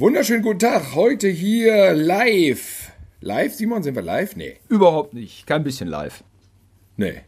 Wunderschönen 0.00 0.40
guten 0.40 0.60
Tag. 0.60 0.94
Heute 0.94 1.28
hier 1.28 1.92
live. 1.92 2.90
Live, 3.20 3.52
Simon? 3.52 3.82
Sind 3.82 3.96
wir 3.96 4.02
live? 4.02 4.34
Nee. 4.34 4.56
Überhaupt 4.70 5.12
nicht. 5.12 5.46
Kein 5.46 5.62
bisschen 5.62 5.88
live. 5.88 6.24
Nee. 6.96 7.20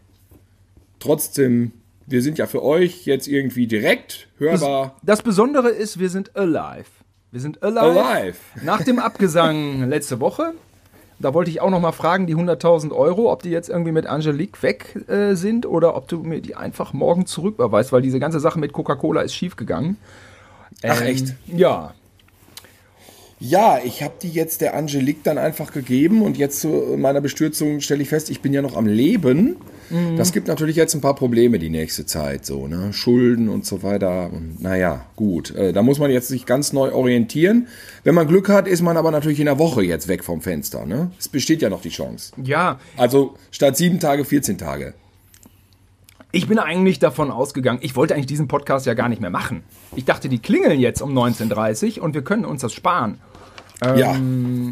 Trotzdem, 0.99 1.73
wir 2.07 2.23
sind 2.23 2.39
ja 2.39 2.47
für 2.47 2.63
euch 2.63 3.05
jetzt 3.05 3.29
irgendwie 3.29 3.67
direkt 3.67 4.29
hörbar. 4.39 4.97
Das, 5.03 5.19
das 5.19 5.23
Besondere 5.23 5.69
ist, 5.69 5.99
wir 5.99 6.09
sind 6.09 6.35
alive. 6.35 6.87
Wir 7.31 7.43
sind 7.43 7.63
alive. 7.63 8.01
Alive. 8.01 8.39
Nach 8.65 8.83
dem 8.83 8.99
Abgesang 8.99 9.83
letzte 9.91 10.19
Woche. 10.21 10.55
Da 11.19 11.35
wollte 11.35 11.51
ich 11.51 11.61
auch 11.61 11.69
noch 11.69 11.81
mal 11.81 11.93
fragen, 11.93 12.27
die 12.27 12.37
100.000 12.37 12.93
Euro, 12.93 13.31
ob 13.31 13.43
die 13.43 13.51
jetzt 13.51 13.69
irgendwie 13.69 13.93
mit 13.93 14.07
Angelique 14.07 14.63
weg 14.63 14.97
äh, 15.09 15.35
sind 15.35 15.67
oder 15.67 15.95
ob 15.95 16.09
du 16.09 16.21
mir 16.21 16.41
die 16.41 16.55
einfach 16.55 16.95
morgen 16.95 17.27
zurücküberweist, 17.27 17.93
weil 17.93 18.01
diese 18.01 18.19
ganze 18.19 18.41
Sache 18.41 18.59
mit 18.59 18.73
Coca-Cola 18.73 19.21
ist 19.21 19.35
schiefgegangen. 19.35 19.99
Ach, 20.83 21.03
echt? 21.03 21.35
Ja. 21.47 21.93
Ja, 23.45 23.81
ich 23.85 24.05
habe 24.05 24.15
die 24.23 24.31
jetzt 24.31 24.61
der 24.61 24.75
Angelique 24.77 25.25
dann 25.25 25.37
einfach 25.37 25.73
gegeben 25.73 26.23
und 26.23 26.39
jetzt 26.39 26.61
zu 26.61 26.69
meiner 26.97 27.21
Bestürzung 27.21 27.81
stelle 27.81 28.01
ich 28.01 28.09
fest, 28.09 28.31
ich 28.31 28.41
bin 28.41 28.53
ja 28.53 28.63
noch 28.63 28.77
am 28.77 28.87
Leben. 28.87 29.57
Das 30.17 30.33
gibt 30.33 30.47
natürlich 30.47 30.77
jetzt 30.77 30.95
ein 30.95 31.01
paar 31.01 31.17
Probleme 31.17 31.59
die 31.59 31.69
nächste 31.69 32.07
Zeit, 32.07 32.47
so, 32.47 32.69
ne? 32.69 32.93
Schulden 32.93 33.49
und 33.49 33.67
so 33.67 33.83
weiter. 33.83 34.31
Und 34.33 34.63
naja, 34.63 35.05
gut. 35.17 35.55
Äh, 35.55 35.73
da 35.73 35.83
muss 35.83 35.99
man 35.99 36.11
jetzt 36.11 36.29
sich 36.29 36.47
ganz 36.47 36.73
neu 36.73 36.93
orientieren. 36.93 37.67
Wenn 38.05 38.15
man 38.15 38.27
Glück 38.29 38.49
hat, 38.49 38.69
ist 38.69 38.81
man 38.81 38.97
aber 38.97 39.11
natürlich 39.11 39.41
in 39.41 39.47
der 39.47 39.59
Woche 39.59 39.83
jetzt 39.83 40.07
weg 40.09 40.25
vom 40.25 40.41
Fenster, 40.41 40.87
ne? 40.87 41.11
Es 41.19 41.29
besteht 41.29 41.61
ja 41.63 41.69
noch 41.69 41.83
die 41.83 41.91
Chance. 41.91 42.33
Ja, 42.43 42.79
Also 42.97 43.35
statt 43.51 43.77
sieben 43.77 43.99
Tage, 43.99 44.25
14 44.25 44.57
Tage. 44.57 44.95
ich 46.31 46.47
bin 46.49 46.59
eigentlich 46.59 46.99
davon 46.99 47.31
ausgegangen, 47.31 47.81
ich 47.83 47.95
wollte 47.97 48.15
eigentlich 48.15 48.27
diesen 48.27 48.49
Podcast 48.49 48.87
ja 48.87 48.95
gar 48.95 49.11
nicht 49.11 49.21
mehr 49.21 49.31
machen. 49.31 49.63
Ich 49.95 50.07
dachte, 50.07 50.31
die 50.31 50.39
klingeln 50.39 50.81
jetzt 50.81 51.03
um 51.03 51.13
19.30 51.13 51.99
Uhr 51.99 52.05
und 52.05 52.15
wir 52.15 52.23
können 52.23 52.47
uns 52.47 52.63
das 52.63 52.73
sparen. 52.73 53.19
Ja. 53.97 54.17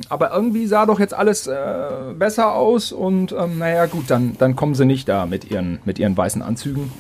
Aber 0.09 0.33
irgendwie 0.33 0.67
sah 0.67 0.87
doch 0.87 1.01
jetzt 1.01 1.15
alles 1.15 1.47
äh, 1.47 2.15
besser 2.19 2.55
aus 2.55 2.93
und 2.93 3.33
ähm, 3.33 3.59
naja, 3.59 3.87
gut, 3.87 4.05
dann, 4.09 4.37
dann 4.39 4.57
kommen 4.57 4.75
sie 4.75 4.85
nicht 4.85 5.09
da 5.09 5.27
mit 5.27 5.51
ihren, 5.51 5.81
mit 5.85 5.99
ihren 5.99 6.17
weißen 6.17 6.43
Anzügen. 6.43 6.93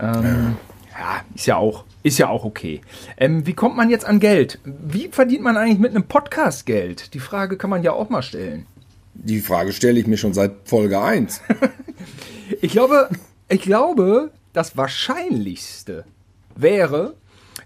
Ähm, 0.00 0.56
ja. 0.90 1.22
ist 1.34 1.46
ja 1.46 1.56
auch, 1.56 1.84
ist 2.02 2.18
ja 2.18 2.28
auch 2.28 2.44
okay. 2.44 2.80
Ähm, 3.16 3.46
wie 3.46 3.54
kommt 3.54 3.76
man 3.76 3.90
jetzt 3.90 4.04
an 4.04 4.20
Geld? 4.20 4.60
Wie 4.64 5.08
verdient 5.08 5.42
man 5.42 5.56
eigentlich 5.56 5.78
mit 5.78 5.90
einem 5.90 6.04
Podcast 6.04 6.66
Geld? 6.66 7.14
Die 7.14 7.20
Frage 7.20 7.56
kann 7.56 7.70
man 7.70 7.82
ja 7.82 7.92
auch 7.92 8.08
mal 8.08 8.22
stellen. 8.22 8.66
Die 9.14 9.40
Frage 9.40 9.72
stelle 9.72 9.98
ich 9.98 10.06
mir 10.06 10.16
schon 10.16 10.34
seit 10.34 10.52
Folge 10.64 11.00
1. 11.00 11.40
Ich 12.62 12.72
glaube, 12.72 13.10
ich 13.48 13.60
glaube, 13.60 14.30
das 14.54 14.76
Wahrscheinlichste 14.76 16.04
wäre, 16.56 17.14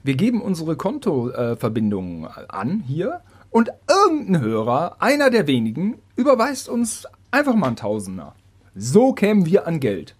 wir 0.03 0.15
geben 0.15 0.43
unsere 0.43 0.77
Kontoverbindungen 0.77 2.27
an 2.27 2.83
hier 2.87 3.21
und 3.53 3.71
irgendein 3.89 4.41
Hörer, 4.41 4.97
einer 4.99 5.31
der 5.31 5.47
wenigen, 5.47 5.99
überweist 6.17 6.69
uns 6.69 7.07
einfach 7.31 7.55
mal 7.55 7.69
einen 7.69 7.77
Tausender. 7.77 8.35
So 8.75 9.13
kämen 9.13 9.47
wir 9.47 9.67
an 9.67 9.79
Geld. 9.79 10.17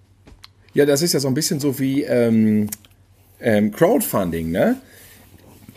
Ja, 0.75 0.87
das 0.87 1.03
ist 1.03 1.15
ja 1.15 1.21
so 1.21 1.29
ein 1.29 1.35
bisschen 1.35 1.59
so 1.59 1.79
wie 1.79 2.03
ähm, 2.03 2.69
ähm, 3.41 3.73
Crowdfunding, 3.73 4.51
ne? 4.51 4.77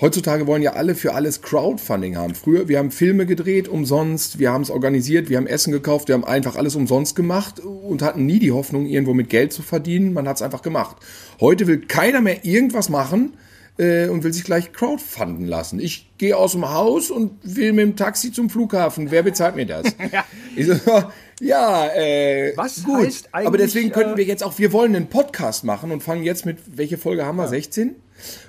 Heutzutage 0.02 0.46
wollen 0.46 0.62
ja 0.62 0.74
alle 0.74 0.94
für 0.94 1.14
alles 1.14 1.42
Crowdfunding 1.42 2.18
haben. 2.18 2.36
Früher, 2.36 2.68
wir 2.68 2.80
haben 2.80 2.92
Filme 2.92 3.26
gedreht 3.26 3.70
umsonst, 3.70 4.40
wir 4.40 4.52
haben 4.52 4.62
es 4.62 4.70
organisiert, 4.70 5.30
wir 5.30 5.38
haben 5.38 5.48
Essen 5.48 5.72
gekauft, 5.72 6.10
wir 6.10 6.16
haben 6.16 6.26
einfach 6.26 6.58
alles 6.58 6.76
umsonst 6.76 7.16
gemacht 7.16 7.62
und 7.62 8.02
hatten 8.02 8.26
nie 8.26 8.40
die 8.40 8.52
Hoffnung, 8.52 8.86
irgendwo 8.86 9.14
mit 9.14 9.30
Geld 9.30 9.54
zu 9.54 9.62
verdienen. 9.62 10.12
Man 10.12 10.28
hat 10.28 10.36
es 10.36 10.42
einfach 10.42 10.62
gemacht. 10.62 10.98
Heute 11.40 11.68
will 11.68 11.80
keiner 11.80 12.20
mehr 12.20 12.44
irgendwas 12.44 12.90
machen 12.90 13.36
äh, 13.78 14.08
und 14.08 14.24
will 14.24 14.32
sich 14.34 14.44
gleich 14.44 14.72
crowdfunden 14.74 15.46
lassen. 15.46 15.80
Ich 15.80 16.10
gehe 16.18 16.38
aus 16.38 16.54
dem 16.54 16.70
Haus 16.70 17.12
und 17.12 17.32
will 17.44 17.74
mit 17.74 17.84
dem 17.86 17.96
Taxi 17.96 18.32
zum 18.32 18.50
Flughafen. 18.50 19.12
Wer 19.12 19.24
bezahlt 19.24 19.56
mir 19.56 19.66
das? 19.66 19.86
Ich 20.58 20.68
so, 20.68 20.74
ja, 21.42 21.88
äh, 21.94 22.54
Was 22.56 22.82
gut. 22.84 23.06
heißt 23.06 23.30
Aber 23.34 23.48
eigentlich, 23.48 23.62
deswegen 23.64 23.92
könnten 23.92 24.14
äh, 24.14 24.18
wir 24.18 24.24
jetzt 24.24 24.42
auch, 24.42 24.58
wir 24.58 24.72
wollen 24.72 24.96
einen 24.96 25.08
Podcast 25.08 25.66
machen 25.66 25.92
und 25.92 26.02
fangen 26.02 26.24
jetzt 26.24 26.46
mit, 26.46 26.60
welche 26.78 26.98
Folge 26.98 27.26
haben 27.26 27.36
wir? 27.38 27.48
16? 27.50 27.96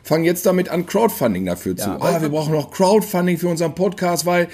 Fangen 0.04 0.22
jetzt 0.24 0.46
damit 0.46 0.68
an, 0.68 0.86
Crowdfunding 0.86 1.44
dafür 1.44 1.76
zu. 1.76 1.88
Ja, 1.88 1.98
Ah, 2.00 2.22
wir 2.22 2.28
brauchen 2.28 2.52
noch 2.52 2.70
Crowdfunding 2.70 3.38
für 3.38 3.48
unseren 3.48 3.74
Podcast, 3.74 4.24
weil 4.24 4.46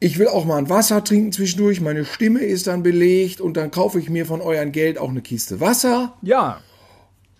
ich 0.00 0.18
will 0.18 0.28
auch 0.28 0.46
mal 0.46 0.56
ein 0.56 0.70
Wasser 0.70 1.04
trinken 1.04 1.32
zwischendurch. 1.32 1.82
Meine 1.82 2.06
Stimme 2.06 2.40
ist 2.40 2.66
dann 2.66 2.82
belegt 2.82 3.42
und 3.42 3.58
dann 3.58 3.70
kaufe 3.70 3.98
ich 4.00 4.08
mir 4.08 4.24
von 4.24 4.40
euren 4.40 4.72
Geld 4.72 4.96
auch 4.98 5.10
eine 5.10 5.20
Kiste 5.20 5.60
Wasser, 5.60 6.14
Ja, 6.22 6.60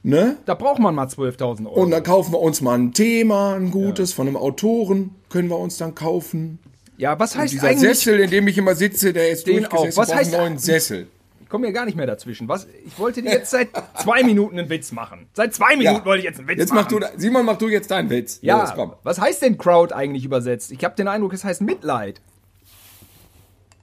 ne? 0.04 0.36
da 0.46 0.54
braucht 0.54 0.78
man 0.78 0.94
mal 0.94 1.06
12.000 1.08 1.66
Euro. 1.66 1.80
Und 1.82 1.90
dann 1.90 2.02
kaufen 2.04 2.32
wir 2.32 2.40
uns 2.40 2.60
mal 2.60 2.78
ein 2.78 2.92
Thema, 2.92 3.54
ein 3.54 3.72
gutes 3.72 4.12
von 4.12 4.28
einem 4.28 4.36
Autoren, 4.36 5.10
können 5.28 5.48
wir 5.48 5.58
uns 5.58 5.76
dann 5.78 5.96
kaufen. 5.96 6.60
ja, 6.96 7.18
was 7.18 7.36
heißt 7.36 7.52
Dieser 7.54 7.66
eigentlich... 7.68 7.80
Sessel, 7.80 8.20
in 8.20 8.30
dem 8.30 8.46
ich 8.46 8.56
immer 8.56 8.76
sitze, 8.76 9.12
der 9.12 9.30
ist 9.30 9.46
Den 9.48 9.56
durchgesessen. 9.62 9.96
Was 10.00 10.14
heißt- 10.14 10.30
neuen 10.36 10.58
Sessel. 10.58 11.08
Ich 11.42 11.48
komme 11.50 11.66
hier 11.66 11.74
gar 11.74 11.84
nicht 11.84 11.96
mehr 11.96 12.06
dazwischen. 12.06 12.48
Was? 12.48 12.66
Ich 12.84 12.98
wollte 12.98 13.22
dir 13.22 13.30
jetzt 13.30 13.50
seit 13.50 13.68
zwei 14.02 14.24
Minuten 14.24 14.58
einen 14.58 14.68
Witz 14.70 14.90
machen. 14.92 15.26
Seit 15.34 15.54
zwei 15.54 15.76
Minuten 15.76 16.04
wollte 16.04 16.20
ich 16.20 16.24
jetzt 16.24 16.38
einen 16.40 16.48
Witz 16.48 16.58
Jetzt 16.58 16.72
mach 16.72 16.90
machen. 16.90 17.00
du, 17.12 17.20
Simon, 17.20 17.44
mach 17.44 17.58
du 17.58 17.68
jetzt 17.68 17.90
deinen 17.92 18.10
Witz. 18.10 18.38
Ja, 18.42 18.60
Los, 18.60 18.72
komm. 18.74 18.94
was 19.04 19.20
heißt 19.20 19.42
denn 19.42 19.56
Crowd 19.58 19.94
eigentlich 19.94 20.24
übersetzt? 20.24 20.72
Ich 20.72 20.84
habe 20.84 20.96
den 20.96 21.06
Eindruck, 21.06 21.32
es 21.32 21.44
heißt 21.44 21.60
Mitleid. 21.60 22.20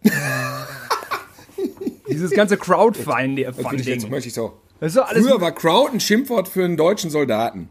Dieses 2.10 2.32
ganze 2.32 2.58
Crowdfunding. 2.58 3.48
Ich 3.78 3.86
jetzt, 3.86 4.10
möchte 4.10 4.28
ich 4.28 4.34
so. 4.34 4.60
Früher 4.90 5.40
war 5.42 5.52
Crowd 5.52 5.94
ein 5.94 6.00
Schimpfwort 6.00 6.48
für 6.48 6.66
einen 6.66 6.76
deutschen 6.78 7.10
Soldaten. 7.12 7.70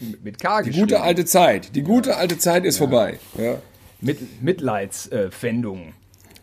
mit, 0.00 0.24
mit 0.24 0.40
K 0.42 0.62
Die 0.62 0.72
gute 0.72 1.00
alte 1.00 1.24
Zeit. 1.24 1.74
Die 1.76 1.82
gute 1.82 2.16
alte 2.16 2.36
Zeit 2.38 2.64
ist 2.64 2.78
vorbei. 2.78 3.18
Ja. 3.38 3.58
mit 4.00 4.42
Mitleidspfändungen. 4.42 5.92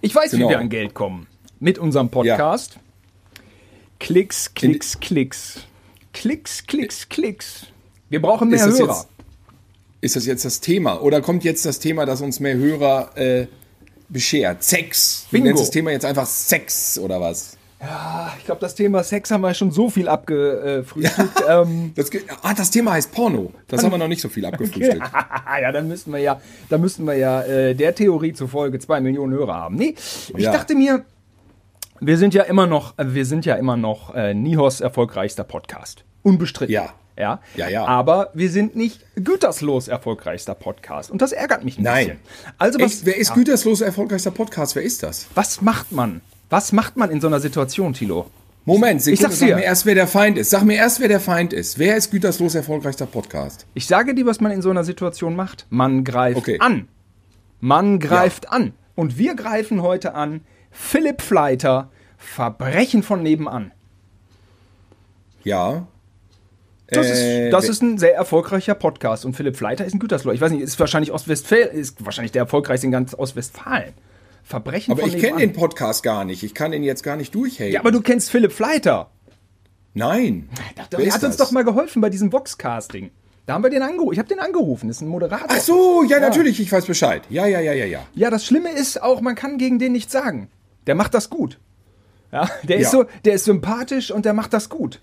Ich 0.01 0.15
weiß, 0.15 0.31
Genau. 0.31 0.47
wie 0.47 0.51
wir 0.51 0.59
an 0.59 0.69
Geld 0.69 0.93
kommen. 0.93 1.27
Mit 1.59 1.77
unserem 1.77 2.09
Podcast. 2.09 2.79
Klicks, 3.99 4.53
Klicks, 4.53 4.97
Klicks. 5.01 5.59
Klicks, 6.13 6.65
Klicks, 6.65 7.09
Klicks. 7.09 7.65
Wir 8.09 8.21
brauchen 8.21 8.47
mehr 8.49 8.65
Ist 8.65 8.79
Hörer. 8.79 8.93
jetzt- 8.93 9.07
Ist 10.01 10.15
das 10.15 10.25
jetzt 10.25 10.45
das 10.45 10.61
Thema? 10.61 11.01
Oder 11.01 11.19
kommt 11.19 11.43
jetzt 11.43 11.65
das 11.65 11.79
Thema, 11.79 12.05
das 12.05 12.21
uns 12.21 12.39
mehr 12.39 12.55
Hörer 12.55 13.17
äh, 13.17 13.47
beschert? 14.07 14.63
Sex. 14.63 15.25
Du 15.29 15.31
Bingo. 15.33 15.47
nennst 15.47 15.61
das 15.63 15.71
Thema 15.71 15.91
jetzt 15.91 16.05
einfach 16.05 16.25
Sex 16.25 16.97
oder 16.97 17.19
was? 17.19 17.57
Ich 18.37 18.45
glaube, 18.45 18.59
das 18.59 18.75
Thema 18.75 19.03
Sex 19.03 19.31
haben 19.31 19.41
wir 19.41 19.53
schon 19.53 19.71
so 19.71 19.89
viel 19.89 20.09
abgefrühstückt. 20.09 21.43
ähm, 21.49 21.93
Das, 21.95 22.09
ah, 22.41 22.53
das 22.53 22.71
Thema 22.71 22.91
heißt 22.93 23.11
Porno. 23.13 23.53
Das 23.67 23.83
haben 23.83 23.91
wir 23.91 23.97
noch 23.97 24.09
nicht 24.09 24.21
so 24.21 24.27
viel 24.27 24.45
abgefrühstückt. 24.45 25.01
ja, 25.61 25.71
dann 25.71 25.87
müssten 25.87 26.11
wir 26.11 26.19
ja, 26.19 26.41
dann 26.69 26.81
müssten 26.81 27.05
wir 27.05 27.13
ja 27.15 27.41
äh, 27.43 27.75
der 27.75 27.95
Theorie 27.95 28.33
zufolge 28.33 28.79
zwei 28.79 28.99
Millionen 28.99 29.33
Hörer 29.33 29.55
haben. 29.55 29.75
Nee, 29.75 29.95
ich 29.97 30.43
Ja. 30.43 30.51
dachte 30.51 30.75
mir, 30.75 31.05
wir 32.01 32.17
sind 32.17 32.33
ja 32.33 32.43
immer 32.43 32.67
noch, 32.67 32.95
wir 32.97 33.25
sind 33.25 33.45
ja 33.45 33.55
immer 33.55 33.77
noch 33.77 34.13
äh, 34.13 34.33
Nihos 34.33 34.81
erfolgreichster 34.81 35.45
Podcast. 35.45 36.03
Unbestritten. 36.23 36.73
Ja. 36.73 36.89
Ja. 37.17 37.39
Ja, 37.55 37.67
ja. 37.69 37.85
Aber 37.85 38.29
wir 38.33 38.49
sind 38.49 38.75
nicht 38.75 39.05
güterslos 39.15 39.87
erfolgreichster 39.89 40.53
Podcast. 40.55 41.11
Und 41.11 41.21
das 41.21 41.31
ärgert 41.33 41.63
mich 41.65 41.77
ein 41.77 41.83
Nein. 41.83 42.07
bisschen. 42.07 42.19
Also 42.57 42.79
was, 42.79 42.91
Echt? 42.93 43.05
Wer 43.05 43.17
ist 43.17 43.33
güterslos 43.33 43.81
erfolgreichster 43.81 44.31
Podcast? 44.31 44.75
Wer 44.75 44.83
ist 44.83 45.03
das? 45.03 45.27
was 45.35 45.61
macht 45.61 45.91
man? 45.93 46.21
Was 46.49 46.71
macht 46.71 46.97
man 46.97 47.11
in 47.11 47.21
so 47.21 47.27
einer 47.27 47.39
Situation, 47.39 47.93
Tilo? 47.93 48.25
Moment, 48.65 49.01
Sekunde, 49.01 49.21
sag's 49.23 49.39
sag 49.39 49.47
dir. 49.47 49.55
mir 49.55 49.63
erst, 49.63 49.85
wer 49.85 49.95
der 49.95 50.07
Feind 50.07 50.37
ist. 50.37 50.49
Sag 50.49 50.63
mir 50.63 50.75
erst, 50.75 50.99
wer 50.99 51.07
der 51.07 51.19
Feind 51.19 51.53
ist. 51.53 51.79
Wer 51.79 51.95
ist 51.95 52.11
güterslos 52.11 52.55
erfolgreichster 52.55 53.05
Podcast? 53.05 53.65
Ich 53.73 53.87
sage 53.87 54.13
dir, 54.13 54.25
was 54.25 54.41
man 54.41 54.51
in 54.51 54.61
so 54.61 54.69
einer 54.69 54.83
Situation 54.83 55.35
macht. 55.35 55.65
Man 55.69 56.03
greift 56.03 56.37
Okay. 56.37 56.57
an. 56.59 56.87
Man 57.59 57.99
greift 57.99 58.51
an. 58.51 58.73
Und 58.95 59.17
wir 59.17 59.35
greifen 59.35 59.81
heute 59.81 60.13
an 60.13 60.41
Philipp 60.71 61.21
Fleiter, 61.21 61.89
Verbrechen 62.17 63.01
von 63.01 63.23
nebenan. 63.23 63.71
Ja. 65.43 65.87
Das, 66.87 67.07
Äh, 67.07 67.47
ist, 67.47 67.53
das 67.53 67.69
ist 67.69 67.81
ein 67.81 67.97
sehr 67.97 68.15
erfolgreicher 68.15 68.75
Podcast. 68.75 69.23
Und 69.25 69.35
Philipp 69.35 69.55
Fleiter 69.55 69.85
ist 69.85 69.93
ein 69.93 69.99
Gütersloh. 69.99 70.31
Ich 70.31 70.41
weiß 70.41 70.51
nicht, 70.51 70.61
ist 70.61 70.79
wahrscheinlich 70.79 71.11
Ostwestfalen, 71.11 71.69
ist 71.71 72.03
wahrscheinlich 72.03 72.31
der 72.31 72.41
erfolgreichste 72.43 72.87
in 72.87 72.91
ganz 72.91 73.13
Ostwestfalen. 73.13 73.93
Verbrechen 74.49 74.91
Aber 74.93 75.01
von 75.01 75.09
ich 75.11 75.19
kenne 75.21 75.37
den 75.37 75.53
Podcast 75.53 76.01
gar 76.01 76.25
nicht. 76.25 76.41
Ich 76.41 76.55
kann 76.55 76.73
ihn 76.73 76.83
jetzt 76.83 77.03
gar 77.03 77.15
nicht 77.15 77.35
durchhaten. 77.35 77.71
Ja, 77.71 77.81
aber 77.81 77.91
du 77.91 78.01
kennst 78.01 78.31
Philipp 78.31 78.51
Fleiter. 78.51 79.11
Nein. 79.93 80.49
Wer 80.89 80.99
Er 81.01 81.05
ist 81.05 81.13
hat 81.13 81.23
uns 81.23 81.37
das? 81.37 81.47
doch 81.47 81.51
mal 81.51 81.63
geholfen 81.63 82.01
bei 82.01 82.09
diesem 82.09 82.31
Vox-Casting. 82.33 83.11
Da 83.45 83.53
haben 83.53 83.63
wir 83.63 83.69
den 83.69 83.83
angerufen. 83.83 84.13
Ich 84.13 84.17
habe 84.19 84.27
den 84.27 84.39
angerufen. 84.39 84.87
Das 84.87 84.97
ist 84.97 85.01
ein 85.01 85.07
Moderator. 85.07 85.47
Ach 85.49 85.59
so, 85.59 86.03
ja, 86.03 86.19
natürlich, 86.19 86.59
ich 86.59 86.71
weiß 86.71 86.85
Bescheid. 86.87 87.21
Ja, 87.29 87.45
ja, 87.45 87.59
ja, 87.59 87.73
ja, 87.73 87.85
ja. 87.85 87.99
Ja, 88.15 88.31
das 88.31 88.43
Schlimme 88.43 88.71
ist 88.71 89.01
auch, 89.03 89.21
man 89.21 89.35
kann 89.35 89.59
gegen 89.59 89.77
den 89.77 89.91
nichts 89.91 90.11
sagen. 90.11 90.49
Der 90.87 90.95
macht 90.95 91.13
das 91.13 91.29
gut. 91.29 91.59
Ja, 92.31 92.49
der 92.63 92.77
ist 92.77 92.85
Ja. 92.93 92.99
so, 92.99 93.05
der 93.25 93.33
ist 93.33 93.45
sympathisch 93.45 94.09
und 94.09 94.25
der 94.25 94.33
macht 94.33 94.53
das 94.53 94.69
gut. 94.69 94.99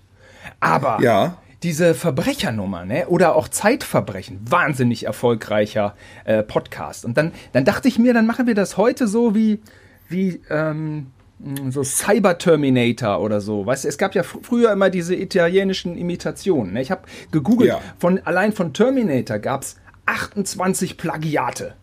Aber 0.59 0.99
Ja. 1.01 1.37
Diese 1.63 1.95
Verbrechernummer, 1.95 2.85
ne, 2.85 3.07
oder 3.07 3.35
auch 3.35 3.47
Zeitverbrechen, 3.47 4.39
wahnsinnig 4.47 5.05
erfolgreicher 5.05 5.95
äh, 6.25 6.43
Podcast. 6.43 7.03
Und 7.05 7.17
dann, 7.17 7.31
dann 7.53 7.65
dachte 7.65 7.87
ich 7.87 7.97
mir, 7.97 8.13
dann 8.13 8.27
machen 8.27 8.45
wir 8.47 8.55
das 8.55 8.77
heute 8.77 9.07
so 9.07 9.33
wie, 9.33 9.59
wie 10.07 10.39
ähm, 10.51 11.07
mh, 11.39 11.71
so 11.71 11.83
Cyber 11.83 12.37
Terminator 12.37 13.21
oder 13.21 13.41
so. 13.41 13.65
Weißt 13.65 13.85
du, 13.85 13.87
es 13.87 13.97
gab 13.97 14.13
ja 14.13 14.21
fr 14.23 14.37
früher 14.43 14.71
immer 14.71 14.89
diese 14.91 15.15
italienischen 15.15 15.97
Imitationen. 15.97 16.73
Ne? 16.73 16.81
Ich 16.83 16.91
habe 16.91 17.01
gegoogelt, 17.31 17.69
Ja. 17.71 17.81
von, 17.97 18.19
allein 18.19 18.53
von 18.53 18.73
Terminator 18.73 19.39
gab 19.39 19.63
es 19.63 19.77
28 20.05 20.95
Plagiate. 20.97 21.73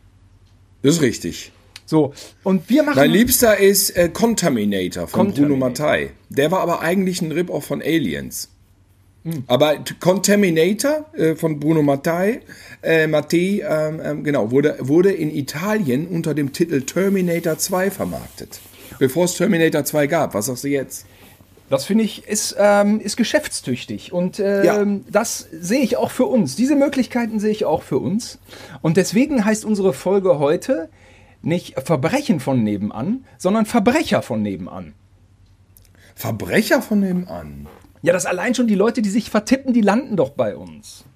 Das 0.82 0.97
ist 0.97 1.03
richtig. 1.03 1.50
So, 1.87 2.15
und 2.44 2.71
wir 2.71 2.82
machen. 2.82 2.97
Mein 2.97 3.11
Liebster 3.11 3.59
ist 3.59 3.91
äh, 3.91 4.09
Contaminator 4.09 5.06
von 5.06 5.32
Bruno 5.32 5.49
Contaminator. 5.59 5.69
Mattei. 5.88 6.11
Der 6.31 6.50
war 6.50 6.61
aber 6.61 6.81
eigentlich 6.81 7.21
ein 7.21 7.31
Rip-Off 7.32 7.67
von 7.67 7.82
Aliens. 7.82 8.50
Aber 9.47 9.76
Contaminator 10.00 11.06
äh, 11.15 11.35
von 11.35 11.59
Bruno 11.59 11.82
Mattei, 11.82 12.41
äh, 12.82 13.06
Mattei, 13.06 13.62
ähm, 13.67 14.00
ähm, 14.05 14.25
genau, 14.25 14.50
wurde, 14.50 14.76
wurde 14.81 15.12
in 15.12 15.35
Italien 15.35 16.06
unter 16.06 16.35
dem 16.35 16.53
Titel 16.53 16.82
Terminator 16.82 17.56
2 17.56 17.91
vermarktet. 17.91 18.61
Bevor 18.99 19.25
es 19.25 19.35
Terminator 19.37 19.85
2 19.85 20.06
gab. 20.09 20.35
Was 20.35 20.47
sagst 20.47 20.65
du 20.65 20.69
jetzt? 20.69 21.06
Das 21.71 21.87
finde 21.87 22.05
ich 22.05 22.29
ist, 22.29 22.55
ähm, 22.59 23.00
ist 23.00 23.17
geschäftstüchtig 23.17 24.12
und 24.12 24.38
ähm, 24.38 24.65
Ja. 24.65 24.85
das 25.11 25.49
sehe 25.50 25.81
ich 25.81 25.97
auch 25.97 26.11
für 26.11 26.26
uns. 26.26 26.56
Diese 26.56 26.76
Möglichkeiten 26.76 27.41
sehe 27.41 27.50
ich 27.50 27.65
auch 27.65 27.82
für 27.82 27.99
uns. 27.99 28.38
Und 28.82 28.99
deswegen 28.99 29.44
heißt 29.47 29.65
unsere 29.65 29.94
Folge 29.94 30.38
heute 30.38 30.91
nicht 31.41 31.81
Verbrechen 31.81 32.41
von 32.41 32.62
nebenan, 32.62 33.25
sondern 33.38 33.65
Verbrecher 33.65 34.21
von 34.21 34.43
nebenan. 34.43 34.93
Verbrecher 36.15 36.82
von 36.82 37.00
nebenan. 37.00 37.67
Ja, 38.05 38.12
das 38.12 38.27
allein 38.27 38.55
schon 38.55 38.67
die 38.67 38.75
Leute, 38.75 39.01
die 39.01 39.09
sich 39.09 39.31
vertippen, 39.31 39.73
die 39.73 39.81
landen 39.81 40.15
doch 40.15 40.29
bei 40.29 40.55
uns. 40.55 41.06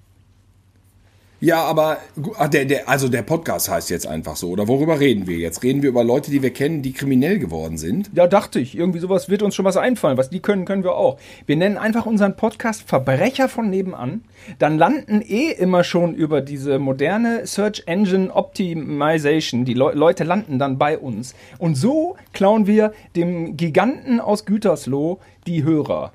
Ja, 1.39 1.63
aber 1.63 1.99
ach, 2.39 2.47
der, 2.47 2.65
der, 2.65 2.89
also 2.89 3.09
der 3.09 3.21
Podcast 3.21 3.69
heißt 3.69 3.91
jetzt 3.91 4.07
einfach 4.07 4.35
so. 4.35 4.49
Oder 4.49 4.67
worüber 4.67 4.99
reden 4.99 5.27
wir 5.27 5.37
jetzt? 5.37 5.61
Reden 5.61 5.83
wir 5.83 5.89
über 5.89 6.03
Leute, 6.03 6.31
die 6.31 6.41
wir 6.41 6.49
kennen, 6.49 6.81
die 6.81 6.91
kriminell 6.91 7.37
geworden 7.37 7.77
sind? 7.77 8.09
Ja, 8.15 8.25
dachte 8.25 8.59
ich. 8.59 8.75
Irgendwie 8.75 8.97
sowas 8.97 9.29
wird 9.29 9.43
uns 9.43 9.53
schon 9.53 9.65
was 9.65 9.77
einfallen. 9.77 10.17
Was 10.17 10.31
die 10.31 10.39
können, 10.39 10.65
können 10.65 10.83
wir 10.83 10.95
auch. 10.95 11.19
Wir 11.45 11.57
nennen 11.57 11.77
einfach 11.77 12.07
unseren 12.07 12.35
Podcast 12.35 12.81
Verbrecher 12.89 13.49
von 13.49 13.69
nebenan. 13.69 14.23
Dann 14.57 14.79
landen 14.79 15.21
eh 15.21 15.51
immer 15.51 15.83
schon 15.83 16.15
über 16.15 16.41
diese 16.41 16.79
moderne 16.79 17.45
Search 17.45 17.83
Engine 17.85 18.33
Optimization. 18.33 19.63
Die 19.63 19.75
Leu 19.75 19.93
Leute 19.93 20.23
landen 20.23 20.57
dann 20.57 20.79
bei 20.79 20.97
uns. 20.97 21.35
Und 21.59 21.75
so 21.75 22.17
klauen 22.33 22.65
wir 22.65 22.93
dem 23.15 23.57
Giganten 23.57 24.19
aus 24.19 24.45
Gütersloh 24.45 25.19
die 25.45 25.63
Hörer. 25.63 26.13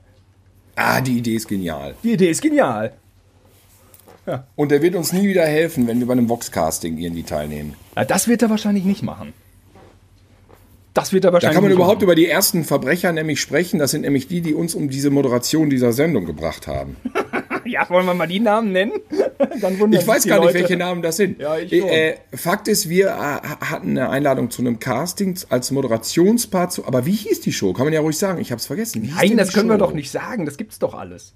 Ah, 0.76 1.00
die 1.00 1.19
Idee 1.19 1.37
ist 1.37 1.49
genial. 1.49 1.94
Die 2.03 2.12
Idee 2.12 2.31
ist 2.31 2.43
genial. 2.43 2.93
Und 4.56 4.71
der 4.71 4.81
wird 4.81 4.94
uns 4.94 5.12
nie 5.12 5.29
wieder 5.29 5.44
helfen, 5.44 5.87
wenn 5.87 6.00
wir 6.00 6.06
bei 6.06 6.12
einem 6.12 6.29
Voxcasting 6.29 6.97
irgendwie 6.97 7.25
teilnehmen. 7.25 7.75
Ja, 7.94 8.05
das 8.05 8.26
wird 8.26 8.43
er 8.43 8.50
wahrscheinlich 8.50 8.85
nicht 8.85 9.03
machen. 9.03 9.35
Das 10.94 11.12
wird 11.12 11.25
er 11.25 11.31
Da 11.31 11.35
wahrscheinlich 11.35 11.55
kann 11.55 11.64
man 11.64 11.73
überhaupt 11.73 11.96
machen. 11.96 12.05
über 12.05 12.14
die 12.14 12.26
ersten 12.29 12.64
Verbrecher 12.64 13.12
nämlich 13.12 13.41
sprechen. 13.41 13.79
Das 13.81 13.91
sind 13.91 14.02
nämlich 14.02 14.29
die, 14.29 14.41
die 14.41 14.55
uns 14.55 14.75
um 14.75 14.88
diese 14.88 15.11
Moderation 15.11 15.69
dieser 15.69 15.93
Sendung 15.93 16.25
gebracht 16.25 16.67
haben. 16.67 16.96
Ja, 17.67 17.88
wollen 17.88 18.05
wir 18.05 18.12
mal 18.12 18.26
die 18.26 18.41
Namen 18.41 18.73
nennen? 18.73 18.93
Dann 19.62 19.79
wundern 19.79 19.99
Ich 19.99 20.06
weiß 20.06 20.26
gar 20.26 20.35
nicht, 20.37 20.49
Leute. 20.49 20.58
welche 20.58 20.76
Namen 20.76 21.00
das 21.00 21.17
sind. 21.17 21.41
Ja, 21.41 21.56
schon. 21.58 21.88
äh, 21.88 22.17
Fakt 22.35 22.69
ist, 22.69 22.91
wir 22.91 23.06
äh, 23.06 23.11
hatten 23.64 23.93
eine 23.96 24.11
Einladung 24.11 24.50
zu 24.50 24.61
einem 24.61 24.79
Casting 24.81 25.38
als 25.49 25.70
Moderationspart. 25.70 26.73
Zu, 26.73 26.87
aber 26.87 27.06
wie 27.06 27.12
hieß 27.12 27.41
die 27.41 27.52
Show? 27.55 27.73
Kann 27.73 27.87
man 27.87 27.94
ja 27.94 28.00
ruhig 28.00 28.19
sagen. 28.19 28.38
Ich 28.38 28.50
habe 28.50 28.58
es 28.61 28.67
vergessen. 28.67 29.02
Wie 29.02 29.11
Nein, 29.11 29.38
das 29.38 29.55
können 29.55 29.69
wir 29.70 29.76
Show? 29.76 29.87
doch 29.87 29.94
nicht 29.94 30.11
sagen. 30.11 30.44
Das 30.44 30.58
gibt's 30.58 30.79
doch 30.79 30.93
alles. 30.93 31.32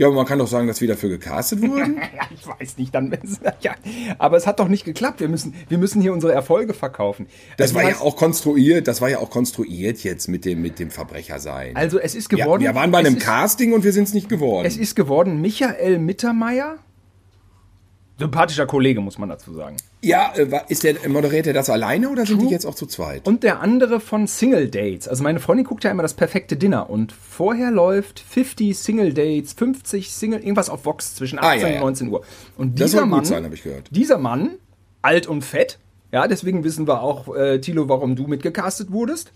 Ja, 0.00 0.06
aber 0.06 0.16
man 0.16 0.24
kann 0.24 0.38
doch 0.38 0.48
sagen, 0.48 0.66
dass 0.66 0.80
wir 0.80 0.88
dafür 0.88 1.10
gecastet 1.10 1.60
wurden. 1.68 1.98
Ja, 1.98 2.22
ich 2.34 2.46
weiß 2.46 2.78
nicht, 2.78 2.94
dann 2.94 3.14
ja, 3.60 3.74
aber 4.18 4.38
es 4.38 4.46
hat 4.46 4.58
doch 4.58 4.68
nicht 4.68 4.86
geklappt. 4.86 5.20
Wir 5.20 5.28
müssen, 5.28 5.52
wir 5.68 5.76
müssen 5.76 6.00
hier 6.00 6.14
unsere 6.14 6.32
Erfolge 6.32 6.72
verkaufen. 6.72 7.26
Das 7.58 7.74
Also, 7.74 7.74
war 7.74 7.90
ja 7.90 7.98
auch 8.00 8.16
konstruiert. 8.16 8.88
Das 8.88 9.02
war 9.02 9.10
ja 9.10 9.18
auch 9.18 9.28
konstruiert 9.28 10.02
jetzt 10.02 10.28
mit 10.28 10.46
dem 10.46 10.62
mit 10.62 10.78
dem 10.78 10.90
Verbrecher 10.90 11.38
sein. 11.38 11.76
Also 11.76 11.98
es 11.98 12.14
ist 12.14 12.32
ja, 12.32 12.46
geworden. 12.46 12.62
wir 12.62 12.74
waren 12.74 12.90
bei 12.90 13.00
einem 13.00 13.18
ist, 13.18 13.22
Casting 13.26 13.74
und 13.74 13.84
wir 13.84 13.92
sind 13.92 14.04
es 14.04 14.14
nicht 14.14 14.30
geworden. 14.30 14.66
Es 14.66 14.78
ist 14.78 14.96
geworden 14.96 15.42
Michael 15.42 15.98
Mittermeier. 15.98 16.78
Sympathischer 18.20 18.66
Kollege, 18.66 19.00
muss 19.00 19.18
man 19.18 19.28
dazu 19.28 19.52
sagen. 19.52 19.76
ja, 20.02 20.32
äh, 20.36 20.46
ist 20.68 20.84
der 20.84 21.08
moderiert 21.08 21.46
er 21.48 21.52
das 21.54 21.68
alleine 21.70 22.08
oder 22.10 22.24
sind 22.26 22.40
die 22.42 22.48
jetzt 22.48 22.66
auch 22.66 22.74
zu 22.76 22.86
zweit? 22.86 23.26
Und 23.26 23.42
der 23.42 23.60
andere 23.60 23.98
von 23.98 24.26
Single 24.26 24.68
Dates. 24.68 25.08
Also 25.08 25.22
meine 25.24 25.40
Freundin 25.40 25.66
guckt 25.66 25.82
ja 25.84 25.90
immer 25.90 26.02
das 26.02 26.14
perfekte 26.14 26.56
Dinner 26.56 26.88
und 26.90 27.12
vorher 27.12 27.70
läuft 27.70 28.20
50 28.20 28.78
Single 28.78 29.12
Dates, 29.12 29.54
50 29.54 30.12
Single, 30.12 30.40
irgendwas 30.40 30.68
auf 30.70 30.84
Vox 30.84 31.14
zwischen 31.16 31.38
18 31.38 31.50
Ah, 31.50 31.54
ja, 31.56 31.68
ja. 31.68 31.74
und 31.80 31.86
19 31.86 32.08
Uhr. 32.08 32.22
Und 32.56 32.78
Das 32.80 32.86
dieser 32.90 32.98
soll 32.98 33.08
gut 33.08 33.16
Mann, 33.16 33.24
sein, 33.24 33.44
habe 33.44 33.54
ich 33.54 33.62
gehört. 33.62 33.88
dieser 33.90 34.18
Mann, 34.18 34.50
alt 35.02 35.26
und 35.26 35.42
fett, 35.42 35.78
ja, 36.12 36.28
deswegen 36.28 36.62
wissen 36.64 36.86
wir 36.86 37.02
auch, 37.02 37.34
äh, 37.34 37.60
Thilo, 37.60 37.88
warum 37.88 38.16
du 38.16 38.26
mitgecastet 38.26 38.92
wurdest. 38.92 39.32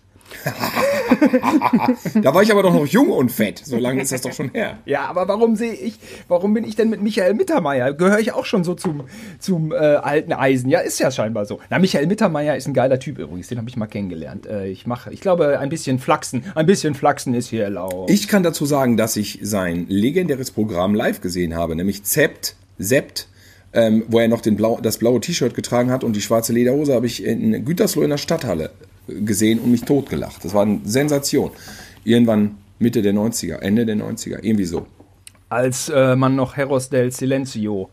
Da 2.23 2.35
war 2.35 2.43
ich 2.43 2.50
aber 2.50 2.62
doch 2.62 2.73
noch 2.73 2.87
jung 2.87 3.11
und 3.11 3.31
fett. 3.31 3.62
So 3.65 3.79
lange 3.79 4.03
ist 4.03 4.12
das 4.12 4.23
doch 4.23 4.32
schon 4.32 4.50
her. 4.50 4.79
Ja, 4.85 5.06
aber 5.06 5.29
warum 5.29 5.56
sehe 5.56 5.73
ich, 5.73 5.99
warum 6.29 6.55
bin 6.55 6.65
ich 6.65 6.76
denn 6.76 6.91
mit 6.91 7.03
Michael 7.03 7.35
Mittermeier? 7.35 7.93
Gehöre 7.93 8.19
ich 8.19 8.32
auch 8.32 8.44
schon 8.44 8.65
so 8.65 8.75
zum, 8.75 9.05
zum 9.38 9.73
äh, 9.73 9.76
alten 9.76 10.32
Eisen? 10.32 10.69
Ja, 10.69 10.81
ist 10.81 10.99
ja 10.99 11.11
scheinbar 11.11 11.47
so. 11.47 11.61
Na, 11.71 11.79
Michael 11.79 12.06
Mittermeier 12.06 12.56
ist 12.56 12.67
ein 12.67 12.75
geiler 12.75 12.99
Typ 12.99 13.19
übrigens, 13.19 13.49
den 13.49 13.59
habe 13.59 13.69
ich 13.69 13.76
mal 13.76 13.87
kennengelernt. 13.87 14.47
Äh, 14.47 14.69
ich 14.69 14.87
mache, 14.87 15.12
ich 15.12 15.21
glaube, 15.21 15.59
ein 15.59 15.69
bisschen 15.69 15.99
Flachsen, 15.99 16.44
ein 16.55 16.67
bisschen 16.67 16.94
Flachsen 16.94 17.35
ist 17.35 17.49
hier 17.49 17.65
erlaubt. 17.65 18.11
Ich 18.11 18.29
kann 18.29 18.43
dazu 18.43 18.67
sagen, 18.67 18.97
dass 18.97 19.17
ich 19.17 19.38
sein 19.43 19.87
legendäres 19.88 20.50
Programm 20.50 20.94
live 20.94 21.21
gesehen 21.21 21.55
habe, 21.55 21.76
nämlich 21.76 22.05
Zept, 22.05 22.56
Sept, 22.79 23.29
ähm, 23.73 24.05
wo 24.09 24.19
er 24.21 24.29
noch 24.29 24.41
den 24.41 24.56
Blau, 24.56 24.79
das 24.81 24.99
blaue 24.99 25.21
T-Shirt 25.21 25.55
getragen 25.55 25.91
hat 25.91 26.05
und 26.05 26.15
die 26.15 26.23
schwarze 26.23 26.53
Lederhose, 26.53 26.94
habe 26.94 27.06
ich 27.06 27.25
in 27.25 27.65
Gütersloh 27.65 28.03
in 28.03 28.11
der 28.11 28.19
Stadthalle 28.19 28.71
gesehen 29.06 29.59
und 29.59 29.71
mich 29.71 29.83
totgelacht. 29.83 30.45
Das 30.45 30.55
war 30.55 30.62
eine 30.62 30.81
Sensation. 30.85 31.51
Irgendwann 32.05 32.56
Mitte 32.79 33.03
der 33.03 33.15
90er, 33.15 33.59
Ende 33.61 33.87
der 33.87 33.97
90er, 33.97 34.39
irgendwie 34.43 34.65
so. 34.65 34.87
Als 35.49 35.89
äh, 35.89 36.17
man 36.17 36.37
noch 36.37 36.56
Heros 36.56 36.89
del 36.91 37.11
Silencio 37.12 37.91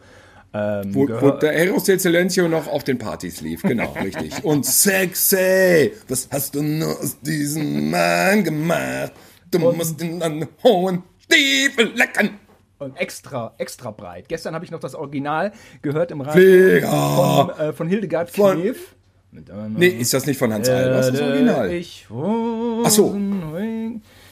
ähm, 0.53 0.93
Wo, 0.93 1.07
wo 1.07 1.31
der 1.31 1.53
Eros 1.53 1.85
del 1.85 1.97
Silencio 1.99 2.47
noch 2.49 2.67
auf 2.67 2.83
den 2.83 2.97
Partys 2.97 3.39
lief, 3.39 3.61
genau, 3.61 3.93
richtig. 4.03 4.43
Und 4.43 4.65
sexy, 4.65 5.93
was 6.09 6.27
hast 6.31 6.55
du 6.55 6.61
nur 6.61 6.99
aus 6.99 7.17
diesem 7.21 7.89
Mann 7.89 8.43
gemacht? 8.43 9.13
Du 9.49 9.59
musst 9.59 10.01
ihn 10.01 10.21
an 10.21 10.39
den 10.41 10.49
hohen 10.63 11.03
Stiefel 11.23 11.91
lecken. 11.95 12.31
und 12.79 12.97
extra, 12.97 13.53
extra 13.59 13.91
breit. 13.91 14.27
Gestern 14.27 14.53
habe 14.55 14.65
ich 14.65 14.71
noch 14.71 14.79
das 14.79 14.95
Original 14.95 15.53
gehört 15.81 16.11
im 16.11 16.19
Radio 16.21 16.81
von, 16.87 17.49
äh, 17.59 17.73
von 17.73 17.87
Hildegard 17.87 18.29
Von- 18.31 18.61
Knef. 18.61 18.95
Nee, 19.31 19.87
ist 19.87 20.13
das 20.13 20.25
nicht 20.25 20.37
von 20.37 20.53
Hans 20.53 20.67
Albers, 20.67 21.11
das 21.11 21.21
Original? 21.21 21.71
Ich 21.71 22.05
Ach 22.09 22.89
so. 22.89 23.17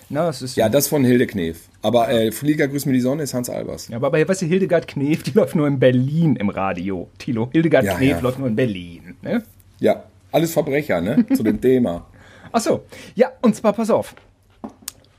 Na, 0.09 0.29
es 0.29 0.41
ist 0.41 0.55
Ja, 0.57 0.67
das 0.69 0.87
von 0.87 1.03
Hilde 1.05 1.27
Knef. 1.27 1.69
Aber 1.81 2.09
äh, 2.09 2.31
Flieger, 2.31 2.67
grüß 2.67 2.85
mir 2.85 2.93
die 2.93 2.99
Sonne 2.99 3.23
ist 3.23 3.33
Hans 3.33 3.49
Albers. 3.49 3.87
Ja, 3.87 3.97
aber 3.97 4.09
bei, 4.11 4.27
weißt 4.27 4.41
du, 4.41 4.45
Hildegard 4.47 4.87
Knef, 4.87 5.23
die 5.23 5.31
läuft 5.31 5.55
nur 5.55 5.67
in 5.67 5.79
Berlin 5.79 6.35
im 6.35 6.49
Radio. 6.49 7.09
Tilo, 7.17 7.49
Hildegard 7.51 7.85
Ja, 7.85 7.95
Knef 7.95 8.09
ja. 8.09 8.19
läuft 8.19 8.39
nur 8.39 8.47
in 8.47 8.55
Berlin. 8.55 9.15
Ne? 9.21 9.43
Ja, 9.79 10.03
alles 10.31 10.51
Verbrecher, 10.51 10.99
ne? 10.99 11.25
Zu 11.33 11.43
dem 11.43 11.61
Thema. 11.61 12.07
Ach 12.51 12.59
so, 12.59 12.83
ja, 13.15 13.31
und 13.41 13.55
zwar, 13.55 13.73
pass 13.73 13.89
auf. 13.91 14.15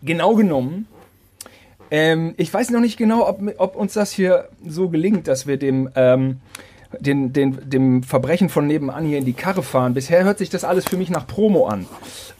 Genau 0.02 0.34
genommen, 0.34 0.86
ähm, 1.92 2.34
ich 2.36 2.52
weiß 2.52 2.70
noch 2.70 2.80
nicht 2.80 2.96
genau, 2.96 3.28
ob, 3.28 3.40
ob 3.58 3.76
uns 3.76 3.94
das 3.94 4.12
hier 4.12 4.48
so 4.66 4.88
gelingt, 4.88 5.28
dass 5.28 5.46
wir 5.46 5.56
dem, 5.56 5.88
ähm, 5.94 6.40
den, 6.98 7.32
den, 7.32 7.58
dem 7.68 8.02
Verbrechen 8.02 8.48
von 8.48 8.66
nebenan 8.66 9.04
hier 9.04 9.18
in 9.18 9.24
die 9.24 9.32
Karre 9.32 9.62
fahren. 9.62 9.94
Bisher 9.94 10.24
hört 10.24 10.38
sich 10.38 10.50
das 10.50 10.64
alles 10.64 10.84
für 10.86 10.96
mich 10.96 11.10
nach 11.10 11.26
Promo 11.26 11.66
an. 11.66 11.86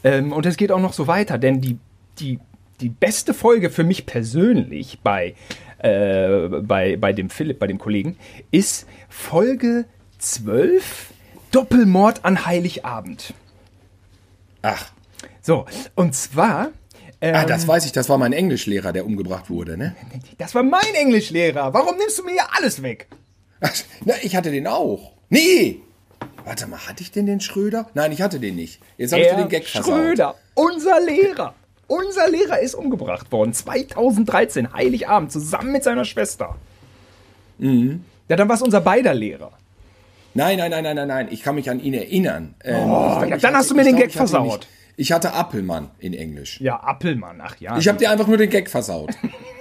Ähm, 0.03 0.33
und 0.33 0.47
es 0.47 0.57
geht 0.57 0.73
auch 0.73 0.81
noch 0.81 0.93
so 0.93 1.07
weiter, 1.07 1.39
denn 1.39 1.61
die, 1.61 1.79
die, 2.19 2.39
die 2.81 2.89
beste 2.89 3.35
Folge 3.35 3.71
für 3.71 3.85
mich 3.85 4.07
persönlich 4.07 4.99
bei, 5.03 5.35
äh, 5.79 6.49
bei, 6.49 6.97
bei 6.97 7.13
dem 7.13 7.31
Philipp, 7.31 7.59
bei 7.59 7.67
dem 7.67 7.79
Kollegen, 7.79 8.17
ist 8.51 8.87
Folge 9.09 9.85
12, 10.19 11.13
Doppelmord 11.53 12.25
an 12.25 12.47
Heiligabend. 12.47 13.35
Ach, 14.63 14.91
So, 15.43 15.67
und 15.95 16.15
zwar. 16.15 16.71
Ähm, 17.23 17.35
ah, 17.35 17.45
das 17.45 17.69
weiß 17.69 17.85
ich, 17.85 17.93
das 17.93 18.09
war 18.09 18.17
mein 18.17 18.33
Englischlehrer, 18.33 18.93
der 18.93 19.05
umgebracht 19.05 19.51
wurde, 19.51 19.77
ne? 19.77 19.95
das 20.39 20.55
war 20.55 20.63
mein 20.63 20.95
Englischlehrer. 20.95 21.75
Warum 21.75 21.99
nimmst 21.99 22.19
du 22.19 22.25
mir 22.25 22.33
hier 22.33 22.47
alles 22.57 22.83
weg? 22.83 23.09
Na, 24.05 24.15
ich 24.23 24.37
hatte 24.37 24.51
den 24.51 24.67
auch. 24.67 25.13
Nee! 25.29 25.81
Warte 26.45 26.67
mal, 26.67 26.79
hatte 26.87 27.03
ich 27.03 27.11
denn 27.13 27.27
den 27.27 27.41
Schröder? 27.41 27.89
Nein, 27.95 28.13
ich 28.13 28.23
hatte 28.23 28.41
den 28.41 28.57
nicht. 28.57 28.81
Jetzt 28.97 29.13
habe 29.13 29.23
ich 29.23 29.31
den 29.31 29.49
Gag 29.49 29.67
versaut. 29.67 29.95
Schröder, 29.95 30.35
unser 30.55 31.01
Lehrer. 31.01 31.55
Unser 31.87 32.29
Lehrer 32.31 32.61
ist 32.61 32.75
umgebracht 32.75 33.31
worden. 33.33 33.53
2013, 33.53 34.73
Heiligabend, 34.73 35.33
zusammen 35.33 35.73
mit 35.73 35.85
seiner 35.85 36.05
Schwester. 36.05 36.57
Mhm. 37.59 38.05
Ja, 38.29 38.37
dann 38.37 38.49
war 38.49 38.57
es 38.57 38.63
unser 38.63 38.81
beider 38.81 39.13
Lehrer. 39.13 39.53
Nein, 40.35 40.59
nein, 40.59 40.71
nein, 40.71 40.85
nein, 40.85 40.97
nein, 40.97 41.09
nein. 41.09 41.29
Ich 41.31 41.43
kann 41.43 41.57
mich 41.57 41.69
an 41.69 41.81
ihn 41.81 41.95
erinnern. 41.95 42.55
Ähm, 42.63 42.77
ich 42.77 42.83
glaub, 42.85 43.23
Oh, 43.23 43.25
ja, 43.25 43.37
dann 43.37 43.57
hast 43.57 43.71
du 43.71 43.75
mir 43.75 43.85
den 43.85 43.97
glaub, 43.97 44.09
Gag 44.09 44.19
hatte 44.19 44.29
versaut. 44.29 44.67
Ich 44.97 45.13
hatte 45.13 45.33
Appelmann 45.33 45.91
in 45.99 46.15
Englisch. 46.15 46.61
Ja, 46.61 46.77
Appelmann, 46.77 47.41
ach 47.43 47.57
ja. 47.59 47.77
Ich 47.79 47.89
habe 47.89 47.99
dir 47.99 48.11
einfach 48.11 48.27
nur 48.27 48.37
den 48.37 48.51
Gag 48.51 48.71
versaut. 48.71 49.11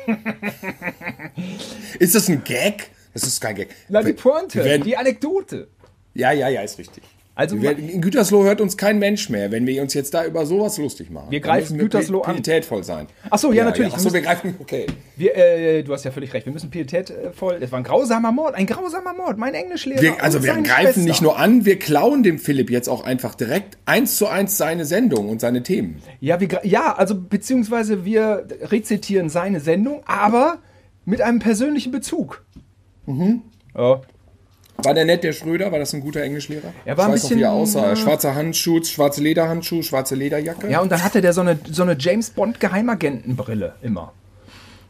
ist 1.99 2.13
das 2.13 2.29
ein 2.29 2.43
Gag? 2.43 2.91
Das 3.13 3.23
ist 3.23 3.41
kein 3.41 3.55
Gag. 3.55 3.69
Na, 3.89 4.01
die 4.01 4.07
Wir 4.07 4.15
Pointe, 4.15 4.63
werden- 4.63 4.83
die 4.83 4.95
Anekdote. 4.97 5.67
Ja, 6.13 6.31
ja, 6.31 6.47
ja, 6.49 6.61
ist 6.61 6.77
richtig. 6.77 7.03
Also 7.35 7.61
Wir, 7.61 7.77
in 7.77 8.01
Gütersloh 8.01 8.43
hört 8.43 8.59
uns 8.59 8.75
kein 8.75 8.99
Mensch 8.99 9.29
mehr, 9.29 9.49
wenn 9.49 9.65
wir 9.65 9.81
uns 9.81 9.93
jetzt 9.93 10.13
da 10.13 10.25
über 10.25 10.45
sowas 10.45 10.77
lustig 10.77 11.09
machen. 11.09 11.27
Wir 11.31 11.39
greifen 11.39 11.77
müssen 11.77 11.89
Gütersloh 11.89 12.21
an. 12.23 12.35
pietätvoll 12.35 12.83
sein. 12.83 13.07
Ach 13.29 13.39
so, 13.39 13.53
ja, 13.53 13.63
natürlich. 13.63 13.93
Achso, 13.93 14.11
wir 14.11 14.19
greifen, 14.19 14.55
okay. 14.59 14.87
wir, 15.15 15.37
äh, 15.37 15.83
du 15.83 15.93
hast 15.93 16.03
ja 16.03 16.11
völlig 16.11 16.33
recht, 16.33 16.45
wir 16.45 16.51
müssen 16.51 16.69
pietätvoll. 16.69 17.59
Es 17.61 17.71
war 17.71 17.79
ein 17.79 17.85
grausamer 17.85 18.33
Mord, 18.33 18.55
ein 18.55 18.65
grausamer 18.65 19.13
Mord. 19.13 19.37
Mein 19.37 19.53
Englischlehrer. 19.53 20.01
Wir, 20.01 20.21
also 20.21 20.43
wir 20.43 20.51
greifen 20.55 20.65
Schwester. 20.95 20.99
nicht 20.99 21.21
nur 21.21 21.39
an, 21.39 21.63
wir 21.63 21.79
klauen 21.79 22.23
dem 22.23 22.39
Philipp 22.39 22.69
jetzt 22.69 22.89
auch 22.89 23.05
einfach 23.05 23.35
direkt 23.35 23.77
eins 23.85 24.17
zu 24.17 24.27
eins 24.27 24.57
seine 24.57 24.83
Sendung 24.83 25.29
und 25.29 25.39
seine 25.39 25.63
Themen. 25.63 26.01
Ja, 26.19 26.41
wir, 26.41 26.49
ja, 26.63 26.93
also 26.95 27.15
beziehungsweise 27.15 28.03
wir 28.03 28.47
rezitieren 28.63 29.29
seine 29.29 29.61
Sendung, 29.61 30.01
aber 30.07 30.57
mit 31.05 31.21
einem 31.21 31.39
persönlichen 31.39 31.93
Bezug. 31.93 32.43
Mhm. 33.09 33.41
Ja. 33.75 34.01
War 34.81 34.93
der 34.93 35.03
nett, 35.03 35.23
der 35.23 35.33
Schröder? 35.33 35.71
War 35.71 35.79
das 35.79 35.93
ein 35.93 35.99
guter 35.99 36.21
Englischlehrer? 36.21 36.71
Er 36.85 36.95
war 36.97 37.05
ich 37.05 37.09
ein 37.09 37.13
weiß 37.15 37.23
noch, 37.23 37.29
wie 37.31 37.41
er 37.41 37.59
bisschen, 37.59 37.81
aussah. 37.81 37.91
äh, 37.91 37.95
Schwarzer 37.97 38.35
Handschuh, 38.35 38.81
schwarze 38.83 39.21
Lederhandschuh, 39.21 39.81
schwarze 39.81 40.15
Lederjacke. 40.15 40.69
ja, 40.69 40.79
und 40.79 40.89
dann 40.91 41.03
hatte 41.03 41.19
der 41.21 41.33
so 41.33 41.41
eine, 41.41 41.59
so 41.69 41.83
eine 41.83 41.97
James 41.99 42.29
Bond 42.29 42.59
Geheimagentenbrille 42.59 43.75
immer. 43.81 44.13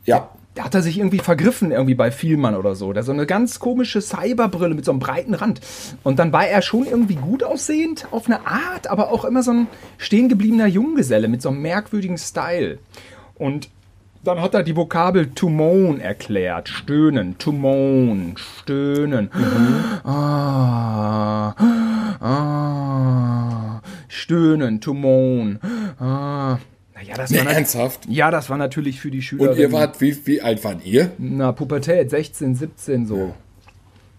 ja. 0.06 0.30
Da 0.56 0.66
hat 0.66 0.74
er 0.76 0.82
sich 0.82 0.98
irgendwie 0.98 1.20
vergriffen, 1.20 1.72
irgendwie 1.72 1.94
bei 1.94 2.12
Vielmann 2.12 2.56
oder 2.56 2.76
so. 2.76 2.92
Da 2.92 3.04
so 3.04 3.14
eine 3.14 3.26
ganz 3.26 3.60
komische 3.60 4.02
Cyberbrille 4.02 4.74
mit 4.74 4.84
so 4.84 4.92
einem 4.92 5.00
breiten 5.00 5.34
Rand. 5.36 5.62
Und 6.04 6.20
dann 6.20 6.34
war 6.34 6.48
er 6.48 6.62
schon 6.64 6.86
irgendwie 6.86 7.16
gut 7.16 7.44
aussehend, 7.44 8.08
auf 8.12 8.26
eine 8.26 8.46
Art, 8.46 8.88
aber 8.88 9.12
auch 9.12 9.24
immer 9.24 9.42
so 9.42 9.52
ein 9.52 9.68
stehengebliebener 10.00 10.66
Junggeselle 10.66 11.30
mit 11.30 11.42
so 11.42 11.50
einem 11.50 11.62
merkwürdigen 11.62 12.18
Style. 12.18 12.80
Und 13.36 13.70
dann 14.24 14.42
hat 14.42 14.54
er 14.54 14.64
die 14.64 14.76
Vokabel 14.76 15.28
to 15.32 15.50
moan 15.50 16.00
erklärt. 16.00 16.70
Stöhnen, 16.70 17.38
to 17.38 17.52
moan, 17.52 18.36
stöhnen. 18.38 19.30
Ah, 20.04 21.54
ah, 22.20 23.82
stöhnen, 24.08 24.80
to 24.82 24.94
moan. 24.94 25.60
Ah. 26.00 26.58
Naja, 26.96 27.16
das 27.16 27.30
Nee, 27.32 27.40
war 27.46 27.52
ernsthaft? 27.54 28.02
ja, 28.10 28.30
das 28.30 28.50
war 28.50 28.58
natürlich 28.58 29.00
für 29.00 29.10
die 29.10 29.22
Schüler. 29.22 29.52
Und 29.52 29.58
ihr 29.58 29.72
wart, 29.72 30.02
wie, 30.02 30.16
wie 30.26 30.42
alt 30.42 30.64
wart 30.66 30.86
ihr? 30.86 31.12
Na, 31.18 31.54
Pubertät, 31.54 32.10
16, 32.10 32.56
17 32.56 33.06
so. 33.08 33.34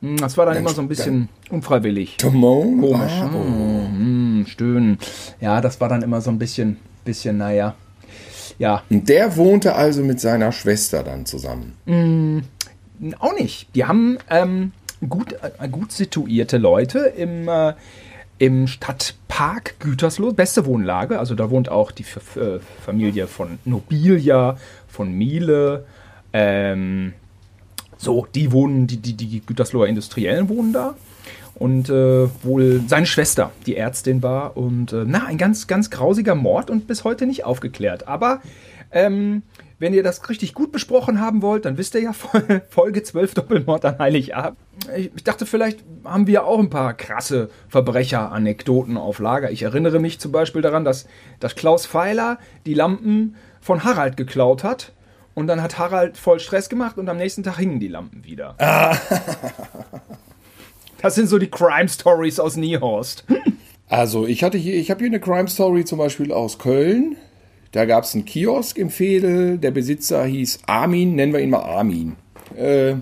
Hm, 0.01 0.17
Das 0.17 0.39
war 0.39 0.47
dann 0.47 0.57
immer 0.57 0.71
so 0.71 0.81
ein 0.81 0.89
bisschen 0.89 1.29
unfreiwillig. 1.51 2.17
Timon? 2.17 2.81
Komisch. 2.81 3.13
Ah, 3.21 3.31
oh. 3.35 3.87
Hm, 3.91 4.47
stöhnen. 4.49 4.99
Ja, 5.43 5.61
das 5.61 5.79
war 5.81 5.91
dann 5.91 6.01
immer 6.01 6.23
so 6.23 6.31
ein 6.31 6.39
bisschen, 6.39 6.79
bisschen, 7.05 7.37
naja. 7.37 7.75
Ja, 8.61 8.83
Und 8.91 9.09
der 9.09 9.37
wohnte 9.37 9.75
also 9.75 10.03
mit 10.03 10.21
seiner 10.21 10.53
Schwester 10.53 11.03
dann 11.03 11.25
zusammen. 11.25 11.73
auch 13.19 13.33
nicht. 13.33 13.75
Die 13.75 13.87
haben 13.87 14.19
ähm, 14.29 14.73
gut, 15.09 15.33
äh, 15.33 15.67
gut 15.67 15.93
situierte 15.93 16.59
Leute 16.59 16.99
im, 16.99 17.49
äh, 17.49 17.73
im 18.39 18.67
Stadtpark 18.67 19.81
Gütersloh, 19.81 20.33
beste 20.33 20.67
Wohnlage. 20.67 21.19
Also 21.19 21.35
da 21.35 21.49
wohnt 21.49 21.71
auch 21.71 21.91
die 21.91 22.03
F 22.03 22.37
äh, 22.37 22.61
Familie 22.85 23.29
von 23.29 23.59
Nobilia, 23.65 24.59
von 24.89 25.11
Miele. 25.11 25.87
Ähm, 26.35 27.15
so, 27.97 28.27
die 28.35 28.53
wohnen, 28.53 28.87
die, 28.87 28.99
die, 28.99 29.15
die 29.15 29.41
Gütersloher 29.41 29.87
Industriellen 29.87 30.51
wohnen 30.51 30.75
da. 30.75 30.97
Und 31.61 31.89
äh, 31.91 32.27
wohl 32.43 32.81
seine 32.89 33.05
Schwester, 33.07 33.53
die 33.67 33.77
Ärztin 33.77 34.23
war. 34.23 34.57
Und 34.57 34.93
äh, 34.95 35.05
na, 35.07 35.27
ein 35.27 35.37
ganz, 35.39 35.67
ganz 35.69 35.91
grausiger 35.91 36.35
Mord 36.35 36.71
und 36.71 36.87
bis 36.89 37.05
heute 37.05 37.27
nicht 37.27 37.45
aufgeklärt. 37.45 38.09
Aber 38.09 38.41
ähm, 38.91 39.43
wenn 39.79 39.93
ihr 39.93 40.03
das 40.03 40.27
richtig 40.31 40.55
gut 40.55 40.73
besprochen 40.73 41.21
haben 41.21 41.43
wollt, 41.43 41.67
dann 41.67 41.77
wisst 41.77 41.95
ihr 41.95 42.01
ja 42.01 42.13
Fol- 42.15 42.63
Folge 42.71 43.03
12 43.03 43.35
Doppelmord 43.35 43.85
an 43.85 43.99
Heiligabend. 43.99 44.59
Ich, 44.97 45.11
ich 45.15 45.23
dachte, 45.23 45.45
vielleicht 45.45 45.85
haben 46.03 46.27
wir 46.27 46.45
auch 46.47 46.59
ein 46.59 46.71
paar 46.71 46.95
krasse 46.95 47.51
Verbrecher-Anekdoten 47.69 48.97
auf 48.97 49.19
Lager. 49.19 49.51
Ich 49.51 49.61
erinnere 49.63 50.01
mich 50.01 50.19
zum 50.19 50.33
Beispiel 50.33 50.63
daran, 50.63 50.87
dass, 50.87 51.07
dass 51.41 51.55
Klaus 51.57 51.85
Pfeiler 51.87 52.39
die 52.65 52.75
Lampen 52.75 53.37
von 53.61 53.85
Harald 53.85 54.17
geklaut 54.17 54.65
hat. 54.65 54.93
Und 55.35 55.47
dann 55.47 55.63
hat 55.63 55.79
Harald 55.79 56.17
voll 56.17 56.41
Stress 56.41 56.71
gemacht 56.71 56.97
und 56.97 57.07
am 57.11 57.19
nächsten 57.19 57.43
Tag 57.43 57.59
hingen 57.59 57.81
die 57.81 57.89
Lampen 57.89 58.25
wieder. 58.25 58.57
Das 61.03 61.15
sind 61.15 61.29
so 61.29 61.39
die 61.39 61.49
Crime 61.51 61.89
Stories 61.89 62.39
aus 62.41 62.57
Niehorst. 62.57 63.25
Also 63.93 64.25
ich 64.25 64.45
hatte 64.45 64.57
hier, 64.57 64.75
ich 64.75 64.89
habe 64.93 65.01
hier 65.01 65.09
eine 65.09 65.19
Crime 65.19 65.49
Story 65.49 65.85
zum 65.85 65.99
Beispiel 65.99 66.33
aus 66.33 66.59
Köln. 66.61 67.17
Da 67.73 67.87
gab 67.87 68.05
es 68.05 68.15
einen 68.15 68.25
Kiosk 68.25 68.79
im 68.79 68.89
Fedel. 68.89 69.59
Der 69.59 69.73
Besitzer 69.73 70.25
hieß 70.25 70.61
Armin, 70.67 71.17
nennen 71.17 71.33
wir 71.33 71.41
ihn 71.41 71.51
mal 71.51 71.65
Armin. 71.65 72.15
Äh, 72.57 72.95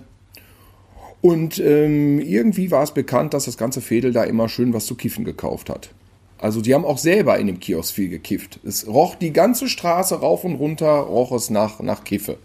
und 1.20 1.58
ähm, 1.58 2.20
irgendwie 2.20 2.70
war 2.70 2.82
es 2.84 2.92
bekannt, 2.92 3.34
dass 3.34 3.44
das 3.44 3.58
ganze 3.58 3.82
Fedel 3.82 4.12
da 4.12 4.24
immer 4.24 4.48
schön 4.48 4.72
was 4.72 4.86
zu 4.86 4.94
kiffen 4.94 5.26
gekauft 5.26 5.68
hat. 5.68 5.90
Also 6.38 6.62
die 6.62 6.72
haben 6.74 6.86
auch 6.86 6.96
selber 6.98 7.36
in 7.38 7.48
dem 7.48 7.60
Kiosk 7.60 7.94
viel 7.94 8.08
gekifft. 8.08 8.58
Es 8.64 8.86
roch 8.86 9.14
die 9.16 9.34
ganze 9.34 9.68
Straße 9.68 10.20
rauf 10.20 10.42
und 10.44 10.54
runter, 10.54 10.88
roch 11.00 11.32
es 11.32 11.50
nach, 11.50 11.80
nach 11.80 12.02
Kiffe. 12.04 12.38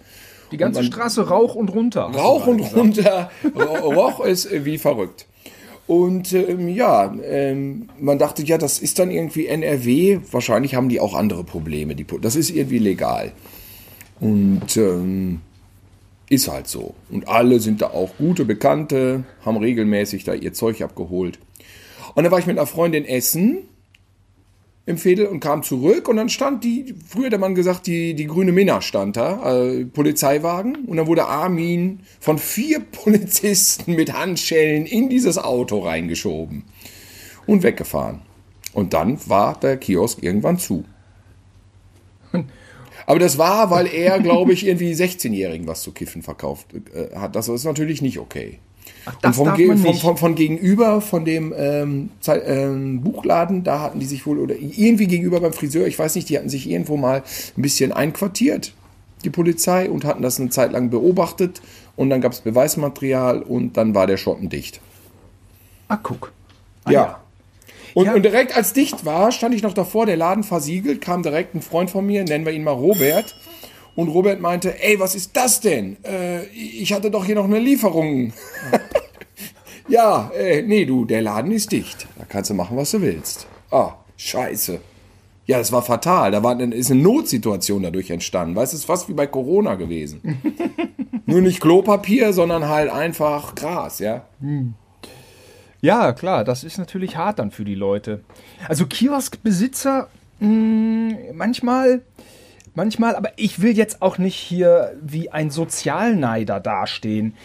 Die 0.51 0.57
ganze 0.57 0.81
man- 0.81 0.91
Straße 0.91 1.29
Rauch 1.29 1.55
und 1.55 1.69
runter. 1.73 2.01
Rauch 2.13 2.45
und 2.47 2.57
gesagt. 2.57 2.75
runter 2.75 3.31
ro- 3.55 3.93
roch 3.93 4.19
es 4.25 4.49
wie 4.51 4.77
verrückt. 4.77 5.27
Und 5.85 6.31
ähm, 6.33 6.69
ja, 6.69 7.13
ähm, 7.23 7.89
man 7.99 8.17
dachte, 8.17 8.43
ja, 8.43 8.57
das 8.57 8.79
ist 8.79 8.99
dann 8.99 9.11
irgendwie 9.11 9.47
NRW. 9.47 10.19
Wahrscheinlich 10.31 10.75
haben 10.75 10.89
die 10.89 10.99
auch 10.99 11.13
andere 11.13 11.43
Probleme. 11.43 11.95
Die, 11.95 12.05
das 12.21 12.35
ist 12.35 12.51
irgendwie 12.51 12.79
legal. 12.79 13.33
Und 14.19 14.77
ähm, 14.77 15.41
ist 16.29 16.47
halt 16.47 16.67
so. 16.67 16.95
Und 17.09 17.27
alle 17.27 17.59
sind 17.59 17.81
da 17.81 17.87
auch 17.87 18.17
gute 18.17 18.45
Bekannte, 18.45 19.25
haben 19.43 19.57
regelmäßig 19.57 20.23
da 20.23 20.33
ihr 20.33 20.53
Zeug 20.53 20.81
abgeholt. 20.81 21.37
Und 22.15 22.23
dann 22.23 22.31
war 22.31 22.39
ich 22.39 22.47
mit 22.47 22.57
einer 22.57 22.67
Freundin 22.67 23.05
essen 23.05 23.63
im 24.85 24.97
Fädel 24.97 25.27
und 25.27 25.39
kam 25.39 25.63
zurück 25.63 26.09
und 26.09 26.17
dann 26.17 26.27
stand 26.27 26.63
die, 26.63 26.93
früher 27.07 27.31
hat 27.31 27.39
man 27.39 27.55
gesagt, 27.55 27.87
die, 27.87 28.15
die 28.15 28.27
grüne 28.27 28.51
Minna 28.51 28.81
stand 28.81 29.15
da, 29.15 29.61
äh, 29.61 29.85
Polizeiwagen 29.85 30.85
und 30.85 30.97
dann 30.97 31.07
wurde 31.07 31.25
Armin 31.25 32.01
von 32.19 32.37
vier 32.37 32.79
Polizisten 32.91 33.95
mit 33.95 34.13
Handschellen 34.13 34.85
in 34.85 35.09
dieses 35.09 35.37
Auto 35.37 35.79
reingeschoben 35.79 36.63
und 37.45 37.63
weggefahren. 37.63 38.21
Und 38.73 38.93
dann 38.93 39.19
war 39.29 39.57
der 39.59 39.77
Kiosk 39.77 40.21
irgendwann 40.21 40.57
zu. 40.57 40.83
Aber 43.05 43.19
das 43.19 43.37
war, 43.37 43.69
weil 43.69 43.87
er, 43.87 44.19
glaube 44.19 44.53
ich, 44.53 44.65
irgendwie 44.65 44.93
16-Jährigen 44.93 45.67
was 45.67 45.81
zu 45.81 45.91
kiffen 45.91 46.23
verkauft 46.23 46.67
äh, 46.73 47.15
hat. 47.15 47.35
Das 47.35 47.47
ist 47.49 47.65
natürlich 47.65 48.01
nicht 48.01 48.17
okay. 48.17 48.59
Ach, 49.05 49.13
Und 49.15 49.25
das 49.25 49.35
vom, 49.35 49.45
darf 49.45 49.59
man 49.59 49.77
vom, 49.77 49.95
vom, 49.95 50.17
von 50.17 50.35
gegenüber, 50.35 51.01
von 51.01 51.25
dem 51.25 51.53
ähm, 51.57 52.09
ähm, 52.27 53.01
Buchladen, 53.01 53.63
da 53.63 53.79
hatten 53.81 53.99
die 53.99 54.05
sich 54.05 54.25
wohl, 54.25 54.39
oder 54.39 54.55
irgendwie 54.55 55.07
gegenüber 55.07 55.41
beim 55.41 55.53
Friseur, 55.53 55.87
ich 55.87 55.99
weiß 55.99 56.15
nicht, 56.15 56.29
die 56.29 56.37
hatten 56.37 56.49
sich 56.49 56.69
irgendwo 56.69 56.97
mal 56.97 57.23
ein 57.57 57.61
bisschen 57.61 57.91
einquartiert, 57.91 58.73
die 59.23 59.29
Polizei, 59.29 59.89
und 59.89 60.05
hatten 60.05 60.21
das 60.21 60.39
eine 60.39 60.49
Zeit 60.49 60.71
lang 60.71 60.89
beobachtet. 60.89 61.61
Und 61.95 62.09
dann 62.09 62.21
gab 62.21 62.31
es 62.31 62.41
Beweismaterial 62.41 63.41
und 63.43 63.77
dann 63.77 63.93
war 63.93 64.07
der 64.07 64.17
Schotten 64.17 64.49
dicht. 64.49 64.81
Ah, 65.87 65.99
guck. 66.01 66.31
Ah, 66.85 66.91
ja. 66.91 67.19
Und, 67.93 68.05
Ja. 68.05 68.15
und 68.15 68.23
direkt 68.23 68.55
als 68.57 68.73
dicht 68.73 69.05
war, 69.05 69.31
stand 69.31 69.53
ich 69.53 69.61
noch 69.61 69.73
davor, 69.73 70.05
der 70.05 70.17
Laden 70.17 70.43
versiegelt, 70.43 71.01
kam 71.01 71.21
direkt 71.21 71.53
ein 71.53 71.61
Freund 71.61 71.91
von 71.91 72.05
mir, 72.05 72.23
nennen 72.23 72.45
wir 72.45 72.53
ihn 72.53 72.63
mal 72.63 72.71
Robert. 72.71 73.35
Und 73.95 74.07
Robert 74.09 74.41
meinte, 74.41 74.81
ey, 74.83 74.99
was 74.99 75.15
ist 75.15 75.35
das 75.35 75.59
denn? 75.59 75.97
Äh, 76.03 76.45
ich 76.45 76.93
hatte 76.93 77.11
doch 77.11 77.25
hier 77.25 77.35
noch 77.35 77.45
eine 77.45 77.59
Lieferung. 77.59 78.33
ja, 79.87 80.31
äh, 80.35 80.63
nee, 80.63 80.85
du, 80.85 81.05
der 81.05 81.21
Laden 81.21 81.51
ist 81.51 81.71
dicht. 81.71 82.07
Da 82.17 82.25
kannst 82.25 82.49
du 82.49 82.55
machen, 82.55 82.75
was 82.75 82.91
du 82.91 83.01
willst. 83.01 83.45
Ah, 83.69 83.93
scheiße. 84.17 84.79
Ja, 85.45 85.57
das 85.57 85.71
war 85.71 85.81
fatal. 85.81 86.31
Da 86.31 86.41
war, 86.41 86.59
ist 86.59 86.89
eine 86.89 87.01
Notsituation 87.01 87.83
dadurch 87.83 88.09
entstanden. 88.09 88.55
Weißt 88.55 88.73
du, 88.73 88.77
es 88.77 88.81
ist 88.81 88.87
fast 88.87 89.09
wie 89.09 89.13
bei 89.13 89.27
Corona 89.27 89.75
gewesen. 89.75 90.41
Nur 91.25 91.41
nicht 91.41 91.61
Klopapier, 91.61 92.33
sondern 92.33 92.67
halt 92.67 92.89
einfach 92.89 93.53
Gras, 93.55 93.99
ja. 93.99 94.25
Ja, 95.81 96.13
klar, 96.13 96.43
das 96.45 96.63
ist 96.63 96.77
natürlich 96.77 97.17
hart 97.17 97.39
dann 97.39 97.51
für 97.51 97.65
die 97.65 97.75
Leute. 97.75 98.21
Also 98.67 98.85
Kioskbesitzer, 98.85 100.07
mh, 100.39 101.33
manchmal, 101.33 102.01
manchmal, 102.75 103.15
aber 103.15 103.31
ich 103.35 103.61
will 103.61 103.75
jetzt 103.75 104.01
auch 104.01 104.17
nicht 104.17 104.35
hier 104.35 104.93
wie 105.01 105.31
ein 105.31 105.49
Sozialneider 105.49 106.59
dastehen. 106.59 107.35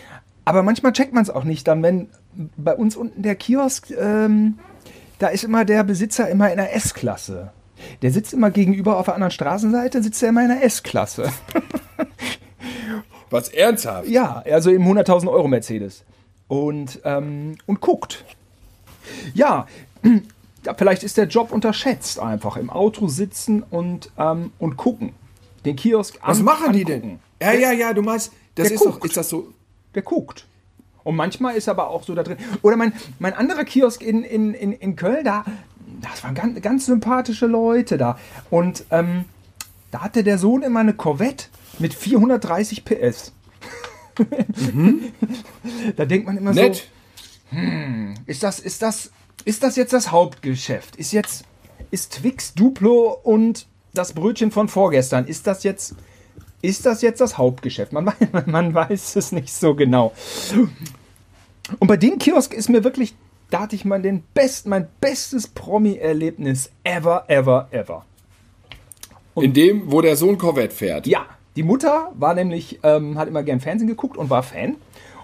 Aber 0.44 0.62
manchmal 0.62 0.92
checkt 0.92 1.12
man 1.12 1.22
es 1.22 1.30
auch 1.30 1.44
nicht 1.44 1.68
dann, 1.68 1.82
wenn 1.82 2.08
bei 2.56 2.74
uns 2.74 2.96
unten 2.96 3.22
der 3.22 3.34
Kiosk, 3.34 3.90
ähm, 3.90 4.58
da 5.18 5.28
ist 5.28 5.44
immer 5.44 5.64
der 5.64 5.84
Besitzer 5.84 6.28
immer 6.28 6.50
in 6.50 6.56
der 6.56 6.74
S-Klasse. 6.74 7.50
Der 8.02 8.10
sitzt 8.10 8.32
immer 8.32 8.50
gegenüber 8.50 8.98
auf 8.98 9.06
der 9.06 9.14
anderen 9.14 9.30
Straßenseite, 9.30 10.02
sitzt 10.02 10.22
er 10.22 10.30
immer 10.30 10.42
in 10.42 10.48
der 10.48 10.64
S-Klasse. 10.64 11.30
Was 13.30 13.48
ernsthaft? 13.50 14.08
Ja, 14.08 14.42
also 14.50 14.70
im 14.70 14.82
100.000 14.82 15.30
Euro 15.30 15.48
Mercedes. 15.48 16.04
Und, 16.48 17.00
ähm, 17.04 17.56
und 17.66 17.80
guckt. 17.80 18.24
Ja, 19.34 19.66
vielleicht 20.76 21.02
ist 21.02 21.16
der 21.16 21.26
Job 21.26 21.52
unterschätzt 21.52 22.20
einfach. 22.20 22.56
Im 22.56 22.70
Auto 22.70 23.06
sitzen 23.08 23.62
und, 23.62 24.10
ähm, 24.18 24.52
und 24.58 24.76
gucken. 24.76 25.12
Den 25.64 25.76
Kiosk 25.76 26.18
Was 26.24 26.38
an- 26.38 26.44
machen 26.44 26.72
die 26.72 26.84
angucken. 26.84 27.20
denn? 27.40 27.48
Ja, 27.48 27.52
ja, 27.54 27.72
ja, 27.72 27.92
du 27.92 28.02
meinst, 28.02 28.32
das 28.54 28.68
Der 28.68 28.74
ist 28.76 28.84
doch, 28.84 28.92
guckt. 28.94 29.04
ist 29.06 29.16
das 29.16 29.28
so, 29.28 29.52
Der 29.94 30.02
guckt. 30.02 30.46
Und 31.04 31.16
manchmal 31.16 31.54
ist 31.56 31.68
aber 31.68 31.88
auch 31.88 32.02
so 32.02 32.14
da 32.14 32.22
drin. 32.22 32.36
Oder 32.62 32.76
mein, 32.76 32.92
mein 33.18 33.32
anderer 33.34 33.64
Kiosk 33.64 34.02
in, 34.02 34.22
in, 34.24 34.52
in, 34.54 34.72
in 34.72 34.94
Köln, 34.96 35.24
da, 35.24 35.44
das 36.02 36.22
waren 36.22 36.34
ganz, 36.34 36.60
ganz 36.60 36.86
sympathische 36.86 37.46
Leute 37.46 37.96
da. 37.96 38.18
Und 38.50 38.84
ähm, 38.90 39.24
da 39.90 40.00
hatte 40.00 40.22
der 40.22 40.36
Sohn 40.38 40.62
immer 40.62 40.80
eine 40.80 40.92
Corvette 40.94 41.46
mit 41.78 41.94
430 41.94 42.84
PS. 42.84 43.32
Mhm. 44.72 45.12
da 45.96 46.04
denkt 46.04 46.26
man 46.26 46.36
immer 46.36 46.52
Nett. 46.52 46.88
so, 47.50 47.56
hm, 47.56 48.14
ist 48.26 48.42
das, 48.42 48.58
ist 48.58 48.82
das, 48.82 49.10
ist 49.44 49.62
das 49.62 49.76
jetzt 49.76 49.92
das 49.92 50.10
Hauptgeschäft? 50.10 50.96
Ist 50.96 51.12
jetzt, 51.12 51.44
ist 51.90 52.12
Twix 52.14 52.52
Duplo 52.54 53.18
und 53.22 53.66
das 53.98 54.12
Brötchen 54.12 54.50
von 54.50 54.68
vorgestern, 54.68 55.26
ist 55.26 55.46
das 55.46 55.64
jetzt, 55.64 55.94
ist 56.62 56.86
das 56.86 57.02
jetzt 57.02 57.20
das 57.20 57.36
Hauptgeschäft? 57.36 57.92
Man, 57.92 58.12
man 58.46 58.72
weiß 58.72 59.16
es 59.16 59.32
nicht 59.32 59.52
so 59.52 59.74
genau. 59.74 60.12
Und 61.78 61.88
bei 61.88 61.96
dem 61.96 62.18
Kiosk 62.18 62.54
ist 62.54 62.68
mir 62.68 62.84
wirklich, 62.84 63.14
da 63.50 63.60
hatte 63.60 63.76
ich 63.76 63.84
mal 63.84 64.00
den 64.00 64.22
best, 64.34 64.66
mein 64.66 64.88
bestes 65.00 65.48
Promi-Erlebnis 65.48 66.70
ever, 66.84 67.24
ever, 67.28 67.68
ever. 67.70 68.04
Und 69.34 69.44
In 69.44 69.52
dem, 69.52 69.92
wo 69.92 70.00
der 70.00 70.16
Sohn 70.16 70.38
Corvette 70.38 70.74
fährt. 70.74 71.06
Ja, 71.06 71.26
die 71.56 71.62
Mutter 71.62 72.12
war 72.14 72.34
nämlich, 72.34 72.80
ähm, 72.82 73.18
hat 73.18 73.28
immer 73.28 73.42
gern 73.42 73.60
Fernsehen 73.60 73.88
geguckt 73.88 74.16
und 74.16 74.30
war 74.30 74.42
Fan. 74.42 74.76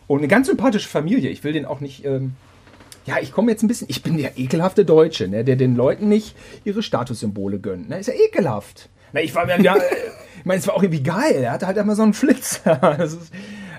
Und 0.06 0.18
eine 0.18 0.28
ganz 0.28 0.48
sympathische 0.48 0.88
Familie. 0.88 1.30
Ich 1.30 1.44
will 1.44 1.52
den 1.52 1.64
auch 1.64 1.80
nicht. 1.80 2.04
Ähm, 2.04 2.32
ja, 3.06 3.16
ich 3.20 3.32
komme 3.32 3.50
jetzt 3.50 3.62
ein 3.62 3.68
bisschen. 3.68 3.88
Ich 3.90 4.02
bin 4.02 4.16
der 4.16 4.38
ekelhafte 4.38 4.84
Deutsche, 4.84 5.28
ne, 5.28 5.44
der 5.44 5.56
den 5.56 5.76
Leuten 5.76 6.08
nicht 6.08 6.36
ihre 6.64 6.82
Statussymbole 6.82 7.58
gönnt. 7.58 7.88
Ne? 7.88 7.98
Ist 7.98 8.06
ja 8.06 8.14
ekelhaft. 8.14 8.88
Na, 9.12 9.20
ich 9.20 9.34
war 9.34 9.46
mir. 9.46 9.60
Ja, 9.60 9.76
ich 10.38 10.44
meine, 10.44 10.60
es 10.60 10.66
war 10.66 10.74
auch 10.74 10.82
irgendwie 10.82 11.02
geil. 11.02 11.42
Er 11.42 11.52
hatte 11.52 11.66
halt 11.66 11.76
immer 11.76 11.96
so 11.96 12.02
einen 12.02 12.14
Flitzer. 12.14 12.98
ist, 13.02 13.32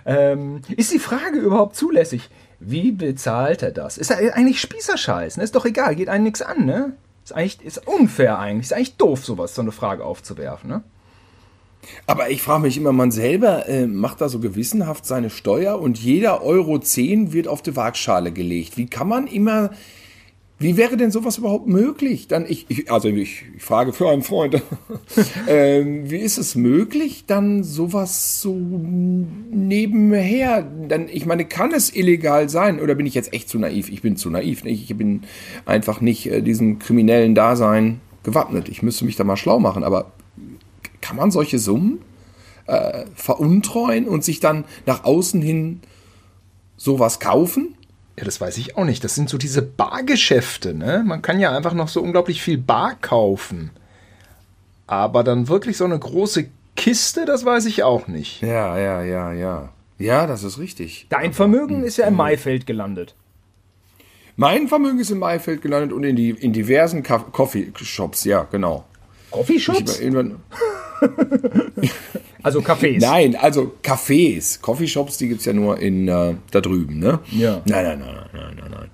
ähm, 0.06 0.62
ist 0.76 0.94
die 0.94 1.00
Frage 1.00 1.40
überhaupt 1.40 1.76
zulässig? 1.76 2.30
Wie 2.60 2.92
bezahlt 2.92 3.64
er 3.64 3.72
das? 3.72 3.98
Ist 3.98 4.12
er 4.12 4.36
eigentlich 4.36 4.62
Spießerscheiß? 4.62 5.38
Ne? 5.38 5.44
Ist 5.44 5.56
doch 5.56 5.66
egal, 5.66 5.96
geht 5.96 6.10
einem 6.10 6.24
nichts 6.24 6.42
an, 6.42 6.66
ne? 6.66 6.94
Ist 7.24 7.34
eigentlich 7.34 7.66
ist 7.66 7.88
unfair 7.88 8.40
eigentlich. 8.40 8.68
Ist 8.68 8.74
eigentlich 8.74 8.98
doof, 8.98 9.26
sowas, 9.26 9.56
so 9.56 9.62
eine 9.62 9.72
Frage 9.72 10.06
aufzuwerfen, 10.06 10.70
ne? 10.70 10.84
Aber 12.08 12.30
ich 12.30 12.42
frage 12.42 12.64
mich 12.64 12.78
immer, 12.78 12.92
man 12.92 13.12
selber 13.12 13.68
äh, 13.68 13.88
macht 13.88 14.22
da 14.22 14.30
so 14.30 14.40
gewissenhaft 14.40 15.06
seine 15.06 15.30
Steuer 15.30 15.80
und 15.80 15.98
jeder 15.98 16.44
Euro 16.44 16.80
10 16.80 17.34
wird 17.34 17.48
auf 17.48 17.62
die 17.62 17.76
Waagschale 17.76 18.32
gelegt. 18.32 18.78
Wie 18.78 18.86
kann 18.86 19.08
man 19.08 19.28
immer, 19.28 19.72
wie 20.58 20.78
wäre 20.78 20.98
denn 20.98 21.12
sowas 21.12 21.38
überhaupt 21.38 21.68
möglich? 21.68 22.28
Dann 22.28 22.46
ich, 22.48 22.66
ich 22.70 22.92
also 22.92 23.10
ich, 23.10 23.44
ich, 23.56 23.64
frage 23.64 23.92
für 23.92 24.10
einen 24.10 24.22
Freund, 24.22 24.62
ähm, 25.48 26.10
wie 26.10 26.20
ist 26.20 26.38
es 26.38 26.56
möglich, 26.56 27.26
dann 27.28 27.64
sowas 27.64 28.42
so 28.42 28.56
nebenher? 28.56 30.66
Dann, 30.88 31.10
ich 31.10 31.26
meine, 31.26 31.46
kann 31.46 31.74
es 31.74 31.96
illegal 31.96 32.50
sein 32.50 32.80
oder 32.80 32.96
bin 32.96 33.06
ich 33.06 33.16
jetzt 33.16 33.34
echt 33.34 33.50
zu 33.50 33.60
naiv? 33.60 33.90
Ich 33.90 34.02
bin 34.02 34.16
zu 34.16 34.30
naiv. 34.30 34.64
Ne? 34.64 34.72
Ich 34.72 34.96
bin 34.96 35.24
einfach 35.66 36.02
nicht 36.02 36.32
äh, 36.32 36.42
diesem 36.42 36.80
kriminellen 36.80 37.36
Dasein 37.36 38.00
gewappnet. 38.24 38.70
Ich 38.70 38.82
müsste 38.82 39.06
mich 39.06 39.16
da 39.16 39.24
mal 39.24 39.38
schlau 39.38 39.60
machen, 39.60 39.84
aber 39.84 40.14
kann 41.06 41.18
man 41.18 41.30
solche 41.30 41.60
Summen 41.60 42.00
äh, 42.66 43.06
veruntreuen 43.14 44.08
und 44.08 44.24
sich 44.24 44.40
dann 44.40 44.66
nach 44.88 45.04
außen 45.04 45.40
hin 45.40 45.82
sowas 46.78 47.20
kaufen? 47.20 47.76
Ja, 48.18 48.24
das 48.24 48.42
weiß 48.42 48.58
ich 48.58 48.76
auch 48.76 48.86
nicht. 48.86 49.04
Das 49.04 49.14
sind 49.14 49.30
so 49.30 49.38
diese 49.38 49.62
Bargeschäfte, 49.62 50.74
ne? 50.74 51.04
Man 51.06 51.22
kann 51.22 51.40
ja 51.40 51.56
einfach 51.56 51.74
noch 51.74 51.90
so 51.90 52.02
unglaublich 52.02 52.42
viel 52.42 52.58
Bar 52.58 52.96
kaufen. 53.02 53.70
Aber 54.88 55.24
dann 55.24 55.48
wirklich 55.48 55.78
so 55.78 55.86
eine 55.86 56.00
große 56.00 56.48
Kiste, 56.76 57.26
das 57.26 57.46
weiß 57.46 57.66
ich 57.66 57.84
auch 57.84 58.08
nicht. 58.08 58.42
Ja, 58.42 58.78
ja, 58.80 59.04
ja, 59.04 59.32
ja. 59.34 59.70
Ja, 60.00 60.26
das 60.26 60.44
ist 60.44 60.58
richtig. 60.58 61.06
Dein 61.10 61.34
Vermögen 61.34 61.84
ist 61.84 61.98
ja 61.98 62.08
im 62.08 62.16
Maifeld 62.16 62.66
gelandet. 62.66 63.16
Mein 64.38 64.68
Vermögen 64.68 65.00
ist 65.00 65.12
im 65.12 65.20
Maifeld 65.20 65.62
gelandet 65.62 65.94
und 65.94 66.04
in, 66.04 66.16
die, 66.16 66.32
in 66.32 66.52
diversen 66.52 67.04
Coffeeshops, 67.04 68.26
ja, 68.26 68.48
genau. 68.52 68.86
Coffeeshops? 69.36 70.02
also 72.44 72.62
Cafés. 72.62 73.02
Nein, 73.02 73.36
also 73.36 73.74
Cafés. 73.84 74.62
Coffeeshops, 74.62 75.18
die 75.18 75.28
gibt 75.28 75.42
es 75.42 75.46
ja 75.46 75.54
nur 75.54 75.80
in 75.80 76.08
äh, 76.08 76.36
da 76.52 76.62
drüben, 76.62 77.00
ne? 77.00 77.20
Ja. 77.32 77.62
Nein, 77.66 77.84
nein, 77.84 78.00
nein, 78.00 78.30
nein, 78.34 78.56
nein, 78.58 78.72
nein. 78.72 78.90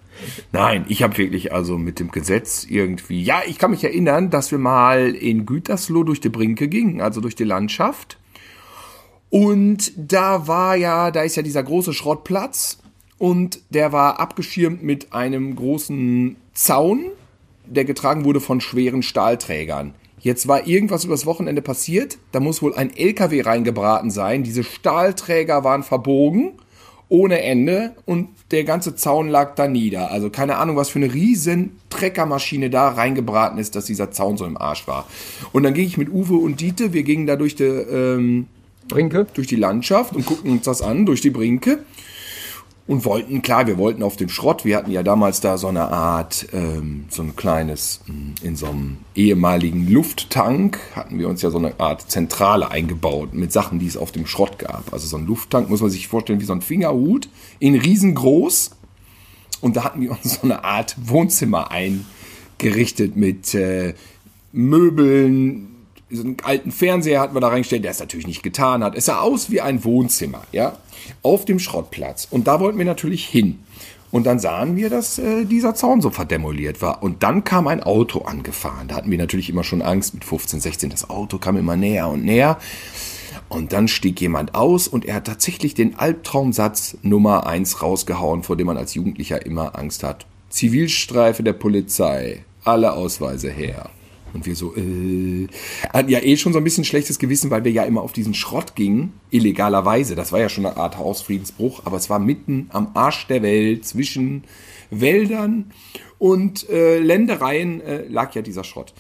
Nein, 0.52 0.86
ich 0.88 1.04
habe 1.04 1.18
wirklich 1.18 1.54
also 1.54 1.78
mit 1.78 2.00
dem 2.00 2.12
Gesetz 2.12 2.66
irgendwie. 2.70 3.24
Ja, 3.24 3.42
ich 3.48 3.58
kann 3.58 3.72
mich 3.72 3.84
erinnern, 3.84 4.30
dass 4.30 4.52
wir 4.52 4.60
mal 4.60 5.16
in 5.16 5.46
Gütersloh 5.46 6.04
durch 6.04 6.22
die 6.22 6.30
Brinke 6.30 6.68
gingen, 6.68 7.02
also 7.02 7.22
durch 7.22 7.36
die 7.36 7.44
Landschaft. 7.44 8.18
Und 9.30 9.94
da 9.96 10.48
war 10.48 10.76
ja, 10.76 11.10
da 11.10 11.22
ist 11.22 11.38
ja 11.38 11.44
dieser 11.44 11.64
große 11.64 11.94
Schrottplatz 11.94 12.80
und 13.18 13.62
der 13.70 13.94
war 13.94 14.20
abgeschirmt 14.20 14.84
mit 14.84 15.14
einem 15.14 15.56
großen 15.56 16.36
Zaun, 16.54 17.06
der 17.66 17.86
getragen 17.86 18.26
wurde 18.26 18.42
von 18.42 18.60
schweren 18.60 19.04
Stahlträgern. 19.04 19.94
Jetzt 20.22 20.48
war 20.48 20.68
irgendwas 20.68 21.04
übers 21.04 21.26
Wochenende 21.26 21.62
passiert, 21.62 22.18
da 22.32 22.40
muss 22.40 22.62
wohl 22.62 22.76
ein 22.76 22.96
LKW 22.96 23.42
reingebraten 23.42 24.12
sein. 24.12 24.44
Diese 24.44 24.64
Stahlträger 24.64 25.64
waren 25.64 25.84
verbogen 25.84 26.54
ohne 27.10 27.42
Ende 27.42 27.94
und 28.06 28.30
der 28.52 28.64
ganze 28.64 28.96
Zaun 28.96 29.28
lag 29.28 29.56
da 29.56 29.68
nieder. 29.68 30.12
Also 30.12 30.30
keine 30.30 30.58
Ahnung, 30.58 30.78
was 30.78 30.90
für 30.90 31.00
eine 31.00 31.14
riesen 31.14 31.78
Treckermaschine 31.90 32.70
da 32.70 32.90
reingebraten 32.90 33.58
ist, 33.58 33.76
dass 33.76 33.86
dieser 33.86 34.12
Zaun 34.12 34.38
so 34.38 34.46
im 34.46 34.56
Arsch 34.56 34.88
war. 34.88 35.08
Und 35.52 35.64
dann 35.64 35.74
ging 35.74 35.88
ich 35.88 35.98
mit 35.98 36.10
Uwe 36.10 36.36
und 36.36 36.62
Diete, 36.62 36.94
wir 36.94 37.04
gingen 37.04 37.28
da 37.28 37.36
durch 37.36 37.56
die 37.56 37.64
ähm, 37.64 38.48
Brinke, 38.88 39.28
durch 39.34 39.48
die 39.48 39.58
Landschaft 39.58 40.16
und 40.16 40.26
guckten 40.26 40.52
uns 40.52 40.64
das 40.64 40.82
an, 40.82 41.06
durch 41.06 41.20
die 41.20 41.32
Brinke 41.32 41.80
und 42.88 43.06
wollten, 43.06 43.42
klar, 43.42 43.68
wir 43.68 43.78
wollten 43.78 44.04
auf 44.04 44.18
dem 44.18 44.30
Schrott, 44.30 44.66
wir 44.66 44.76
hatten 44.76 44.92
ja 44.92 45.04
damals 45.04 45.40
da 45.40 45.58
so 45.58 45.68
eine 45.68 45.90
Art, 45.92 46.48
ähm, 46.52 47.06
so 47.10 47.22
ein 47.22 47.36
kleines, 47.36 48.02
mm, 48.08 48.46
in 48.46 48.56
so 48.56 48.68
einem 48.68 48.98
ehemaligen 49.16 49.88
Lufttank 49.90 50.80
hatten 50.96 51.20
wir 51.20 51.30
uns 51.30 51.42
ja 51.42 51.52
so 51.52 51.60
eine 51.60 51.80
Art 51.80 52.10
Zentrale 52.10 52.72
eingebaut 52.72 53.34
mit 53.34 53.52
Sachen, 53.52 53.80
die 53.80 53.88
es 53.88 53.98
auf 53.98 54.12
dem 54.12 54.26
Schrott 54.26 54.58
gab. 54.60 54.92
Also 54.92 55.08
so 55.08 55.18
ein 55.18 55.28
Lufttank 55.28 55.70
muss 55.70 55.82
man 55.82 55.92
sich 55.92 56.08
vorstellen 56.08 56.42
wie 56.42 56.46
so 56.46 56.54
ein 56.54 56.62
Fingerhut, 56.62 57.30
in 57.60 57.76
riesengroß. 57.76 58.72
Und 59.62 59.76
da 59.76 59.84
hatten 59.84 60.02
wir 60.02 60.12
uns 60.12 60.36
so 60.36 60.42
eine 60.42 60.64
Art 60.64 60.96
Wohnzimmer 61.02 61.70
eingerichtet 61.72 63.16
mit 63.16 63.54
äh, 63.54 63.94
Möbeln, 64.52 65.71
so 66.12 66.24
einen 66.24 66.38
alten 66.44 66.72
Fernseher 66.72 67.20
hatten 67.22 67.36
wir 67.36 67.42
da 67.42 67.48
reingestellt, 67.48 67.84
der 67.84 67.92
es 67.92 68.00
natürlich 68.00 68.28
nicht 68.28 68.44
getan 68.44 68.84
hat. 68.84 68.96
Es 68.96 69.06
sah 69.06 69.20
aus 69.20 69.50
wie 69.50 69.62
ein 69.62 69.84
Wohnzimmer, 69.84 70.44
ja 70.52 70.78
auf 71.24 71.46
dem 71.46 71.60
Schrottplatz. 71.60 72.28
Und 72.30 72.48
da 72.48 72.60
wollten 72.60 72.78
wir 72.78 72.86
natürlich 72.86 73.26
hin. 73.26 73.60
Und 74.12 74.26
dann 74.26 74.40
sahen 74.40 74.76
wir, 74.76 74.90
dass 74.90 75.20
äh, 75.20 75.46
dieser 75.46 75.74
Zaun 75.74 76.02
so 76.02 76.10
verdemoliert 76.10 76.82
war. 76.82 77.02
Und 77.02 77.24
dann 77.24 77.44
kam 77.44 77.68
ein 77.68 77.82
Auto 77.82 78.20
angefahren. 78.22 78.90
Da 78.90 78.96
hatten 78.96 79.10
wir 79.10 79.18
natürlich 79.18 79.50
immer 79.50 79.64
schon 79.64 79.82
Angst 79.82 80.14
mit 80.14 80.26
15, 80.26 80.60
16. 80.60 80.90
Das 80.90 81.10
Auto 81.10 81.38
kam 81.38 81.56
immer 81.56 81.78
näher 81.78 82.10
und 82.10 82.26
näher. 82.26 82.58
Und 83.48 83.72
dann 83.74 83.88
stieg 83.88 84.20
jemand 84.20 84.56
aus 84.56 84.88
und 84.88 85.06
er 85.06 85.16
hat 85.16 85.28
tatsächlich 85.28 85.74
den 85.74 85.98
Albtraumsatz 85.98 86.98
Nummer 87.02 87.46
1 87.48 87.82
rausgehauen, 87.82 88.44
vor 88.44 88.56
dem 88.56 88.68
man 88.68 88.78
als 88.78 88.94
Jugendlicher 88.94 89.46
immer 89.46 89.78
Angst 89.78 90.04
hat. 90.04 90.26
Zivilstreife 90.50 91.44
der 91.44 91.54
Polizei. 91.54 92.46
Alle 92.64 92.94
Ausweise 92.94 93.50
her. 93.50 93.90
Und 94.34 94.46
wir 94.46 94.56
so, 94.56 94.76
äh, 94.76 95.48
hatten 95.92 96.10
ja 96.10 96.20
eh 96.20 96.38
schon 96.38 96.54
so 96.54 96.60
ein 96.60 96.64
bisschen 96.64 96.84
schlechtes 96.84 97.20
Gewissen, 97.20 97.52
weil 97.52 97.64
wir 97.64 97.72
ja 97.72 97.84
immer 97.84 98.02
auf 98.02 98.14
diesen 98.14 98.34
Schrott 98.34 98.76
gingen, 98.76 99.14
illegalerweise. 99.30 100.16
Das 100.16 100.32
war 100.32 100.40
ja 100.40 100.50
schon 100.50 100.66
eine 100.66 100.78
Art 100.78 100.98
Hausfriedensbruch, 100.98 101.82
aber 101.86 101.98
es 101.98 102.10
war 102.10 102.20
mitten 102.20 102.70
am 102.72 102.92
Arsch 102.94 103.28
der 103.28 103.42
Welt, 103.42 103.86
zwischen 103.86 104.44
Wäldern 104.90 105.72
und 106.20 106.70
äh, 106.70 107.00
Ländereien 107.00 107.82
äh, 107.82 108.06
lag 108.08 108.36
ja 108.36 108.42
dieser 108.42 108.64
Schrott. 108.64 108.94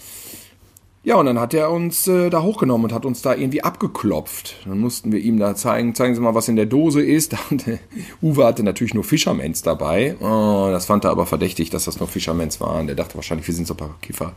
Ja, 1.04 1.16
und 1.16 1.26
dann 1.26 1.40
hat 1.40 1.56
er 1.56 1.72
uns 1.72 2.08
äh, 2.08 2.30
da 2.30 2.44
hochgenommen 2.44 2.86
und 2.86 2.94
hat 2.94 3.06
uns 3.06 3.24
da 3.24 3.34
irgendwie 3.34 3.64
abgeklopft. 3.64 4.58
Dann 4.66 4.78
mussten 4.78 5.12
wir 5.12 5.20
ihm 5.20 5.40
da 5.40 5.56
zeigen, 5.56 5.96
zeigen 5.96 6.14
Sie 6.14 6.22
mal, 6.22 6.36
was 6.36 6.48
in 6.48 6.56
der 6.56 6.68
Dose 6.68 7.02
ist. 7.02 7.36
Und, 7.50 7.68
äh, 7.68 7.80
Uwe 8.22 8.46
hatte 8.46 8.62
natürlich 8.62 8.94
nur 8.94 9.04
Fischermens 9.04 9.64
dabei. 9.64 10.16
Oh, 10.20 10.70
das 10.72 10.86
fand 10.86 11.04
er 11.04 11.10
aber 11.10 11.26
verdächtig, 11.26 11.72
dass 11.72 11.86
das 11.86 12.00
nur 12.00 12.08
Fischermens 12.08 12.62
waren. 12.62 12.86
Der 12.86 12.96
dachte 12.96 13.16
wahrscheinlich, 13.16 13.48
wir 13.48 13.56
sind 13.56 13.66
so 13.66 13.74
ein 13.74 13.78
paar 13.78 13.96
Kiffer. 14.02 14.34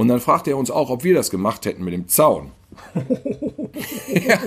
Und 0.00 0.08
dann 0.08 0.18
fragte 0.18 0.48
er 0.48 0.56
uns 0.56 0.70
auch, 0.70 0.88
ob 0.88 1.04
wir 1.04 1.12
das 1.12 1.28
gemacht 1.28 1.66
hätten 1.66 1.84
mit 1.84 1.92
dem 1.92 2.08
Zaun. 2.08 2.52
ja. 4.14 4.38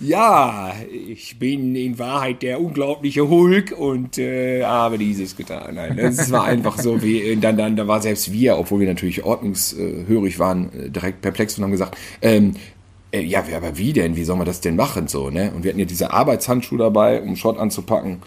ja, 0.00 0.72
ich 0.90 1.38
bin 1.38 1.76
in 1.76 1.98
Wahrheit 1.98 2.40
der 2.40 2.62
unglaubliche 2.62 3.28
Hulk 3.28 3.74
und 3.78 4.16
äh, 4.16 4.64
habe 4.64 4.96
dieses 4.96 5.36
getan. 5.36 5.74
Nein, 5.74 5.98
es 5.98 6.32
war 6.32 6.44
einfach 6.44 6.78
so, 6.78 7.02
wie 7.02 7.36
dann, 7.36 7.58
dann, 7.58 7.76
da 7.76 7.86
war 7.86 8.00
selbst 8.00 8.32
wir, 8.32 8.56
obwohl 8.56 8.80
wir 8.80 8.88
natürlich 8.88 9.22
ordnungshörig 9.22 10.38
waren, 10.38 10.72
äh, 10.72 10.88
direkt 10.88 11.20
perplex 11.20 11.58
und 11.58 11.64
haben 11.64 11.72
gesagt, 11.72 11.98
ähm, 12.22 12.54
äh, 13.12 13.20
ja, 13.20 13.44
aber 13.54 13.76
wie 13.76 13.92
denn? 13.92 14.16
Wie 14.16 14.24
soll 14.24 14.36
man 14.36 14.46
das 14.46 14.62
denn 14.62 14.76
machen? 14.76 15.08
So, 15.08 15.28
ne? 15.28 15.52
Und 15.54 15.62
wir 15.62 15.72
hatten 15.72 15.80
ja 15.80 15.84
diese 15.84 16.10
Arbeitshandschuhe 16.10 16.78
dabei, 16.78 17.20
um 17.20 17.36
Schrott 17.36 17.58
anzupacken. 17.58 18.22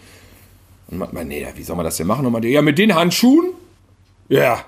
Und 0.86 1.12
man, 1.12 1.26
nee, 1.26 1.44
wie 1.56 1.64
soll 1.64 1.74
man 1.74 1.84
das 1.84 1.96
denn 1.96 2.06
machen? 2.06 2.24
Und 2.26 2.32
man, 2.32 2.44
ja, 2.44 2.62
mit 2.62 2.78
den 2.78 2.94
Handschuhen? 2.94 3.46
Ja, 4.28 4.64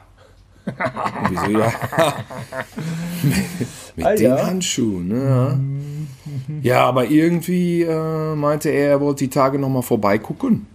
Wieso 1.30 1.58
ja? 1.58 1.72
mit, 3.22 3.36
mit 3.96 4.06
ah, 4.06 4.14
den 4.14 4.22
ja. 4.22 4.46
Handschuhen, 4.46 5.08
ne? 5.08 5.60
Ja, 6.62 6.84
aber 6.84 7.06
irgendwie 7.06 7.82
äh, 7.82 8.34
meinte 8.34 8.68
er, 8.70 8.90
er 8.90 9.00
wollte 9.00 9.24
die 9.24 9.30
Tage 9.30 9.58
nochmal 9.58 9.82
vorbeigucken. 9.82 10.66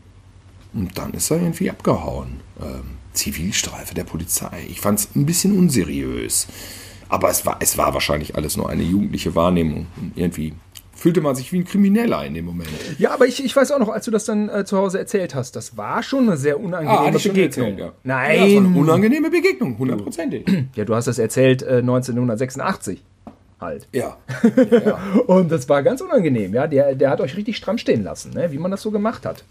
Und 0.74 0.98
dann 0.98 1.14
ist 1.14 1.32
er 1.32 1.38
irgendwie 1.38 1.70
abgehauen. 1.70 2.42
Ähm, 2.62 2.96
Zivilstreife 3.14 3.96
der 3.96 4.04
Polizei. 4.04 4.66
Ich 4.70 4.82
fand 4.82 5.00
es 5.00 5.16
ein 5.16 5.26
bisschen 5.26 5.58
unseriös. 5.58 6.48
Aber 7.08 7.30
es 7.30 7.46
war, 7.46 7.58
es 7.60 7.78
war 7.78 7.94
wahrscheinlich 7.94 8.36
alles 8.36 8.58
nur 8.58 8.70
eine 8.70 8.84
jugendliche 8.84 9.36
Wahrnehmung. 9.36 9.88
Und 9.98 10.14
irgendwie 10.16 10.54
fühlte 10.96 11.22
man 11.22 11.36
sich 11.36 11.52
wie 11.54 11.60
ein 11.60 11.66
Krimineller 11.66 12.26
in 12.26 12.34
dem 12.34 12.46
Moment. 12.46 12.70
Ja, 12.98 13.12
aber 13.12 13.28
ich, 13.28 13.44
ich 13.44 13.56
weiß 13.56 13.72
auch 13.72 13.80
noch, 13.80 13.90
als 13.90 14.06
du 14.06 14.12
das 14.12 14.26
dann 14.26 14.50
äh, 14.50 14.66
zu 14.66 14.78
Hause 14.78 14.98
erzählt 14.98 15.36
hast, 15.36 15.56
das 15.56 15.78
war 15.78 16.02
schon 16.02 16.28
eine 16.28 16.38
sehr 16.38 16.60
unangenehme 16.60 17.00
Ah, 17.00 17.12
Begegnung. 17.12 17.44
erzählt, 17.44 17.80
ja. 17.80 17.92
Nein. 18.04 18.36
Ja, 18.38 18.44
das 18.46 18.54
war 18.56 18.70
eine 18.72 18.80
unangenehme 18.80 19.30
Begegnung, 19.30 19.78
hundertprozentig. 19.78 20.46
Ja, 20.76 20.86
du 20.86 20.96
hast 20.96 21.08
das 21.08 21.20
erzählt 21.20 21.62
äh, 21.64 21.78
1986 21.78 23.04
halt. 23.62 23.88
Ja. 23.94 24.18
ja. 24.72 25.00
Und 25.28 25.52
das 25.52 25.68
war 25.70 25.82
ganz 25.84 26.02
unangenehm, 26.02 26.54
ja. 26.54 26.68
Der, 26.68 26.96
der 26.96 27.10
hat 27.10 27.22
euch 27.22 27.36
richtig 27.38 27.58
stramm 27.58 27.78
stehen 27.78 28.04
lassen, 28.04 28.32
ne? 28.34 28.52
wie 28.52 28.58
man 28.58 28.72
das 28.72 28.82
so 28.82 28.92
gemacht 28.92 29.26
hat. 29.26 29.44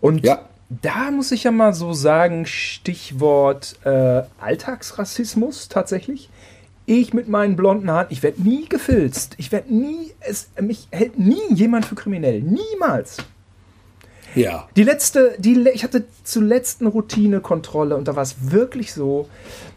Und 0.00 0.24
Ja. 0.24 0.40
da 0.68 1.10
muss 1.10 1.32
ich 1.32 1.44
ja 1.44 1.50
mal 1.50 1.72
so 1.74 1.92
sagen, 1.92 2.44
Stichwort 2.46 3.76
äh, 3.84 4.22
Alltagsrassismus 4.40 5.68
tatsächlich. 5.68 6.28
Ich 6.90 7.12
mit 7.12 7.28
meinen 7.28 7.54
blonden 7.54 7.90
Haaren, 7.90 8.06
ich 8.08 8.22
werde 8.22 8.40
nie 8.40 8.66
gefilzt. 8.66 9.34
Ich 9.36 9.52
werde 9.52 9.74
nie, 9.74 10.10
es, 10.20 10.48
mich 10.58 10.88
hält 10.90 11.18
nie 11.18 11.52
jemand 11.52 11.84
für 11.84 11.94
kriminell. 11.94 12.40
Niemals. 12.40 13.18
Ja. 14.34 14.68
Die 14.76 14.84
letzte, 14.84 15.34
die, 15.38 15.68
ich 15.72 15.84
hatte 15.84 16.04
zuletzt 16.24 16.80
eine 16.80 16.90
Routinekontrolle 16.90 17.96
und 17.96 18.08
da 18.08 18.16
war 18.16 18.22
es 18.22 18.50
wirklich 18.50 18.92
so, 18.92 19.28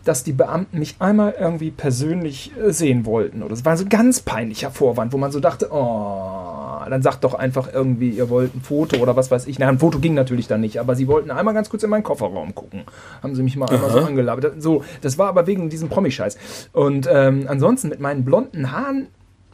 dass 0.04 0.24
die 0.24 0.34
Beamten 0.34 0.80
mich 0.80 0.96
einmal 1.00 1.36
irgendwie 1.40 1.72
persönlich 1.72 2.52
äh, 2.58 2.72
sehen 2.72 3.06
wollten. 3.06 3.44
Oder 3.44 3.54
es 3.54 3.66
war 3.66 3.78
so 3.78 3.86
ein 3.86 3.90
ganz 3.90 4.22
peinlicher 4.22 4.72
Vorwand, 4.72 5.14
wo 5.14 5.18
man 5.18 5.32
so 5.32 5.40
dachte, 5.40 5.70
oh, 5.72 6.62
dann 6.90 7.02
sagt 7.02 7.24
doch 7.24 7.34
einfach 7.34 7.72
irgendwie, 7.72 8.10
ihr 8.10 8.30
wollt 8.30 8.56
ein 8.56 8.62
Foto 8.62 8.98
oder 8.98 9.16
was 9.16 9.30
weiß 9.30 9.48
ich. 9.48 9.60
Na, 9.60 9.68
ein 9.68 9.80
Foto 9.80 10.00
ging 10.00 10.14
natürlich 10.14 10.48
dann 10.48 10.62
nicht, 10.62 10.80
aber 10.80 10.96
sie 10.96 11.08
wollten 11.08 11.32
einmal 11.32 11.54
ganz 11.54 11.70
kurz 11.70 11.84
in 11.84 11.90
meinen 11.90 12.04
Kofferraum 12.04 12.56
gucken. 12.56 12.84
Haben 13.22 13.36
sie 13.36 13.44
mich 13.44 13.56
mal 13.56 13.70
einmal 13.70 13.92
so 13.92 14.00
angelabert. 14.00 14.62
So, 14.62 14.84
das 15.02 15.18
war 15.18 15.28
aber 15.28 15.48
wegen 15.48 15.70
diesem 15.70 15.90
Promi-Scheiß. 15.90 16.38
Und 16.74 17.08
ähm, 17.12 17.46
ansonsten 17.48 17.90
mit 17.90 18.00
meinen 18.00 18.26
blonden 18.26 18.72
Haaren, 18.72 19.08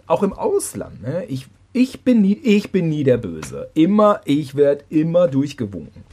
auch 0.07 0.23
im 0.23 0.31
Ausland, 0.31 1.01
ne, 1.01 1.25
ich, 1.27 1.47
ich, 1.77 2.01
bin 2.03 2.21
nie, 2.21 2.39
ich 2.43 2.71
bin 2.71 2.89
nie 2.89 3.03
der 3.03 3.17
Böse. 3.17 3.69
Immer, 3.73 4.21
ich 4.25 4.55
werde 4.55 4.83
immer 4.89 5.27
durchgewunken. 5.27 6.03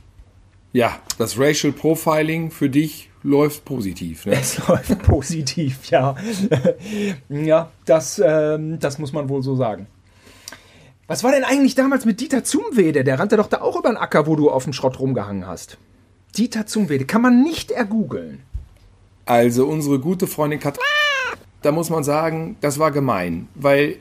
Ja, 0.72 0.98
das 1.18 1.38
Racial 1.38 1.72
Profiling 1.72 2.50
für 2.50 2.68
dich 2.68 3.10
läuft 3.22 3.64
positiv. 3.64 4.26
Ne? 4.26 4.32
Es 4.32 4.58
läuft 4.68 5.02
positiv, 5.02 5.86
ja. 5.86 6.16
ja, 7.28 7.70
das, 7.86 8.20
ähm, 8.24 8.78
das 8.78 8.98
muss 8.98 9.12
man 9.12 9.28
wohl 9.28 9.42
so 9.42 9.56
sagen. 9.56 9.86
Was 11.06 11.24
war 11.24 11.32
denn 11.32 11.44
eigentlich 11.44 11.74
damals 11.74 12.04
mit 12.04 12.20
Dieter 12.20 12.44
Zumwede? 12.44 13.04
Der 13.04 13.18
rannte 13.18 13.36
doch 13.36 13.48
da 13.48 13.60
auch 13.60 13.76
über 13.78 13.90
den 13.90 13.96
Acker, 13.96 14.26
wo 14.26 14.36
du 14.36 14.50
auf 14.50 14.64
dem 14.64 14.72
Schrott 14.72 14.98
rumgehangen 14.98 15.46
hast. 15.46 15.78
Dieter 16.36 16.66
Zumwede 16.66 17.04
kann 17.04 17.22
man 17.22 17.42
nicht 17.42 17.70
ergoogeln. 17.70 18.40
Also 19.26 19.66
unsere 19.66 19.98
gute 19.98 20.26
Freundin 20.26 20.60
Katrin, 20.60 20.82
da 21.62 21.72
muss 21.72 21.88
man 21.88 22.04
sagen, 22.04 22.56
das 22.60 22.78
war 22.78 22.90
gemein, 22.90 23.48
weil 23.54 23.96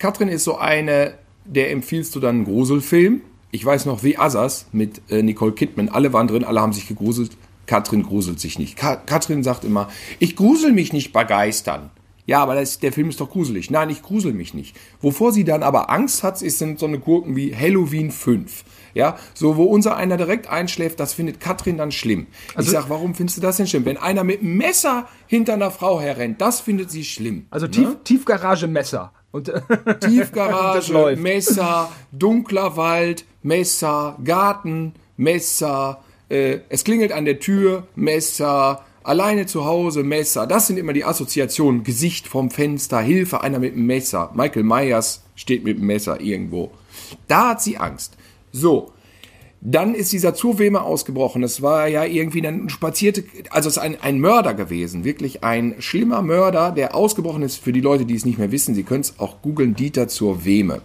Katrin 0.00 0.28
ist 0.28 0.44
so 0.44 0.56
eine, 0.56 1.14
der 1.44 1.70
empfiehlst 1.70 2.14
du 2.16 2.20
dann 2.20 2.36
einen 2.36 2.44
Gruselfilm. 2.46 3.20
Ich 3.52 3.64
weiß 3.64 3.84
noch, 3.84 4.02
wie 4.02 4.16
Asas 4.16 4.66
mit 4.72 5.02
äh, 5.10 5.22
Nicole 5.22 5.52
Kidman, 5.52 5.90
alle 5.90 6.12
waren 6.12 6.26
drin, 6.26 6.42
alle 6.42 6.60
haben 6.60 6.72
sich 6.72 6.88
gegruselt. 6.88 7.36
Katrin 7.66 8.02
gruselt 8.02 8.40
sich 8.40 8.58
nicht. 8.58 8.76
Ka 8.76 8.96
Katrin 8.96 9.44
sagt 9.44 9.62
immer, 9.62 9.88
ich 10.18 10.34
grusel 10.36 10.72
mich 10.72 10.92
nicht 10.92 11.12
begeistern. 11.12 11.90
Ja, 12.26 12.42
aber 12.42 12.54
das, 12.54 12.78
der 12.78 12.92
Film 12.92 13.10
ist 13.10 13.20
doch 13.20 13.28
gruselig. 13.30 13.70
Nein, 13.70 13.90
ich 13.90 14.02
grusel 14.02 14.32
mich 14.32 14.54
nicht. 14.54 14.74
Wovor 15.02 15.32
sie 15.32 15.44
dann 15.44 15.62
aber 15.62 15.90
Angst 15.90 16.22
hat, 16.22 16.40
ist, 16.40 16.58
sind 16.58 16.78
so 16.78 16.86
eine 16.86 16.98
Gurken 16.98 17.36
wie 17.36 17.54
Halloween 17.54 18.10
5. 18.10 18.64
Ja, 18.94 19.16
so 19.34 19.56
wo 19.56 19.64
unser 19.64 19.96
einer 19.96 20.16
direkt 20.16 20.48
einschläft, 20.48 20.98
das 20.98 21.12
findet 21.12 21.40
Katrin 21.40 21.76
dann 21.76 21.92
schlimm. 21.92 22.26
Also- 22.54 22.70
ich 22.70 22.78
sag, 22.78 22.88
warum 22.88 23.14
findest 23.14 23.36
du 23.36 23.42
das 23.42 23.58
denn 23.58 23.66
schlimm? 23.66 23.84
Wenn 23.84 23.98
einer 23.98 24.24
mit 24.24 24.40
einem 24.40 24.56
Messer 24.56 25.08
hinter 25.26 25.52
einer 25.54 25.70
Frau 25.70 26.00
herrennt, 26.00 26.40
das 26.40 26.60
findet 26.60 26.90
sie 26.90 27.04
schlimm. 27.04 27.46
Also 27.50 27.68
Tief, 27.68 27.96
Tiefgarage 28.04 28.66
Messer. 28.66 29.12
Und, 29.32 29.52
Tiefgarage. 30.00 31.16
Messer, 31.16 31.90
dunkler 32.12 32.76
Wald, 32.76 33.24
Messer, 33.42 34.16
Garten, 34.24 34.94
Messer, 35.16 36.02
äh, 36.30 36.60
es 36.68 36.84
klingelt 36.84 37.12
an 37.12 37.24
der 37.24 37.40
Tür, 37.40 37.86
Messer, 37.94 38.84
alleine 39.02 39.46
zu 39.46 39.64
Hause, 39.64 40.02
Messer. 40.02 40.46
Das 40.46 40.66
sind 40.66 40.78
immer 40.78 40.92
die 40.92 41.04
Assoziationen. 41.04 41.84
Gesicht 41.84 42.28
vom 42.28 42.50
Fenster, 42.50 43.00
Hilfe, 43.00 43.42
einer 43.42 43.58
mit 43.58 43.74
einem 43.74 43.86
Messer. 43.86 44.30
Michael 44.34 44.62
Myers 44.62 45.24
steht 45.34 45.64
mit 45.64 45.76
einem 45.76 45.86
Messer 45.86 46.20
irgendwo. 46.20 46.70
Da 47.28 47.50
hat 47.50 47.62
sie 47.62 47.76
Angst. 47.76 48.16
So. 48.52 48.92
Dann 49.62 49.94
ist 49.94 50.12
dieser 50.12 50.34
Zurwemer 50.34 50.84
ausgebrochen. 50.84 51.42
Es 51.42 51.60
war 51.60 51.86
ja 51.86 52.04
irgendwie 52.04 52.46
ein 52.46 52.70
spazierte, 52.70 53.24
also 53.50 53.68
es 53.68 53.76
ist 53.76 53.82
ein, 53.82 54.00
ein 54.00 54.18
Mörder 54.18 54.54
gewesen, 54.54 55.04
wirklich 55.04 55.44
ein 55.44 55.74
schlimmer 55.80 56.22
Mörder, 56.22 56.72
der 56.72 56.94
ausgebrochen 56.94 57.42
ist. 57.42 57.56
Für 57.56 57.72
die 57.72 57.82
Leute, 57.82 58.06
die 58.06 58.14
es 58.14 58.24
nicht 58.24 58.38
mehr 58.38 58.52
wissen, 58.52 58.74
Sie 58.74 58.84
können 58.84 59.02
es 59.02 59.18
auch 59.18 59.42
googeln, 59.42 59.74
Dieter 59.74 60.08
zur 60.08 60.46
Weme. 60.46 60.80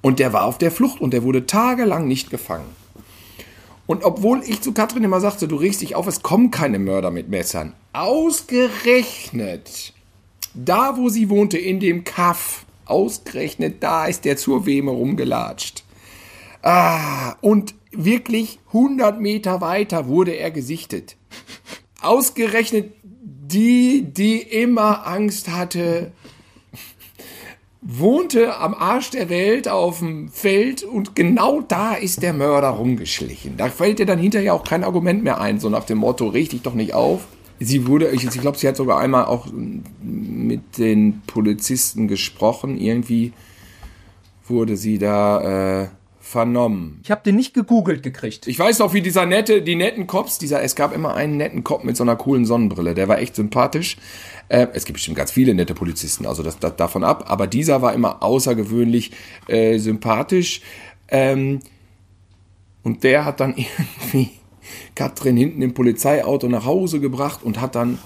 Und 0.00 0.20
der 0.20 0.32
war 0.32 0.44
auf 0.44 0.58
der 0.58 0.70
Flucht 0.70 1.00
und 1.00 1.12
der 1.12 1.24
wurde 1.24 1.46
tagelang 1.46 2.06
nicht 2.06 2.30
gefangen. 2.30 2.66
Und 3.88 4.04
obwohl 4.04 4.42
ich 4.46 4.60
zu 4.60 4.72
Katrin 4.72 5.02
immer 5.02 5.20
sagte, 5.20 5.48
du 5.48 5.56
regst 5.56 5.80
dich 5.80 5.96
auf, 5.96 6.06
es 6.06 6.22
kommen 6.22 6.52
keine 6.52 6.78
Mörder 6.78 7.10
mit 7.10 7.30
Messern. 7.30 7.72
Ausgerechnet, 7.92 9.92
da 10.54 10.96
wo 10.96 11.08
sie 11.08 11.30
wohnte, 11.30 11.58
in 11.58 11.80
dem 11.80 12.04
Kaff, 12.04 12.64
ausgerechnet, 12.84 13.82
da 13.82 14.06
ist 14.06 14.24
der 14.24 14.36
zur 14.36 14.66
Weme 14.66 14.92
rumgelatscht. 14.92 15.82
Ah, 16.62 17.32
und 17.40 17.74
wirklich 17.92 18.58
100 18.68 19.20
Meter 19.20 19.60
weiter 19.60 20.06
wurde 20.06 20.32
er 20.32 20.50
gesichtet. 20.50 21.16
Ausgerechnet 22.00 22.92
die, 23.02 24.02
die 24.02 24.40
immer 24.40 25.06
Angst 25.06 25.48
hatte, 25.48 26.12
wohnte 27.80 28.56
am 28.58 28.74
Arsch 28.74 29.10
der 29.10 29.30
Welt 29.30 29.68
auf 29.68 30.00
dem 30.00 30.28
Feld 30.28 30.82
und 30.82 31.14
genau 31.14 31.62
da 31.62 31.94
ist 31.94 32.22
der 32.22 32.32
Mörder 32.32 32.68
rumgeschlichen. 32.68 33.56
Da 33.56 33.68
fällt 33.68 33.98
dir 33.98 34.06
dann 34.06 34.18
hinterher 34.18 34.54
auch 34.54 34.64
kein 34.64 34.84
Argument 34.84 35.22
mehr 35.22 35.40
ein, 35.40 35.60
so 35.60 35.70
nach 35.70 35.84
dem 35.84 35.98
Motto, 35.98 36.28
reg 36.28 36.50
dich 36.50 36.62
doch 36.62 36.74
nicht 36.74 36.94
auf. 36.94 37.26
Sie 37.60 37.86
wurde, 37.86 38.10
ich, 38.10 38.24
ich 38.24 38.40
glaube, 38.40 38.58
sie 38.58 38.68
hat 38.68 38.76
sogar 38.76 39.00
einmal 39.00 39.24
auch 39.24 39.48
mit 40.00 40.78
den 40.78 41.22
Polizisten 41.26 42.06
gesprochen. 42.06 42.78
Irgendwie 42.78 43.32
wurde 44.46 44.76
sie 44.76 44.98
da 44.98 45.82
äh, 45.82 45.88
vernommen. 46.28 47.00
ich 47.02 47.10
habe 47.10 47.22
den 47.24 47.36
nicht 47.36 47.54
gegoogelt 47.54 48.02
gekriegt. 48.02 48.46
Ich 48.46 48.58
weiß 48.58 48.80
noch, 48.80 48.92
wie 48.92 49.00
dieser 49.00 49.24
nette, 49.24 49.62
die 49.62 49.74
netten 49.74 50.06
Cops, 50.06 50.38
dieser, 50.38 50.62
es 50.62 50.74
gab 50.74 50.94
immer 50.94 51.14
einen 51.14 51.38
netten 51.38 51.64
Cop 51.64 51.84
mit 51.84 51.96
so 51.96 52.04
einer 52.04 52.16
coolen 52.16 52.44
Sonnenbrille, 52.44 52.94
der 52.94 53.08
war 53.08 53.18
echt 53.18 53.34
sympathisch. 53.34 53.96
Äh, 54.48 54.66
es 54.74 54.84
gibt 54.84 54.94
bestimmt 54.94 55.16
ganz 55.16 55.32
viele 55.32 55.54
nette 55.54 55.74
Polizisten, 55.74 56.26
also 56.26 56.42
das, 56.42 56.58
das 56.58 56.76
davon 56.76 57.02
ab, 57.02 57.24
aber 57.28 57.46
dieser 57.46 57.80
war 57.80 57.94
immer 57.94 58.22
außergewöhnlich 58.22 59.12
äh, 59.46 59.78
sympathisch. 59.78 60.60
Ähm, 61.08 61.60
und 62.82 63.04
der 63.04 63.24
hat 63.24 63.40
dann 63.40 63.54
irgendwie 63.56 64.30
Katrin 64.94 65.36
hinten 65.36 65.62
im 65.62 65.72
Polizeiauto 65.72 66.46
nach 66.48 66.66
Hause 66.66 67.00
gebracht 67.00 67.42
und 67.42 67.58
hat 67.60 67.74
dann 67.74 67.98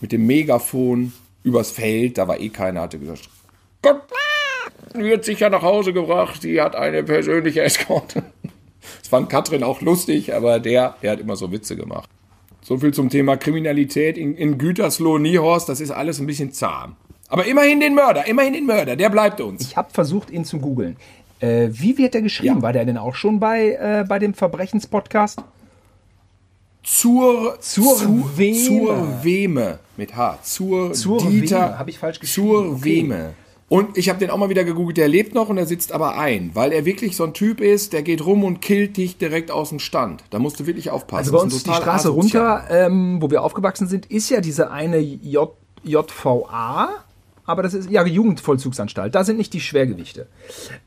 mit 0.00 0.12
dem 0.12 0.24
Megafon 0.24 1.12
übers 1.42 1.72
Feld, 1.72 2.18
da 2.18 2.28
war 2.28 2.38
eh 2.38 2.50
keiner, 2.50 2.82
hatte 2.82 3.00
gesagt, 3.00 3.28
Gott, 3.82 4.02
wird 4.94 5.24
sicher 5.24 5.50
nach 5.50 5.62
Hause 5.62 5.92
gebracht, 5.92 6.42
sie 6.42 6.60
hat 6.60 6.76
eine 6.76 7.02
persönliche 7.02 7.62
Eskorte. 7.62 8.22
Das 9.00 9.08
fand 9.08 9.28
Katrin 9.30 9.62
auch 9.62 9.80
lustig, 9.80 10.34
aber 10.34 10.60
der, 10.60 10.96
der 11.02 11.12
hat 11.12 11.20
immer 11.20 11.36
so 11.36 11.50
Witze 11.52 11.76
gemacht. 11.76 12.08
So 12.62 12.78
viel 12.78 12.94
zum 12.94 13.10
Thema 13.10 13.36
Kriminalität 13.36 14.16
in, 14.16 14.36
in 14.36 14.56
Gütersloh, 14.58 15.18
Niehorst, 15.18 15.68
das 15.68 15.80
ist 15.80 15.90
alles 15.90 16.18
ein 16.20 16.26
bisschen 16.26 16.52
zahm. 16.52 16.96
Aber 17.28 17.44
immerhin 17.46 17.80
den 17.80 17.94
Mörder, 17.94 18.26
immerhin 18.26 18.52
den 18.54 18.66
Mörder, 18.66 18.96
der 18.96 19.10
bleibt 19.10 19.40
uns. 19.40 19.62
Ich 19.62 19.76
habe 19.76 19.90
versucht, 19.92 20.30
ihn 20.30 20.44
zu 20.44 20.58
googeln. 20.58 20.96
Äh, 21.40 21.68
wie 21.72 21.98
wird 21.98 22.14
der 22.14 22.22
geschrieben? 22.22 22.56
Ja. 22.56 22.62
War 22.62 22.72
der 22.72 22.84
denn 22.84 22.96
auch 22.96 23.14
schon 23.14 23.40
bei, 23.40 23.70
äh, 23.72 24.04
bei 24.08 24.18
dem 24.18 24.34
Verbrechenspodcast? 24.34 25.42
Zur, 26.82 27.56
Zur 27.60 27.96
zu- 27.96 28.30
Weme. 28.38 28.58
Zur 28.58 29.24
Weme 29.24 29.78
mit 29.96 30.14
H. 30.16 30.38
Zur, 30.42 30.92
Zur 30.92 31.18
Dieter. 31.18 31.56
Weme, 31.68 31.78
hab 31.78 31.88
ich 31.88 31.98
falsch 31.98 32.20
geschrieben. 32.20 32.46
Zur 32.48 32.72
Okay. 32.76 32.84
Weme. 32.84 33.34
Und 33.74 33.98
ich 33.98 34.08
habe 34.08 34.20
den 34.20 34.30
auch 34.30 34.36
mal 34.36 34.48
wieder 34.48 34.62
gegoogelt, 34.62 34.96
der 34.98 35.08
lebt 35.08 35.34
noch 35.34 35.48
und 35.48 35.58
er 35.58 35.66
sitzt 35.66 35.90
aber 35.90 36.16
ein, 36.16 36.52
weil 36.54 36.70
er 36.70 36.84
wirklich 36.84 37.16
so 37.16 37.24
ein 37.24 37.34
Typ 37.34 37.60
ist, 37.60 37.92
der 37.92 38.02
geht 38.02 38.24
rum 38.24 38.44
und 38.44 38.60
killt 38.60 38.96
dich 38.96 39.18
direkt 39.18 39.50
aus 39.50 39.70
dem 39.70 39.80
Stand. 39.80 40.22
Da 40.30 40.38
musst 40.38 40.60
du 40.60 40.66
wirklich 40.66 40.90
aufpassen. 40.90 41.18
Also 41.18 41.32
bei 41.32 41.38
uns 41.38 41.64
die 41.64 41.70
Straße 41.70 42.08
runter, 42.10 42.66
ähm, 42.70 43.20
wo 43.20 43.32
wir 43.32 43.42
aufgewachsen 43.42 43.88
sind, 43.88 44.06
ist 44.06 44.30
ja 44.30 44.40
diese 44.40 44.70
eine 44.70 44.98
J 44.98 45.50
JVA. 45.82 47.04
Aber 47.46 47.62
das 47.64 47.74
ist 47.74 47.90
ja 47.90 48.06
Jugendvollzugsanstalt. 48.06 49.12
Da 49.12 49.24
sind 49.24 49.38
nicht 49.38 49.52
die 49.52 49.60
Schwergewichte. 49.60 50.28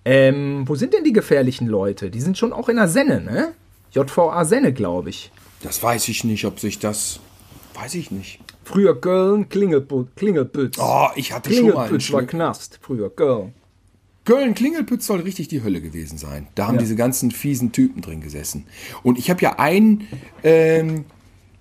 Ähm, 0.06 0.64
wo 0.66 0.76
sind 0.76 0.94
denn 0.94 1.04
die 1.04 1.12
gefährlichen 1.12 1.68
Leute? 1.68 2.10
Die 2.10 2.22
sind 2.22 2.38
schon 2.38 2.54
auch 2.54 2.70
in 2.70 2.78
der 2.78 2.88
Senne, 2.88 3.20
ne? 3.20 3.50
JVA 3.92 4.46
Senne, 4.46 4.72
glaube 4.72 5.10
ich. 5.10 5.30
Das 5.62 5.84
weiß 5.84 6.08
ich 6.08 6.24
nicht, 6.24 6.46
ob 6.46 6.62
sich 6.62 6.80
das. 6.80 7.20
Weiß 7.74 7.96
ich 7.96 8.12
nicht. 8.12 8.40
Früher 8.68 9.00
Köln, 9.00 9.48
Klingelputz. 9.50 10.10
Klingelpütz. 10.16 10.78
Oh, 10.80 11.08
ich 11.16 11.32
hatte 11.34 11.52
schon 11.54 11.68
mal 11.68 11.72
einen 11.72 11.98
Klingelpütz 11.98 12.12
war. 12.14 12.24
Knast. 12.24 12.80
Früher 12.82 13.10
Köln. 13.10 13.54
Köln 14.26 14.54
Klingelpütz 14.56 15.06
soll 15.06 15.22
richtig 15.22 15.48
die 15.48 15.64
Hölle 15.64 15.80
gewesen 15.80 16.18
sein. 16.18 16.48
Da 16.56 16.68
haben 16.68 16.76
Ja. 16.76 16.82
diese 16.82 16.98
ganzen 16.98 17.32
fiesen 17.32 17.72
Typen 17.72 18.02
drin 18.02 18.20
gesessen. 18.20 18.66
Und 19.04 19.18
ich 19.18 19.30
habe 19.30 19.42
ja 19.42 19.58
einen 19.58 20.06
ähm, 20.44 21.06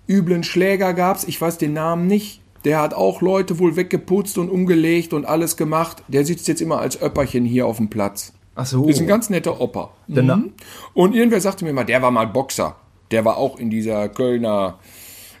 üblen 0.07 0.43
Schläger 0.43 0.93
gab's, 0.93 1.23
ich 1.23 1.39
weiß 1.39 1.57
den 1.57 1.71
Namen 1.73 2.07
nicht. 2.07 2.41
Der 2.65 2.81
hat 2.81 2.93
auch 2.93 3.21
Leute 3.21 3.59
wohl 3.59 3.77
weggeputzt 3.77 4.37
und 4.37 4.49
umgelegt 4.49 5.13
und 5.13 5.25
alles 5.25 5.55
gemacht. 5.55 6.03
Der 6.09 6.25
sitzt 6.25 6.49
jetzt 6.49 6.61
immer 6.61 6.79
als 6.79 7.01
Öpperchen 7.01 7.45
hier 7.45 7.65
auf 7.65 7.77
dem 7.77 7.89
Platz. 7.89 8.33
Ach 8.55 8.65
so. 8.65 8.89
Ist 8.89 8.99
ein 8.99 9.07
ganz 9.07 9.29
netter 9.29 9.61
Opa. 9.61 9.91
Na- 10.07 10.43
Und 10.93 11.15
irgendwer 11.15 11.39
sagte 11.39 11.63
mir 11.63 11.71
mal, 11.71 11.85
der 11.85 12.01
war 12.01 12.11
mal 12.11 12.27
Boxer. 12.27 12.75
Der 13.11 13.23
war 13.23 13.37
auch 13.37 13.57
in 13.59 13.69
dieser 13.69 14.09
Kölner 14.09 14.79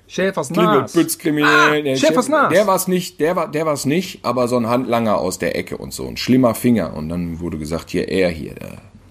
Schäfers 0.07 0.49
Nas. 0.49 0.57
Klingelpütz-Kriminellen. 0.93 1.93
Ah, 1.93 1.97
Schäfers 1.97 2.29
Nas. 2.29 2.49
Der 2.51 2.65
war's 2.65 2.87
nicht, 2.87 3.19
der 3.19 3.35
war, 3.35 3.51
der 3.51 3.65
war's 3.65 3.85
nicht, 3.85 4.23
aber 4.23 4.47
so 4.47 4.57
ein 4.57 4.67
Handlanger 4.67 5.17
aus 5.17 5.37
der 5.37 5.55
Ecke 5.57 5.77
und 5.77 5.93
so, 5.93 6.07
ein 6.07 6.17
schlimmer 6.17 6.55
Finger. 6.55 6.93
Und 6.95 7.09
dann 7.09 7.39
wurde 7.39 7.57
gesagt, 7.57 7.89
hier, 7.89 8.07
er 8.07 8.29
hier, 8.29 8.55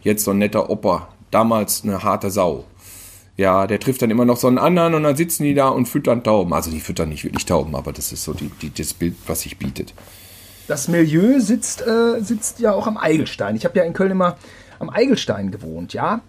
jetzt 0.03 0.25
so 0.25 0.31
ein 0.31 0.39
netter 0.39 0.71
Opa, 0.71 1.09
damals 1.31 1.85
eine 1.85 2.03
harte 2.03 2.31
Sau. 2.31 2.65
Ja, 3.37 3.67
der 3.67 3.79
trifft 3.79 4.01
dann 4.01 4.11
immer 4.11 4.25
noch 4.25 4.39
so 4.39 4.47
einen 4.49 4.57
anderen 4.57 4.95
und 4.95 5.03
dann 5.03 5.15
sitzen 5.15 5.45
die 5.45 5.53
da 5.53 5.69
und 5.69 5.87
füttern 5.87 6.25
Tauben. 6.25 6.55
Also 6.55 6.71
die 6.71 6.81
füttern 6.81 7.11
nicht 7.11 7.23
wirklich 7.25 7.45
Tauben, 7.45 7.75
aber 7.75 7.93
das 7.93 8.11
ist 8.11 8.25
so 8.25 8.33
die, 8.33 8.51
die, 8.63 8.73
das 8.73 8.95
Bild, 8.95 9.15
was 9.27 9.43
sich 9.43 9.59
bietet. 9.59 9.93
Das 10.69 10.89
Milieu 10.89 11.39
sitzt, 11.39 11.87
äh, 11.87 12.21
sitzt 12.23 12.61
ja 12.61 12.73
auch 12.73 12.87
am 12.87 12.97
Eigelstein. 12.97 13.55
Ich 13.55 13.67
habe 13.67 13.79
ja 13.79 13.85
in 13.85 13.93
Köln 13.93 14.11
immer 14.11 14.39
am 14.79 14.89
Eigelstein 14.89 15.51
gewohnt, 15.51 15.93
ja. 15.93 16.23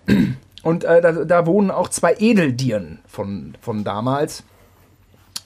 Und 0.63 0.83
äh, 0.83 1.01
da, 1.01 1.11
da 1.13 1.45
wohnen 1.45 1.71
auch 1.71 1.87
zwei 1.87 2.15
Edeldieren 2.19 2.99
von, 3.07 3.55
von 3.61 3.85
damals. 3.85 4.43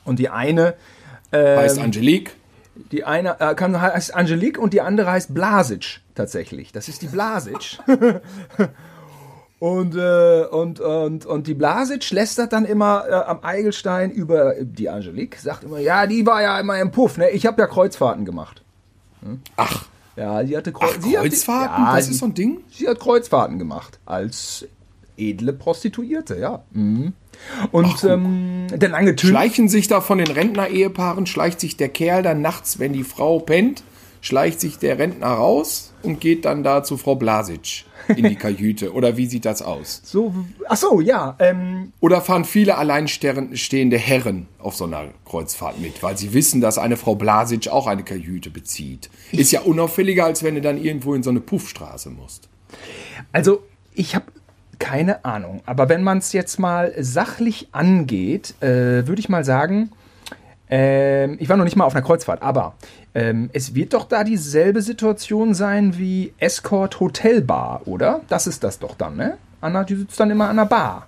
Und 0.05 0.19
die 0.19 0.29
eine, 0.29 0.75
Heißt 1.33 1.77
Ähm, 1.77 1.83
Angelique. 1.83 2.31
die 2.91 3.03
eine 3.05 3.39
äh, 3.39 3.55
kann, 3.55 3.79
heißt 3.79 4.13
Angelique 4.13 4.57
und 4.59 4.73
die 4.73 4.81
andere 4.81 5.09
heißt 5.11 5.33
Blasic 5.33 6.01
tatsächlich. 6.15 6.71
Das 6.73 6.87
ist 6.89 7.01
die 7.01 7.07
Blasic. 7.07 7.77
und, 9.59 9.95
äh, 9.95 10.43
und, 10.45 10.79
und, 10.79 11.25
und 11.25 11.47
die 11.47 11.53
Blasic 11.53 12.09
lästert 12.11 12.51
dann 12.53 12.65
immer 12.65 13.05
äh, 13.07 13.13
am 13.13 13.39
Eigelstein 13.43 14.09
über 14.11 14.55
die 14.59 14.89
Angelique, 14.89 15.37
sagt 15.37 15.63
immer, 15.63 15.79
ja, 15.79 16.07
die 16.07 16.25
war 16.25 16.41
ja 16.41 16.59
immer 16.59 16.79
im 16.79 16.91
Puff, 16.91 17.17
ne? 17.17 17.29
Ich 17.29 17.45
habe 17.45 17.61
ja 17.61 17.67
Kreuzfahrten 17.67 18.25
gemacht. 18.25 18.63
Ach, 19.55 19.85
Ja, 20.15 20.43
sie 20.43 20.57
hatte 20.57 20.71
Kreu 20.73 20.87
ach 20.89 21.01
sie 21.01 21.15
hatte- 21.17 21.29
Kreuzfahrten? 21.29 21.83
ja, 21.85 21.95
das 21.95 22.09
ist 22.09 22.17
so 22.19 22.25
ein 22.25 22.33
Ding? 22.33 22.63
sie 22.71 22.87
hat 22.87 22.99
Kreuzfahrten 22.99 23.59
gemacht 23.59 23.99
als 24.05 24.65
edle 25.29 25.53
Prostituierte, 25.53 26.37
ja. 26.37 26.63
Mhm. 26.71 27.13
Und 27.71 28.03
ähm, 28.03 28.67
der 28.71 28.89
lange 28.89 29.15
Typ. 29.15 29.29
Schleichen 29.29 29.67
sich 29.69 29.87
da 29.87 30.01
von 30.01 30.17
den 30.17 30.27
Rentner-Ehepaaren, 30.27 31.25
schleicht 31.25 31.59
sich 31.59 31.77
der 31.77 31.89
Kerl 31.89 32.23
dann 32.23 32.41
nachts, 32.41 32.79
wenn 32.79 32.93
die 32.93 33.03
Frau 33.03 33.39
pennt, 33.39 33.83
schleicht 34.21 34.59
sich 34.59 34.77
der 34.77 34.99
Rentner 34.99 35.27
raus 35.27 35.93
und 36.03 36.19
geht 36.19 36.45
dann 36.45 36.63
da 36.63 36.83
zu 36.83 36.97
Frau 36.97 37.15
Blasic 37.15 37.85
in 38.15 38.27
die 38.27 38.35
Kajüte. 38.37 38.93
Oder 38.93 39.17
wie 39.17 39.25
sieht 39.25 39.45
das 39.45 39.61
aus? 39.61 40.01
So, 40.03 40.33
ach 40.67 40.77
so, 40.77 41.01
ja. 41.01 41.35
Ähm, 41.39 41.93
Oder 41.99 42.21
fahren 42.21 42.45
viele 42.45 42.77
alleinstehende 42.77 43.97
Herren 43.97 44.47
auf 44.59 44.75
so 44.75 44.85
einer 44.85 45.09
Kreuzfahrt 45.25 45.79
mit, 45.79 46.01
weil 46.03 46.17
sie 46.17 46.33
wissen, 46.33 46.61
dass 46.61 46.77
eine 46.77 46.97
Frau 46.97 47.15
Blasic 47.15 47.69
auch 47.69 47.87
eine 47.87 48.03
Kajüte 48.03 48.49
bezieht. 48.49 49.09
Ist 49.31 49.51
ja 49.51 49.61
unauffälliger, 49.61 50.25
als 50.25 50.43
wenn 50.43 50.55
du 50.55 50.61
dann 50.61 50.81
irgendwo 50.81 51.15
in 51.15 51.23
so 51.23 51.29
eine 51.29 51.41
Puffstraße 51.41 52.09
musst. 52.09 52.47
Also, 53.31 53.63
ich 53.93 54.15
habe 54.15 54.25
keine 54.81 55.23
Ahnung. 55.23 55.61
Aber 55.65 55.87
wenn 55.87 56.03
man 56.03 56.17
es 56.17 56.33
jetzt 56.33 56.59
mal 56.59 56.93
sachlich 56.97 57.69
angeht, 57.71 58.55
äh, 58.61 59.07
würde 59.07 59.19
ich 59.19 59.29
mal 59.29 59.45
sagen, 59.45 59.91
ähm, 60.69 61.37
ich 61.39 61.47
war 61.47 61.55
noch 61.55 61.63
nicht 61.63 61.75
mal 61.75 61.85
auf 61.85 61.95
einer 61.95 62.03
Kreuzfahrt, 62.03 62.41
aber 62.41 62.73
ähm, 63.13 63.49
es 63.53 63.75
wird 63.75 63.93
doch 63.93 64.05
da 64.05 64.23
dieselbe 64.23 64.81
Situation 64.81 65.53
sein 65.53 65.97
wie 65.97 66.33
Escort 66.39 66.99
Hotelbar, 66.99 67.81
oder? 67.85 68.21
Das 68.27 68.47
ist 68.47 68.63
das 68.63 68.79
doch 68.79 68.95
dann, 68.95 69.15
ne? 69.17 69.37
Anna, 69.61 69.83
die 69.83 69.95
sitzt 69.95 70.19
dann 70.19 70.31
immer 70.31 70.49
an 70.49 70.57
der 70.57 70.65
Bar. 70.65 71.07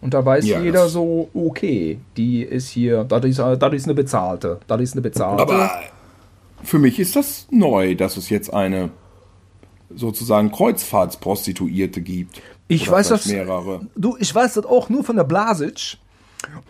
Und 0.00 0.14
da 0.14 0.24
weiß 0.24 0.46
Ja, 0.46 0.60
jeder 0.60 0.88
so, 0.88 1.28
okay, 1.34 1.98
die 2.16 2.42
ist 2.42 2.68
hier, 2.68 3.02
das 3.02 3.24
ist, 3.24 3.40
äh, 3.40 3.58
das 3.58 3.72
ist 3.72 3.84
eine 3.86 3.94
bezahlte, 3.94 4.60
das 4.68 4.80
ist 4.80 4.92
eine 4.92 5.02
bezahlte. 5.02 5.42
Aber 5.42 5.70
für 6.62 6.78
mich 6.78 7.00
ist 7.00 7.16
das 7.16 7.48
neu, 7.50 7.96
dass 7.96 8.16
es 8.16 8.30
jetzt 8.30 8.52
eine 8.54 8.90
sozusagen 9.92 10.52
Kreuzfahrtsprostituierte 10.52 12.00
gibt. 12.00 12.40
Ich 12.68 12.90
weiß 12.90 13.08
das. 13.08 13.26
mehrere. 13.26 13.86
Du, 13.96 14.16
ich 14.18 14.34
weiß 14.34 14.54
das 14.54 14.66
auch 14.66 14.88
nur 14.88 15.04
von 15.04 15.16
der 15.16 15.24
Blasic. 15.24 15.98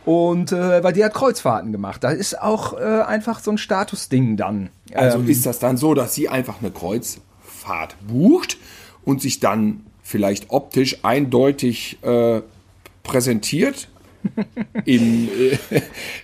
Und 0.04 0.52
äh, 0.52 0.82
weil 0.82 0.92
die 0.92 1.04
hat 1.04 1.12
Kreuzfahrten 1.12 1.72
gemacht. 1.72 2.02
Da 2.02 2.10
ist 2.10 2.40
auch 2.40 2.72
äh, 2.72 3.02
einfach 3.02 3.40
so 3.40 3.50
ein 3.50 3.58
Statusding 3.58 4.36
dann. 4.36 4.70
Also 4.94 5.18
Ähm, 5.18 5.28
ist 5.28 5.44
das 5.44 5.58
dann 5.58 5.76
so, 5.76 5.94
dass 5.94 6.14
sie 6.14 6.28
einfach 6.28 6.60
eine 6.60 6.70
Kreuzfahrt 6.70 7.96
bucht 8.06 8.56
und 9.04 9.20
sich 9.20 9.40
dann 9.40 9.84
vielleicht 10.02 10.50
optisch 10.50 11.04
eindeutig 11.04 11.98
äh, 12.02 12.40
präsentiert 13.02 13.88
im, 14.84 15.28
äh, 15.70 15.80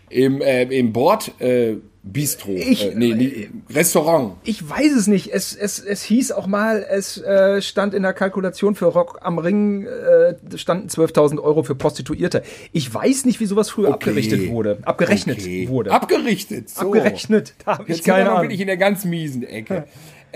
im, 0.08 0.40
äh, 0.40 0.62
im 0.64 0.92
Bord 0.92 1.38
äh, 1.40 1.76
Bistro, 2.06 2.52
Ich- 2.52 2.84
äh, 2.84 2.94
nee, 2.94 3.14
nee, 3.14 3.48
Restaurant. 3.70 4.34
ich 4.44 4.68
weiß 4.68 4.92
es 4.92 5.06
nicht. 5.06 5.32
Es, 5.32 5.56
es, 5.56 5.78
es 5.78 6.02
hieß 6.02 6.32
auch 6.32 6.46
mal, 6.46 6.84
es 6.88 7.16
äh, 7.16 7.62
stand 7.62 7.94
in 7.94 8.02
der 8.02 8.12
Kalkulation 8.12 8.74
für 8.74 8.84
Rock 8.86 9.20
am 9.22 9.38
Ring, 9.38 9.86
äh, 9.86 10.34
standen 10.58 10.88
12.000 10.88 11.40
Euro 11.42 11.62
für 11.62 11.74
Prostituierte. 11.74 12.42
Ich 12.72 12.92
weiß 12.92 13.24
nicht, 13.24 13.40
wie 13.40 13.46
sowas 13.46 13.70
früher 13.70 13.86
Okay. 13.88 13.94
abgerichtet 13.94 14.48
wurde. 14.50 14.78
Abgerechnet 14.82 15.38
Okay. 15.38 15.68
wurde. 15.70 15.92
Abgerichtet. 15.92 16.68
So. 16.68 16.82
Abgerechnet. 16.82 17.54
Da 17.64 17.78
habe 17.78 17.90
ich 17.90 18.02
keine 18.02 18.28
Ahnung. 18.30 18.42
wirklich 18.42 18.60
in 18.60 18.66
der 18.66 18.76
ganz 18.76 19.06
miesen 19.06 19.42
Ecke. 19.42 19.84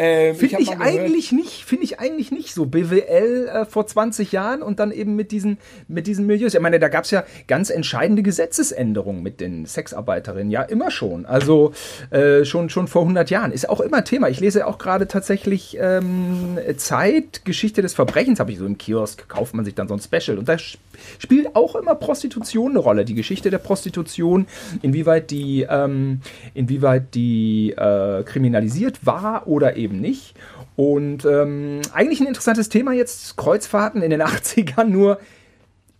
Ähm, 0.00 0.36
Finde 0.36 0.60
ich, 0.60 0.70
gehört- 0.70 0.80
eigentlich 0.86 1.32
nicht, 1.32 1.64
finde 1.64 1.82
ich 1.82 1.98
eigentlich 1.98 2.30
nicht 2.30 2.54
so. 2.54 2.66
BWL 2.66 3.48
äh, 3.52 3.64
vor 3.64 3.84
20 3.84 4.30
Jahren 4.30 4.62
und 4.62 4.78
dann 4.78 4.92
eben 4.92 5.16
mit 5.16 5.32
diesen, 5.32 5.58
mit 5.88 6.06
diesen 6.06 6.24
Milieus. 6.24 6.54
Ich 6.54 6.60
meine, 6.60 6.78
da 6.78 6.86
gab 6.88 7.02
es 7.04 7.10
ja 7.10 7.24
ganz 7.48 7.68
entscheidende 7.68 8.22
Gesetzesänderungen 8.22 9.24
mit 9.24 9.40
den 9.40 9.66
Sexarbeiterinnen, 9.66 10.52
ja, 10.52 10.62
immer 10.62 10.92
schon. 10.92 11.26
Also 11.26 11.72
äh, 12.10 12.44
schon, 12.44 12.70
schon 12.70 12.86
vor 12.86 13.02
100 13.02 13.28
Jahren. 13.30 13.50
Ist 13.50 13.68
auch 13.68 13.80
immer 13.80 14.04
Thema. 14.04 14.28
Ich 14.28 14.38
lese 14.38 14.68
auch 14.68 14.78
gerade 14.78 15.08
tatsächlich 15.08 15.76
ähm, 15.80 16.58
Zeit, 16.76 17.44
Geschichte 17.44 17.82
des 17.82 17.92
Verbrechens, 17.94 18.38
habe 18.38 18.52
ich 18.52 18.58
so 18.58 18.66
im 18.66 18.78
Kiosk, 18.78 19.28
kauft 19.28 19.54
man 19.54 19.64
sich 19.64 19.74
dann 19.74 19.88
so 19.88 19.94
ein 19.94 20.00
Special. 20.00 20.38
Und 20.38 20.48
da 20.48 20.54
sp- 20.62 20.78
spielt 21.18 21.56
auch 21.56 21.74
immer 21.74 21.96
Prostitution 21.96 22.70
eine 22.70 22.78
Rolle. 22.78 23.04
Die 23.04 23.14
Geschichte 23.14 23.50
der 23.50 23.58
Prostitution, 23.58 24.46
inwieweit 24.82 25.32
die, 25.32 25.66
ähm, 25.68 26.20
inwieweit 26.54 27.14
die 27.16 27.70
äh, 27.76 28.22
kriminalisiert 28.22 29.04
war 29.04 29.48
oder 29.48 29.76
eben 29.76 29.87
nicht. 29.92 30.34
Und 30.76 31.24
ähm, 31.24 31.80
eigentlich 31.92 32.20
ein 32.20 32.26
interessantes 32.26 32.68
Thema 32.68 32.92
jetzt, 32.92 33.36
Kreuzfahrten 33.36 34.02
in 34.02 34.10
den 34.10 34.22
80ern, 34.22 34.84
nur 34.84 35.18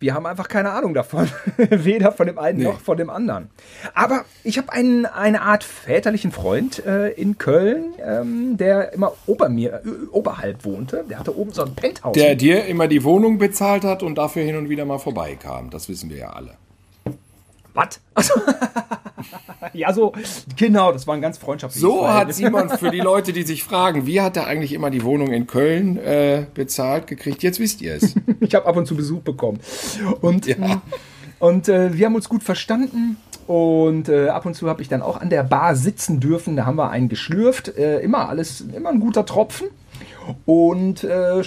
wir 0.01 0.15
haben 0.15 0.27
einfach 0.27 0.47
keine 0.47 0.71
Ahnung 0.71 0.95
davon. 0.95 1.29
Weder 1.57 2.13
von 2.13 2.29
dem 2.29 2.39
einen 2.39 2.59
Nee. 2.59 2.65
noch 2.65 2.81
von 2.81 2.97
dem 2.97 3.11
anderen. 3.11 3.51
Aber 3.95 4.25
ich 4.45 4.57
habe 4.57 4.73
einen, 4.73 5.07
eine 5.07 5.43
Art 5.43 5.65
väterlichen 5.65 6.31
Freund 6.31 6.87
äh, 6.87 7.09
in 7.11 7.37
Köln, 7.39 7.95
ähm, 8.01 8.57
der 8.57 8.93
immer 8.93 9.15
ober 9.27 9.49
mir, 9.49 9.83
äh, 9.85 10.07
oberhalb 10.13 10.65
wohnte. 10.65 11.05
Der 11.11 11.19
hatte 11.19 11.37
oben 11.37 11.51
so 11.53 11.63
ein 11.65 11.75
Penthouse. 11.75 12.13
Der 12.15 12.37
dir 12.37 12.67
immer 12.67 12.87
die 12.87 13.03
Wohnung 13.03 13.39
bezahlt 13.39 13.83
hat 13.83 14.05
und 14.05 14.17
dafür 14.19 14.45
hin 14.45 14.55
und 14.57 14.69
wieder 14.69 14.85
mal 14.85 14.99
vorbeikam. 14.99 15.71
Das 15.71 15.89
wissen 15.89 16.11
wir 16.11 16.19
ja 16.19 16.31
alle. 16.31 16.53
Was? 17.79 18.01
Also, 18.15 18.35
ja, 19.73 19.93
so, 19.93 20.13
genau, 20.57 20.91
das 20.93 21.07
war 21.07 21.15
ein 21.15 21.21
ganz 21.21 21.39
freundschaftliches 21.39 21.81
So 21.81 22.09
hat. 22.09 22.33
Simon 22.35 22.69
für 22.79 22.91
die 22.91 22.99
Leute, 23.01 23.33
die 23.33 23.43
sich 23.45 23.63
fragen, 23.63 24.07
wie 24.07 24.21
hat 24.21 24.37
er 24.37 24.47
eigentlich 24.47 24.73
immer 24.73 24.91
die 24.91 25.05
Wohnung 25.05 25.33
in 25.33 25.47
Köln 25.47 25.97
äh, 25.97 26.47
bezahlt 26.55 27.07
gekriegt? 27.07 27.43
Jetzt 27.43 27.61
wisst 27.61 27.81
ihr 27.81 27.95
es. 27.95 28.15
Ich 28.41 28.55
habe 28.55 28.67
ab 28.67 28.77
und 28.77 28.87
zu 28.87 28.97
Besuch 28.97 29.21
bekommen. 29.21 29.61
Und, 30.23 30.47
Ja. 30.47 30.81
und 31.39 31.69
äh, 31.69 31.97
wir 31.97 32.07
haben 32.07 32.15
uns 32.15 32.29
gut 32.29 32.43
verstanden. 32.43 33.17
Und 33.47 34.09
äh, 34.09 34.29
ab 34.29 34.45
und 34.47 34.55
zu 34.55 34.69
habe 34.69 34.81
ich 34.83 34.89
dann 34.89 35.03
auch 35.03 35.21
an 35.21 35.29
der 35.31 35.43
Bar 35.43 35.75
sitzen 35.77 36.21
dürfen. 36.21 36.57
Da 36.57 36.65
haben 36.67 36.77
wir 36.77 36.91
einen 36.91 37.09
geschlürft. 37.09 37.77
Äh, 37.77 38.01
immer 38.01 38.29
alles, 38.29 38.61
immer 38.61 38.91
ein 38.91 39.01
guter 39.01 39.25
Tropfen. 39.27 39.69
Und 40.47 41.05
äh, 41.05 41.43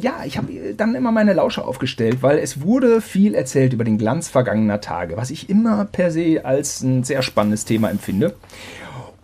ja, 0.00 0.22
ich 0.24 0.38
habe 0.38 0.74
dann 0.76 0.94
immer 0.94 1.12
meine 1.12 1.32
Lauscher 1.32 1.66
aufgestellt, 1.66 2.18
weil 2.22 2.38
es 2.38 2.60
wurde 2.60 3.00
viel 3.00 3.34
erzählt 3.34 3.72
über 3.72 3.84
den 3.84 3.98
Glanz 3.98 4.28
vergangener 4.28 4.80
Tage, 4.80 5.16
was 5.16 5.30
ich 5.30 5.48
immer 5.48 5.84
per 5.84 6.10
se 6.10 6.44
als 6.44 6.82
ein 6.82 7.04
sehr 7.04 7.22
spannendes 7.22 7.64
Thema 7.64 7.90
empfinde. 7.90 8.34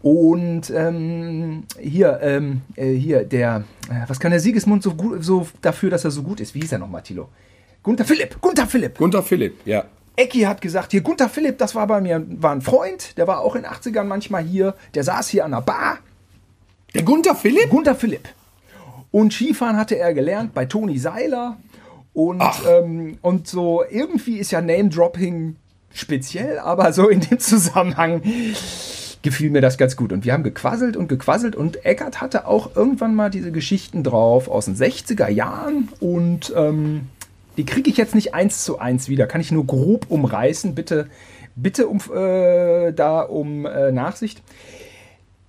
Und 0.03 0.71
ähm, 0.71 1.65
hier, 1.81 2.21
ähm, 2.23 2.61
äh, 2.77 2.93
hier, 2.93 3.25
der, 3.25 3.65
äh, 3.89 4.07
was 4.07 4.21
kann 4.21 4.33
der 4.33 4.41
Siegesmund 4.41 4.83
so 4.83 4.95
gut, 4.95 5.25
so 5.25 5.49
dafür, 5.63 5.89
dass 5.89 6.05
er 6.05 6.11
so 6.11 6.23
gut 6.23 6.41
ist? 6.41 6.55
Wie 6.55 6.61
hieß 6.61 6.73
er 6.73 6.79
nochmal, 6.79 7.03
Tilo? 7.03 7.29
Gunther 7.83 8.05
Philipp, 8.05 8.39
Gunther 8.41 8.67
Philipp. 8.67 8.99
Gunther 8.99 9.23
Philipp, 9.23 9.61
ja. 9.65 9.85
Ecki 10.17 10.41
hat 10.43 10.61
gesagt, 10.61 10.93
hier, 10.93 11.01
Gunther 11.01 11.29
Philipp, 11.29 11.59
das 11.59 11.75
war 11.75 11.87
bei 11.87 12.01
mir, 12.01 12.23
war 12.29 12.53
ein 12.53 12.61
Freund, 12.61 13.17
der 13.17 13.27
war 13.27 13.41
auch 13.41 13.57
in 13.57 13.63
den 13.63 13.71
80ern 13.71 14.05
manchmal 14.05 14.45
hier, 14.45 14.75
der 14.95 15.05
saß 15.05 15.29
hier 15.29 15.45
an 15.45 15.53
der 15.53 15.63
Bar. 15.63 15.99
Der 16.95 17.03
Gunther 17.03 17.35
Philipp? 17.35 17.71
Gunther 17.71 17.95
Philipp. 17.95 18.29
Und 19.15 19.33
Skifahren 19.33 19.77
hatte 19.77 19.97
er 19.97 20.13
gelernt 20.13 20.55
bei 20.55 20.65
Toni 20.65 20.99
Seiler. 20.99 21.57
Und, 22.15 22.43
ähm, 22.69 23.17
und 23.23 23.47
so 23.47 23.85
irgendwie 23.89 24.39
ist 24.39 24.51
ja 24.51 24.61
Name-Dropping 24.61 25.55
speziell, 25.93 26.59
aber 26.59 26.93
so 26.93 27.09
in 27.09 27.21
dem 27.21 27.39
Zusammenhang 27.39 28.23
gefiel 29.23 29.51
mir 29.51 29.61
das 29.61 29.79
ganz 29.79 29.95
gut. 29.95 30.13
Und 30.13 30.25
wir 30.25 30.33
haben 30.33 30.43
gequasselt 30.43 30.97
und 30.97 31.07
gequasselt 31.07 31.55
und 31.55 31.87
Eckart 31.87 32.21
hatte 32.21 32.49
auch 32.49 32.75
irgendwann 32.75 33.15
mal 33.15 33.31
diese 33.31 33.53
Geschichten 33.53 34.03
drauf 34.03 34.49
aus 34.49 34.65
den 34.65 34.75
60er 34.75 35.29
Jahren 35.29 35.91
und 36.01 36.53
ähm, 36.57 37.03
die 37.57 37.65
kriege 37.65 37.89
ich 37.89 37.97
jetzt 37.97 38.17
nicht 38.17 38.35
eins 38.35 38.65
zu 38.65 38.81
eins 38.81 39.09
wieder, 39.09 39.29
kann 39.29 39.41
ich 39.41 39.53
nur 39.53 39.65
grob 39.65 40.07
umreißen. 40.09 40.75
Bitte, 40.75 41.07
bitte 41.55 41.87
um, 41.87 42.01
äh, 42.13 42.91
da 42.91 43.21
um 43.21 43.65
äh, 43.65 43.93
Nachsicht. 43.93 44.43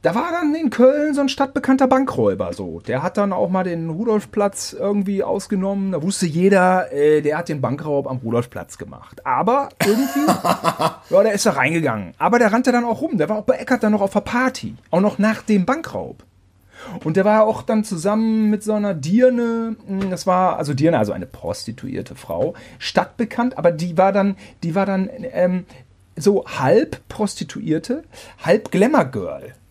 Da 0.06 0.14
war 0.14 0.30
dann 0.32 0.54
in 0.54 0.70
Köln 0.70 1.16
so 1.16 1.22
ein 1.22 1.30
stadtbekannter 1.30 1.88
Bankräuber 1.88 2.54
so. 2.54 2.80
Der 2.82 3.02
hat 3.02 3.18
dann 3.18 3.34
auch 3.34 3.50
mal 3.50 3.64
den 3.64 3.90
Rudolfplatz 3.90 4.76
irgendwie 4.78 5.24
ausgenommen. 5.24 5.94
Da 5.94 6.04
wusste 6.04 6.28
jeder, 6.28 6.94
äh, 6.94 7.24
der 7.24 7.40
hat 7.40 7.50
den 7.50 7.60
Bankraub 7.60 8.08
am 8.08 8.18
Rudolfplatz 8.18 8.78
gemacht. 8.78 9.26
Aber 9.26 9.70
irgendwie, 9.84 10.28
ja, 11.10 11.24
der 11.24 11.34
ist 11.34 11.48
da 11.48 11.54
reingegangen. 11.54 12.14
Aber 12.20 12.38
der 12.38 12.54
rannte 12.54 12.72
dann 12.72 12.86
auch 12.86 13.02
rum. 13.02 13.18
Der 13.18 13.30
war 13.30 13.38
auch 13.38 13.46
bei 13.46 13.56
Eckert 13.56 13.82
dann 13.82 13.94
noch 13.94 14.02
auf 14.02 14.14
der 14.14 14.20
Party. 14.20 14.76
Auch 14.92 15.02
noch 15.02 15.18
nach 15.18 15.42
dem 15.42 15.66
Bankraub. 15.66 16.24
Und 17.04 17.18
der 17.18 17.26
war 17.26 17.44
auch 17.44 17.64
dann 17.64 17.84
zusammen 17.84 18.52
mit 18.52 18.62
so 18.62 18.74
einer 18.74 18.94
Dirne, 18.94 19.76
hm, 19.88 20.12
das 20.12 20.28
war, 20.28 20.58
also 20.58 20.76
Dirne, 20.76 21.00
also 21.00 21.14
eine 21.14 21.26
prostituierte 21.26 22.14
Frau, 22.14 22.54
stadtbekannt, 22.78 23.58
aber 23.58 23.72
die 23.72 23.98
war 23.98 24.12
dann, 24.12 24.36
die 24.62 24.76
war 24.76 24.86
dann 24.86 25.10
ähm, 25.32 25.66
so 26.16 26.46
halb 26.46 27.02
Prostituierte, 27.10 28.04
halb 28.44 28.70
Glamour-Girl. 28.70 29.54
So, 29.54 29.65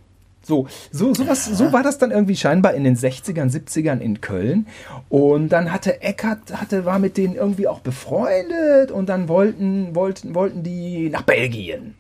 so, 0.45 0.67
so, 0.93 1.27
was, 1.27 1.47
so 1.47 1.73
war 1.73 1.83
das 1.83 1.99
dann 1.99 2.11
irgendwie 2.11 2.37
scheinbar 2.37 2.75
in 2.75 2.85
den 2.85 2.97
60ern, 2.97 3.51
70ern 3.51 3.99
in 3.99 4.21
Köln. 4.21 4.67
Und 5.09 5.49
dann 5.49 5.73
hatte 5.73 6.03
Eckert, 6.03 6.61
hatte, 6.61 6.85
war 6.85 6.99
mit 6.99 7.17
denen 7.17 7.35
irgendwie 7.35 7.67
auch 7.67 7.81
befreundet 7.81 8.91
und 8.91 9.09
dann 9.09 9.29
wollten, 9.29 9.95
wollten, 9.95 10.35
wollten 10.35 10.63
die 10.63 11.09
nach 11.11 11.23
Belgien. 11.23 11.95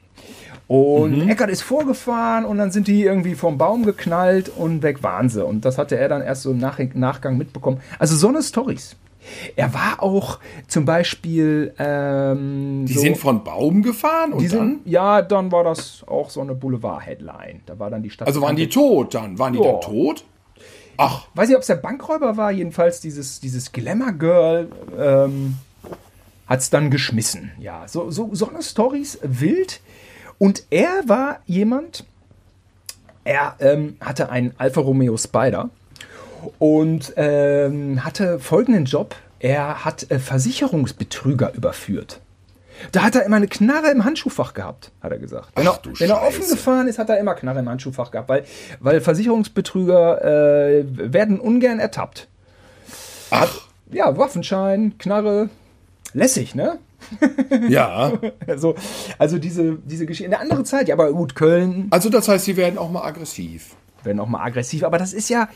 Und 0.67 1.25
mhm. 1.25 1.29
Eckert 1.29 1.51
ist 1.51 1.63
vorgefahren 1.63 2.45
und 2.45 2.57
dann 2.59 2.71
sind 2.71 2.87
die 2.87 3.03
irgendwie 3.03 3.35
vom 3.35 3.59
Baum 3.59 3.85
geknallt 3.85 4.51
und 4.55 4.83
weg 4.83 5.03
waren 5.03 5.29
sie. 5.29 5.45
Und 5.45 5.65
das 5.65 5.77
hatte 5.77 5.97
er 5.99 6.09
dann 6.09 6.23
erst 6.23 6.43
so 6.43 6.53
im 6.53 6.59
Nach 6.59 6.79
Nachgang 6.95 7.37
mitbekommen. 7.37 7.81
Also 7.99 8.17
so 8.17 8.29
eine 8.29 8.43
Storys. 8.43 8.97
Er 9.57 9.73
war 9.75 10.03
auch 10.03 10.39
zum 10.69 10.85
Beispiel. 10.85 11.75
Ähm, 11.79 12.85
die 12.87 12.95
so, 12.95 13.01
sind 13.01 13.19
von 13.19 13.45
Baum 13.45 13.83
gefahren 13.83 14.33
und 14.33 14.49
sind, 14.49 14.59
dann? 14.59 14.81
Ja, 14.85 15.23
dann 15.23 15.53
war 15.53 15.65
das 15.65 16.05
auch 16.07 16.31
so 16.31 16.41
eine 16.41 16.55
Boulevard-Headline. 16.55 17.61
Da 17.67 17.79
war 17.79 17.91
dann 17.91 18.03
die 18.03 18.11
Stadt. 18.11 18.29
Also 18.29 18.41
waren 18.41 18.57
die 18.57 18.69
tot 18.69 19.15
dann? 19.15 19.39
Waren 19.39 19.55
die 19.55 19.61
ja. 19.61 19.73
dann 19.73 19.81
tot? 19.81 20.25
Ach. 20.97 21.27
Weiß 21.35 21.49
ich, 21.49 21.57
ob 21.57 21.63
es 21.63 21.67
der 21.67 21.77
Bankräuber 21.77 22.37
war. 22.37 22.53
Jedenfalls 22.53 23.01
dieses, 23.01 23.41
dieses 23.41 23.73
Glamour-Girl 23.73 24.69
ähm, 24.99 25.57
hat 26.47 26.61
es 26.61 26.71
dann 26.71 26.91
geschmissen. 26.91 27.53
Ja, 27.59 27.87
so, 27.89 28.11
so, 28.11 28.31
so 28.33 28.49
eine 28.49 28.63
Storys 28.63 29.19
wild. 29.23 29.81
Und 30.39 30.65
er 30.71 31.03
war 31.07 31.41
jemand, 31.47 32.05
er 33.25 33.57
ähm, 33.61 33.97
hatte 34.01 34.31
einen 34.31 34.53
Alfa 34.59 34.81
Romeo 34.81 35.17
Spider 35.17 35.71
und 36.59 37.13
ähm, 37.17 38.05
hatte 38.05 38.39
folgenden 38.39 38.85
Job. 38.85 39.15
Er 39.39 39.85
hat 39.85 40.11
äh, 40.11 40.19
Versicherungsbetrüger 40.19 41.53
überführt. 41.55 42.21
Da 42.93 43.03
hat 43.03 43.15
er 43.15 43.25
immer 43.25 43.37
eine 43.37 43.47
Knarre 43.47 43.91
im 43.91 44.05
Handschuhfach 44.05 44.55
gehabt, 44.55 44.91
hat 45.01 45.13
er 45.13 45.19
gesagt. 45.19 45.51
Wenn, 45.55 45.69
Ach, 45.69 45.79
er, 45.85 46.01
wenn 46.01 46.11
er, 46.11 46.23
offen 46.23 46.49
gefahren 46.49 46.89
ist, 46.89 46.99
hat 46.99 47.09
er 47.09 47.19
immer 47.19 47.35
Knarre 47.35 47.61
im 47.61 47.69
Handschuhfach 47.69 48.11
gehabt, 48.11 48.29
weil, 48.29 48.45
weil 48.81 49.01
Versicherungsbetrüger 49.01 50.25
äh, 50.25 50.85
werden 50.89 51.41
ungern 51.41 51.79
ertappt. 51.79 52.29
Ach. 53.31 53.43
Hat, 53.43 53.51
ja, 53.91 54.17
Waffenschein, 54.17 54.99
Knarre, 54.99 55.51
lässig, 56.13 56.55
ne? 56.55 56.79
Ja. 57.69 58.13
also, 58.47 58.75
also 59.19 59.39
diese, 59.39 59.77
diese 59.85 60.07
Geschichte. 60.07 60.27
In 60.27 60.35
einer 60.35 60.43
anderen 60.43 60.65
Zeit, 60.65 60.89
ja, 60.89 60.95
aber 60.95 61.13
gut, 61.13 61.35
Köln. 61.35 61.89
Also 61.91 62.09
das 62.09 62.29
heißt, 62.29 62.45
sie 62.45 62.57
werden 62.57 62.79
auch 62.79 62.91
mal 62.91 63.05
aggressiv. 63.05 63.77
Werden 64.03 64.21
auch 64.21 64.29
mal 64.29 64.43
aggressiv, 64.43 64.85
aber 64.85 64.99
das 64.99 65.13
ist 65.13 65.29
ja, 65.29 65.49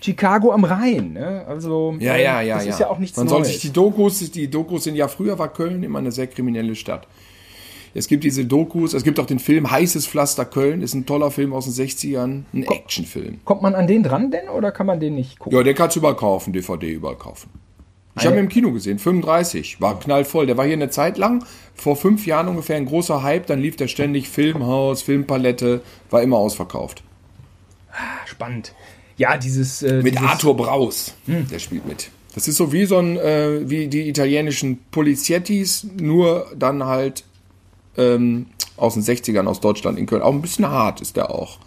Chicago 0.00 0.52
am 0.52 0.64
Rhein. 0.64 1.12
Ne? 1.12 1.44
Also 1.46 1.94
ja, 1.98 2.16
ja, 2.16 2.40
ja, 2.40 2.56
das 2.56 2.64
ja. 2.64 2.70
ist 2.72 2.80
ja 2.80 2.90
auch 2.90 2.98
nichts 2.98 3.16
Man 3.16 3.26
Neues. 3.26 3.36
soll 3.36 3.44
sich 3.44 3.60
die 3.60 3.72
Dokus, 3.72 4.30
die 4.30 4.48
Dokus 4.48 4.84
sind 4.84 4.96
ja 4.96 5.08
früher 5.08 5.38
war 5.38 5.52
Köln 5.52 5.82
immer 5.82 5.98
eine 5.98 6.12
sehr 6.12 6.26
kriminelle 6.26 6.74
Stadt. 6.74 7.06
Es 7.92 8.06
gibt 8.06 8.22
diese 8.22 8.44
Dokus, 8.44 8.94
es 8.94 9.02
gibt 9.02 9.18
auch 9.18 9.26
den 9.26 9.40
Film 9.40 9.70
Heißes 9.70 10.06
Pflaster 10.06 10.44
Köln, 10.44 10.80
ist 10.80 10.94
ein 10.94 11.06
toller 11.06 11.30
Film 11.30 11.52
aus 11.52 11.64
den 11.64 11.74
60ern, 11.74 12.42
ein 12.52 12.64
Komm, 12.64 12.76
Actionfilm. 12.76 13.40
Kommt 13.44 13.62
man 13.62 13.74
an 13.74 13.86
den 13.88 14.02
dran 14.04 14.30
denn 14.30 14.48
oder 14.48 14.70
kann 14.70 14.86
man 14.86 15.00
den 15.00 15.16
nicht 15.16 15.38
gucken? 15.38 15.58
Ja, 15.58 15.64
der 15.64 15.74
kannst 15.74 15.96
du 15.96 16.00
überkaufen, 16.00 16.52
DVD 16.52 16.92
überkaufen. 16.92 17.50
Ich 18.16 18.26
habe 18.26 18.36
ihn 18.36 18.44
im 18.44 18.48
Kino 18.48 18.72
gesehen, 18.72 18.98
35, 18.98 19.80
war 19.80 19.98
knallvoll. 19.98 20.46
Der 20.46 20.56
war 20.56 20.66
hier 20.66 20.74
eine 20.74 20.90
Zeit 20.90 21.16
lang, 21.16 21.44
vor 21.74 21.96
fünf 21.96 22.26
Jahren 22.26 22.48
ungefähr 22.48 22.76
ein 22.76 22.86
großer 22.86 23.22
Hype, 23.22 23.46
dann 23.46 23.60
lief 23.60 23.76
der 23.76 23.88
ständig 23.88 24.28
Filmhaus, 24.28 25.02
Filmpalette, 25.02 25.80
war 26.10 26.22
immer 26.22 26.36
ausverkauft. 26.36 27.02
Ah, 27.92 28.26
spannend. 28.26 28.74
Ja, 29.20 29.36
dieses. 29.36 29.82
Äh, 29.82 30.02
mit 30.02 30.14
dieses 30.14 30.26
Arthur 30.26 30.56
Braus, 30.56 31.12
hm. 31.26 31.46
der 31.46 31.58
spielt 31.58 31.86
mit. 31.86 32.08
Das 32.34 32.48
ist 32.48 32.56
so 32.56 32.72
wie 32.72 32.86
so 32.86 32.96
ein, 32.96 33.18
äh, 33.18 33.68
wie 33.68 33.86
die 33.86 34.08
italienischen 34.08 34.78
Poliziettis, 34.90 35.86
nur 36.00 36.46
dann 36.58 36.86
halt 36.86 37.24
ähm, 37.98 38.46
aus 38.78 38.94
den 38.94 39.02
60ern 39.02 39.44
aus 39.46 39.60
Deutschland 39.60 39.98
in 39.98 40.06
Köln. 40.06 40.22
Auch 40.22 40.32
ein 40.32 40.40
bisschen 40.40 40.66
hart 40.66 41.02
ist 41.02 41.18
der 41.18 41.30
auch. 41.30 41.58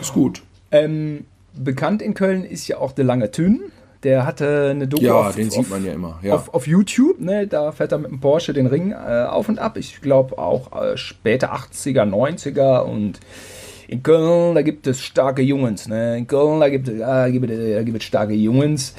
Ist 0.00 0.14
gut. 0.14 0.40
Ähm, 0.70 1.26
bekannt 1.52 2.00
in 2.00 2.14
Köln 2.14 2.44
ist 2.44 2.66
ja 2.68 2.78
auch 2.78 2.92
der 2.92 3.04
Lange 3.04 3.30
Thün. 3.30 3.60
Der 4.02 4.24
hatte 4.24 4.70
eine 4.70 4.88
Doku 4.88 5.04
ja, 5.04 5.28
auf, 5.28 5.36
den 5.36 5.50
sieht 5.50 5.68
man 5.68 5.84
ja 5.84 5.92
immer. 5.92 6.20
Ja. 6.22 6.36
Auf, 6.36 6.54
auf, 6.54 6.66
YouTube, 6.66 7.20
ne, 7.20 7.46
da 7.46 7.70
fährt 7.70 7.92
er 7.92 7.98
mit 7.98 8.10
dem 8.10 8.20
Porsche 8.20 8.54
den 8.54 8.66
Ring 8.66 8.92
äh, 8.92 9.26
auf 9.28 9.50
und 9.50 9.58
ab. 9.58 9.76
Ich 9.76 10.00
glaube 10.00 10.38
auch 10.38 10.72
äh, 10.72 10.96
späte 10.96 11.52
80er, 11.52 12.04
90er 12.08 12.80
und 12.80 13.20
in 13.90 14.04
Köln, 14.04 14.54
da 14.54 14.62
gibt 14.62 14.86
es 14.86 15.00
starke 15.00 15.42
Jungs. 15.42 15.88
Ne? 15.88 16.16
In 16.16 16.28
Köln, 16.28 16.60
da 16.60 16.68
gibt, 16.68 16.86
es, 16.86 17.00
da, 17.00 17.28
gibt 17.28 17.50
da 17.50 17.82
gibt 17.82 17.96
es 17.96 18.04
starke 18.04 18.34
Jungs. 18.34 18.94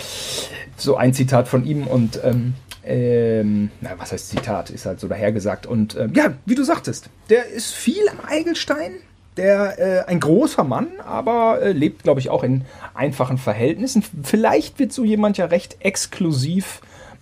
So 0.75 0.97
ein 0.97 1.13
Zitat 1.13 1.47
von 1.47 1.65
ihm 1.65 1.88
und 1.88 2.19
ähm, 2.25 2.56
ähm, 2.84 3.71
na, 3.80 3.91
was 3.97 4.12
heißt 4.12 4.32
Zitat? 4.32 4.69
Ist 4.69 4.86
halt 4.86 4.99
so 4.99 5.08
dahergesagt. 5.08 5.65
Und 5.65 5.95
ähm, 5.95 6.12
ja, 6.13 6.34
wie 6.45 6.56
du 6.56 6.65
sagtest, 6.65 7.10
der 7.30 7.47
ist 7.47 7.71
viel 7.71 8.06
am 8.10 8.17
Eigelstein. 8.27 8.91
Der 9.38 9.80
äh, 9.80 10.10
ein 10.10 10.19
großer 10.19 10.65
Mann, 10.65 10.88
aber 11.08 11.62
äh, 11.62 11.71
lebt, 11.71 12.04
glaube 12.04 12.19
ich, 12.19 12.30
auch 12.30 12.43
in 12.43 12.65
einfachen 12.93 13.38
Verhältnissen. 13.38 14.04
Vielleicht 14.23 14.77
wird 14.77 14.91
so 14.91 15.06
jemand 15.06 15.38
ja 15.38 15.45
recht 15.45 15.77
exklusiv 15.80 16.82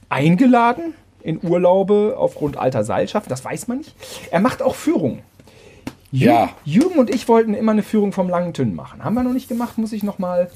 eingeladen 0.09 0.95
in 1.21 1.39
Urlaube 1.43 2.15
aufgrund 2.17 2.57
alter 2.57 2.83
Seilschaft. 2.83 3.29
Das 3.29 3.45
weiß 3.45 3.67
man 3.67 3.77
nicht. 3.77 3.93
Er 4.31 4.39
macht 4.39 4.63
auch 4.63 4.73
Führungen. 4.73 5.21
Jürgen, 6.11 6.25
ja. 6.25 6.49
Jürgen 6.65 6.99
und 6.99 7.13
ich 7.13 7.27
wollten 7.27 7.53
immer 7.53 7.71
eine 7.71 7.83
Führung 7.83 8.11
vom 8.11 8.29
Langen 8.29 8.53
Tünn 8.53 8.75
machen. 8.75 9.03
Haben 9.03 9.13
wir 9.13 9.23
noch 9.23 9.33
nicht 9.33 9.49
gemacht, 9.49 9.77
muss 9.77 9.93
ich 9.93 10.03
noch 10.03 10.19
mal 10.19 10.49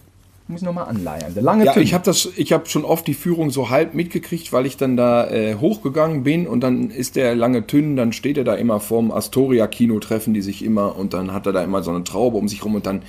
muss 0.47 0.61
ich 0.61 0.67
anleiern. 0.67 1.33
Der 1.33 1.41
lange 1.41 1.65
ja, 1.65 1.73
Tünn. 1.73 1.83
ich 1.83 1.93
habe 1.93 2.03
das, 2.03 2.29
ich 2.35 2.51
habe 2.51 2.65
schon 2.65 2.83
oft 2.83 3.07
die 3.07 3.13
Führung 3.13 3.49
so 3.49 3.69
halb 3.69 3.93
mitgekriegt, 3.93 4.51
weil 4.51 4.65
ich 4.65 4.75
dann 4.75 4.97
da 4.97 5.29
äh, 5.29 5.55
hochgegangen 5.55 6.23
bin 6.23 6.47
und 6.47 6.61
dann 6.61 6.89
ist 6.89 7.15
der 7.15 7.35
lange 7.35 7.65
Tünn, 7.65 7.95
dann 7.95 8.11
steht 8.11 8.37
er 8.37 8.43
da 8.43 8.55
immer 8.55 8.79
vorm 8.79 9.11
Astoria 9.11 9.67
Kino, 9.67 9.99
treffen 9.99 10.33
die 10.33 10.41
sich 10.41 10.63
immer 10.63 10.97
und 10.97 11.13
dann 11.13 11.31
hat 11.31 11.45
er 11.45 11.53
da 11.53 11.63
immer 11.63 11.81
so 11.81 11.91
eine 11.91 12.03
Traube 12.03 12.37
um 12.37 12.47
sich 12.47 12.65
rum 12.65 12.75
und 12.75 12.85
dann 12.85 13.03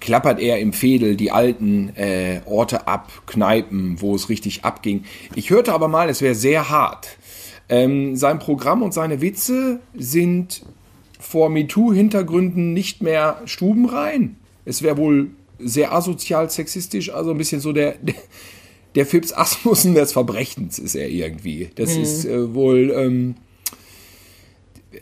klappert 0.00 0.40
er 0.40 0.60
im 0.60 0.72
Fädel 0.72 1.16
die 1.16 1.32
alten 1.32 1.90
äh, 1.96 2.40
Orte 2.46 2.86
ab, 2.86 3.10
Kneipen, 3.26 4.00
wo 4.00 4.14
es 4.14 4.28
richtig 4.28 4.64
abging. 4.64 5.04
Ich 5.34 5.50
hörte 5.50 5.72
aber 5.74 5.88
mal, 5.88 6.08
es 6.08 6.22
wäre 6.22 6.34
sehr 6.34 6.70
hart. 6.70 7.18
Ähm, 7.68 8.16
sein 8.16 8.38
Programm 8.38 8.82
und 8.82 8.94
seine 8.94 9.20
Witze 9.20 9.80
sind 9.94 10.62
vor 11.20 11.50
MeToo-Hintergründen 11.50 12.72
nicht 12.72 13.02
mehr 13.02 13.40
stubenrein. 13.44 14.36
Es 14.64 14.82
wäre 14.82 14.96
wohl 14.96 15.30
sehr 15.58 15.92
asozial 15.92 16.50
sexistisch, 16.50 17.12
also 17.12 17.30
ein 17.30 17.38
bisschen 17.38 17.60
so 17.60 17.72
der, 17.72 17.94
der, 18.00 18.14
der 18.94 19.06
Fips 19.06 19.32
Asmussen 19.32 19.94
des 19.94 20.12
Verbrechens 20.12 20.78
ist 20.78 20.94
er 20.94 21.08
irgendwie. 21.08 21.70
Das 21.74 21.94
mhm. 21.94 22.02
ist 22.02 22.24
äh, 22.24 22.54
wohl, 22.54 22.92
ähm, 22.96 23.34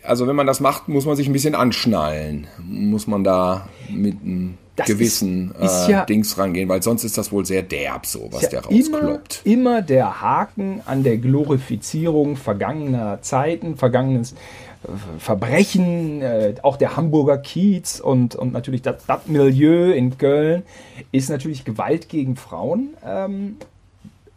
also 0.03 0.27
wenn 0.27 0.37
man 0.37 0.47
das 0.47 0.61
macht, 0.61 0.89
muss 0.89 1.07
man 1.07 1.17
sich 1.17 1.27
ein 1.29 1.33
bisschen 1.33 1.55
anschnallen. 1.55 2.47
Muss 2.67 3.07
man 3.07 3.25
da 3.25 3.69
mit 3.89 4.17
einem 4.23 4.59
gewissen 4.87 5.53
ist, 5.53 5.65
ist 5.65 5.89
äh, 5.89 5.93
ja, 5.93 6.05
Dings 6.05 6.39
rangehen, 6.39 6.69
weil 6.69 6.83
sonst 6.83 7.05
ist 7.05 7.19
das 7.19 7.33
wohl 7.33 7.45
sehr 7.45 7.63
derb 7.63 8.07
so, 8.07 8.29
was 8.31 8.43
ja 8.43 8.49
der 8.49 8.65
rauskloppt. 8.65 9.43
Immer, 9.45 9.55
immer 9.55 9.83
der 9.83 10.21
Haken 10.21 10.83
an 10.87 11.03
der 11.03 11.17
Glorifizierung 11.19 12.37
vergangener 12.37 13.21
Zeiten, 13.23 13.77
vergangenes 13.77 14.35
Verbrechen, 15.19 16.23
äh, 16.23 16.55
auch 16.63 16.77
der 16.77 16.97
Hamburger 16.97 17.39
Kiez 17.39 18.01
und, 18.01 18.37
und 18.37 18.53
natürlich 18.53 18.83
das, 18.83 19.05
das 19.07 19.27
Milieu 19.27 19.93
in 19.93 20.17
Köln 20.19 20.63
ist 21.11 21.31
natürlich 21.31 21.65
Gewalt 21.65 22.09
gegen 22.09 22.37
Frauen. 22.37 22.91
Ähm, 23.05 23.57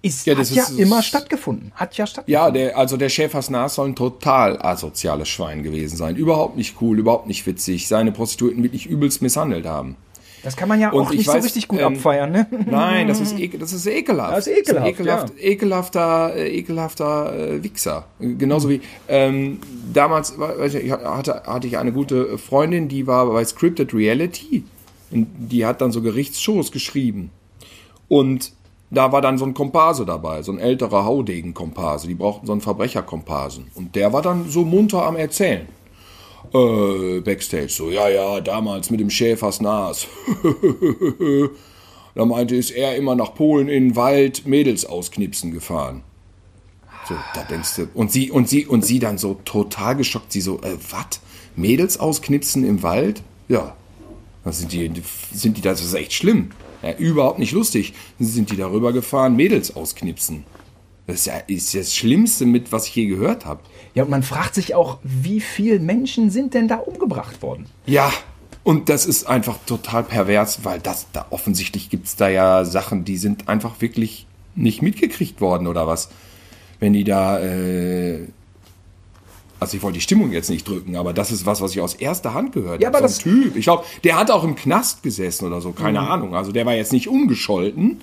ist, 0.02 0.26
ja, 0.26 0.34
das 0.34 0.50
hat 0.50 0.58
ist, 0.58 0.78
ja 0.78 0.84
immer 0.84 1.04
stattgefunden. 1.04 1.72
Hat 1.76 1.96
ja 1.96 2.08
stattgefunden. 2.08 2.34
Ja, 2.34 2.50
der, 2.50 2.78
also 2.78 2.98
der 2.98 3.10
Schäfers 3.10 3.52
Nas 3.52 3.76
soll 3.76 3.90
ein 3.90 3.96
total 3.96 4.60
asoziales 4.60 5.30
Schwein 5.30 5.62
gewesen 5.62 5.96
sein. 5.96 6.16
Überhaupt 6.16 6.58
nicht 6.58 6.82
cool, 6.82 6.98
überhaupt 6.98 7.28
nicht 7.28 7.46
witzig. 7.46 7.88
Seine 7.88 8.12
Prostituierten 8.12 8.64
wirklich 8.64 8.88
übelst 8.88 9.22
misshandelt 9.22 9.68
haben. 9.68 9.96
Das 10.44 10.56
kann 10.56 10.68
man 10.68 10.80
ja 10.80 10.90
Und 10.90 11.04
auch 11.04 11.12
ich 11.12 11.20
nicht 11.20 11.28
weiß, 11.28 11.36
so 11.36 11.42
richtig 11.44 11.68
gut 11.68 11.80
ähm, 11.80 11.96
abfeiern, 11.96 12.32
ne? 12.32 12.48
Nein, 12.70 13.08
das 13.08 13.20
ist, 13.20 13.38
ekel, 13.40 13.60
das 13.60 13.74
ist 13.74 13.86
ekelhaft. 13.86 14.38
Das 14.38 14.48
ist 14.48 14.58
ekelhaft, 14.58 14.88
ekelhaft 14.88 15.34
Ekelhafter, 15.40 16.36
äh, 16.36 16.58
ekelhafter 16.58 17.38
äh, 17.38 17.64
Wichser. 17.64 18.06
Genauso 18.20 18.70
wie 18.70 18.82
ähm, 19.08 19.60
damals 19.94 20.38
weiß 20.38 20.76
ich, 20.76 20.92
hatte, 20.92 21.44
hatte 21.46 21.68
ich 21.68 21.78
eine 21.78 21.92
gute 21.92 22.38
Freundin, 22.38 22.88
die 22.88 23.08
war 23.08 23.28
bei 23.28 23.44
Scripted 23.46 23.94
Reality. 23.94 24.64
Und 25.12 25.28
die 25.38 25.66
hat 25.66 25.82
dann 25.82 25.92
so 25.92 26.02
Gerichtsshows 26.02 26.72
geschrieben. 26.72 27.32
Und 28.08 28.54
da 28.90 29.12
war 29.12 29.22
dann 29.22 29.38
so 29.38 29.46
ein 29.46 29.54
Komparse 29.54 30.06
dabei, 30.06 30.42
so 30.42 30.52
ein 30.52 30.60
älterer 30.60 31.06
Haudegen-Komparse. 31.06 32.08
Die 32.08 32.16
brauchten 32.16 32.46
so 32.46 32.52
einen 32.52 32.62
Verbrecherkomparsen. 32.62 33.68
Und 33.76 33.96
der 33.96 34.14
war 34.14 34.22
dann 34.22 34.50
so 34.50 34.64
munter 34.66 35.06
am 35.06 35.16
Erzählen. 35.16 35.68
Äh, 36.54 37.22
Backstage, 37.22 37.70
so, 37.70 37.90
ja, 37.90 38.10
ja, 38.10 38.42
damals 38.42 38.90
mit 38.90 39.00
dem 39.00 39.10
Schäfers 39.10 39.62
Nas. 39.62 40.08
da 42.16 42.26
meinte, 42.26 42.56
ist 42.56 42.72
er 42.72 42.96
immer 42.96 43.16
nach 43.16 43.36
Polen 43.36 43.68
in 43.68 43.90
den 43.90 43.96
Wald 43.96 44.46
Mädels 44.46 44.86
ausknipsen 44.86 45.52
gefahren. 45.52 46.04
So, 47.08 47.16
da 47.34 47.44
denkst 47.44 47.76
du, 47.76 47.88
und 47.94 48.12
sie, 48.12 48.32
und 48.32 48.50
sie, 48.50 48.66
und 48.66 48.86
sie 48.86 49.00
dann 49.00 49.18
so 49.18 49.36
total 49.46 49.96
geschockt, 49.96 50.32
sie 50.32 50.42
so, 50.42 50.60
äh, 50.62 50.78
was? 50.90 51.22
Mädels 51.56 52.00
ausknipsen 52.00 52.66
im 52.66 52.84
Wald? 52.84 53.22
Ja. 53.48 53.76
Da 54.44 54.52
sind 54.52 54.72
die, 54.72 54.92
sind 55.34 55.58
die, 55.58 55.62
das 55.62 55.84
ist 55.84 55.94
echt 55.94 56.14
schlimm. 56.14 56.52
Ja, 56.82 56.94
überhaupt 56.94 57.40
nicht 57.40 57.52
lustig. 57.52 57.94
Sind 58.20 58.52
die 58.52 58.58
darüber 58.58 58.92
gefahren, 58.92 59.36
Mädels 59.36 59.76
ausknipsen. 59.76 60.46
Das 61.12 61.22
ist 61.22 61.26
ja 61.28 61.34
ist 61.48 61.76
das 61.76 61.96
Schlimmste 61.96 62.46
mit, 62.46 62.72
was 62.72 62.88
ich 62.88 62.96
je 62.96 63.06
gehört 63.08 63.46
habe. 63.46 63.60
Ja, 63.94 64.04
und 64.04 64.10
man 64.10 64.24
fragt 64.24 64.56
sich 64.56 64.74
auch, 64.76 65.00
wie 65.04 65.40
viele 65.42 65.80
Menschen 65.80 66.30
sind 66.32 66.54
denn 66.54 66.68
da 66.68 66.76
umgebracht 66.78 67.42
worden? 67.42 67.66
Ja, 67.86 68.12
und 68.64 68.90
das 68.90 69.06
ist 69.06 69.26
einfach 69.28 69.58
total 69.66 70.04
pervers, 70.04 70.64
weil 70.64 70.80
das 70.80 71.08
da 71.14 71.26
offensichtlich 71.30 71.90
gibt 71.90 72.06
es 72.08 72.16
da 72.16 72.30
ja 72.30 72.64
Sachen, 72.64 73.04
die 73.06 73.18
sind 73.18 73.50
einfach 73.50 73.82
wirklich 73.82 74.28
nicht 74.56 74.82
mitgekriegt 74.82 75.42
worden 75.42 75.68
oder 75.68 75.88
was. 75.88 76.10
Wenn 76.80 76.94
die 76.94 77.04
da, 77.04 77.40
äh, 77.40 78.28
also 79.60 79.78
ich 79.78 79.84
wollte 79.84 79.96
die 79.96 80.02
Stimmung 80.02 80.32
jetzt 80.32 80.50
nicht 80.50 80.68
drücken, 80.68 80.96
aber 80.96 81.14
das 81.14 81.32
ist 81.32 81.46
was, 81.46 81.62
was 81.62 81.72
ich 81.72 81.82
aus 81.82 81.94
erster 81.96 82.34
Hand 82.34 82.54
gehört 82.54 82.82
Ja, 82.82 82.88
habe. 82.88 83.00
aber 83.00 83.08
so 83.10 83.30
ein 83.30 83.42
Typ. 83.44 83.56
Ich 83.56 83.64
glaube, 83.66 83.84
der 84.04 84.18
hat 84.18 84.32
auch 84.32 84.44
im 84.44 84.56
Knast 84.56 85.04
gesessen 85.04 85.46
oder 85.48 85.62
so, 85.62 85.72
keine 85.72 86.00
Ahnung. 86.00 86.36
Also 86.36 86.52
der 86.52 86.66
war 86.66 86.74
jetzt 86.74 86.94
nicht 86.94 87.08
ungescholten 87.08 88.02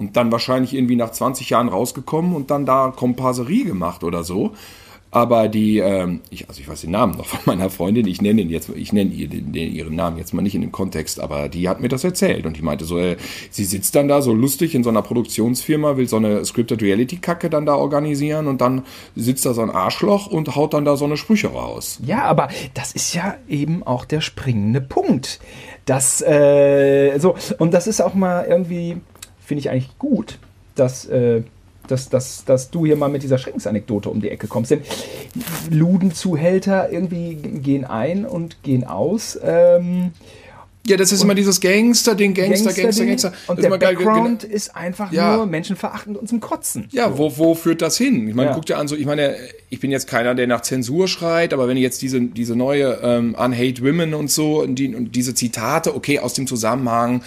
und 0.00 0.16
dann 0.16 0.32
wahrscheinlich 0.32 0.74
irgendwie 0.74 0.96
nach 0.96 1.12
20 1.12 1.50
Jahren 1.50 1.68
rausgekommen 1.68 2.34
und 2.34 2.50
dann 2.50 2.64
da 2.64 2.92
Komparserie 2.96 3.64
gemacht 3.64 4.02
oder 4.02 4.24
so. 4.24 4.52
Aber 5.12 5.48
die, 5.48 5.78
ähm, 5.78 6.20
ich, 6.30 6.48
also 6.48 6.60
ich 6.60 6.68
weiß 6.68 6.82
den 6.82 6.92
Namen 6.92 7.16
noch 7.16 7.26
von 7.26 7.40
meiner 7.44 7.68
Freundin, 7.68 8.06
ich 8.06 8.22
nenne 8.22 8.42
ihn 8.42 8.50
jetzt, 8.50 8.68
ich 8.68 8.92
nenne 8.92 9.10
ihr 9.10 9.28
den, 9.28 9.52
ihren 9.54 9.96
Namen 9.96 10.18
jetzt 10.18 10.32
mal 10.32 10.42
nicht 10.42 10.54
in 10.54 10.60
dem 10.60 10.70
Kontext, 10.70 11.18
aber 11.18 11.48
die 11.48 11.68
hat 11.68 11.80
mir 11.80 11.88
das 11.88 12.04
erzählt 12.04 12.46
und 12.46 12.56
die 12.56 12.62
meinte 12.62 12.84
so, 12.84 12.96
äh, 12.96 13.16
sie 13.50 13.64
sitzt 13.64 13.96
dann 13.96 14.06
da 14.06 14.22
so 14.22 14.32
lustig 14.32 14.74
in 14.74 14.84
so 14.84 14.90
einer 14.90 15.02
Produktionsfirma, 15.02 15.96
will 15.96 16.08
so 16.08 16.16
eine 16.16 16.44
Scripted 16.44 16.80
Reality 16.80 17.16
Kacke 17.16 17.50
dann 17.50 17.66
da 17.66 17.74
organisieren 17.74 18.46
und 18.46 18.60
dann 18.60 18.84
sitzt 19.16 19.44
da 19.44 19.52
so 19.52 19.62
ein 19.62 19.70
Arschloch 19.70 20.28
und 20.28 20.54
haut 20.54 20.74
dann 20.74 20.84
da 20.84 20.96
so 20.96 21.06
eine 21.06 21.16
Sprüche 21.16 21.48
raus. 21.48 21.98
Ja, 22.06 22.22
aber 22.22 22.48
das 22.74 22.92
ist 22.92 23.12
ja 23.12 23.36
eben 23.48 23.82
auch 23.82 24.04
der 24.04 24.20
springende 24.20 24.80
Punkt. 24.80 25.40
Das, 25.86 26.22
äh, 26.22 27.18
so, 27.18 27.34
und 27.58 27.74
das 27.74 27.88
ist 27.88 28.00
auch 28.00 28.14
mal 28.14 28.46
irgendwie, 28.48 28.98
finde 29.50 29.62
ich 29.62 29.70
eigentlich 29.70 29.98
gut, 29.98 30.38
dass, 30.76 31.06
äh, 31.06 31.42
dass, 31.88 32.08
dass, 32.08 32.44
dass 32.44 32.70
du 32.70 32.86
hier 32.86 32.94
mal 32.94 33.08
mit 33.08 33.24
dieser 33.24 33.36
Schreckensanekdote 33.36 34.08
um 34.08 34.20
die 34.20 34.28
Ecke 34.30 34.46
kommst. 34.46 34.70
Denn 34.70 34.82
Ludenzuhälter 35.70 36.90
irgendwie 36.92 37.34
gehen 37.34 37.84
ein 37.84 38.24
und 38.24 38.62
gehen 38.62 38.84
aus. 38.84 39.36
Ähm, 39.42 40.12
Ja, 40.86 40.96
das 40.96 41.10
ist 41.12 41.22
immer 41.24 41.34
dieses 41.34 41.60
Gangster-Ding, 41.60 42.32
Gangster, 42.32 42.66
Gangster, 42.72 42.82
Gangster-Ding. 42.82 43.08
Gangster. 43.08 43.32
Und 43.48 43.58
Das 43.58 43.64
ist 43.66 43.70
der 43.70 43.78
geil, 43.78 43.94
Background 43.96 44.40
genau- 44.42 44.54
ist 44.54 44.74
einfach 44.76 45.12
Ja. 45.12 45.36
nur 45.36 45.46
menschenverachtend 45.46 46.16
und 46.16 46.28
zum 46.28 46.40
Kotzen. 46.40 46.86
Ja, 46.92 47.18
wo, 47.18 47.36
wo 47.36 47.54
führt 47.56 47.82
das 47.82 47.98
hin? 47.98 48.28
Ich 48.28 48.34
meine, 48.34 48.50
Ja. 48.50 48.54
guck 48.54 48.66
dir 48.66 48.78
an, 48.78 48.86
so, 48.88 48.94
ich 48.96 49.04
meine, 49.04 49.36
ich 49.68 49.78
bin 49.80 49.90
jetzt 49.90 50.06
keiner, 50.06 50.34
der 50.36 50.46
nach 50.46 50.62
Zensur 50.62 51.06
schreit, 51.08 51.52
aber 51.52 51.66
wenn 51.68 51.76
jetzt 51.76 52.00
diese, 52.02 52.20
diese 52.20 52.54
neue 52.56 52.98
ähm, 53.02 53.34
Unhate 53.34 53.82
Women 53.82 54.14
und 54.14 54.30
so 54.30 54.62
und, 54.62 54.76
die, 54.76 54.94
und 54.94 55.14
diese 55.16 55.34
Zitate, 55.34 55.94
okay, 55.94 56.18
aus 56.20 56.34
dem 56.34 56.46
Zusammenhang, 56.46 57.22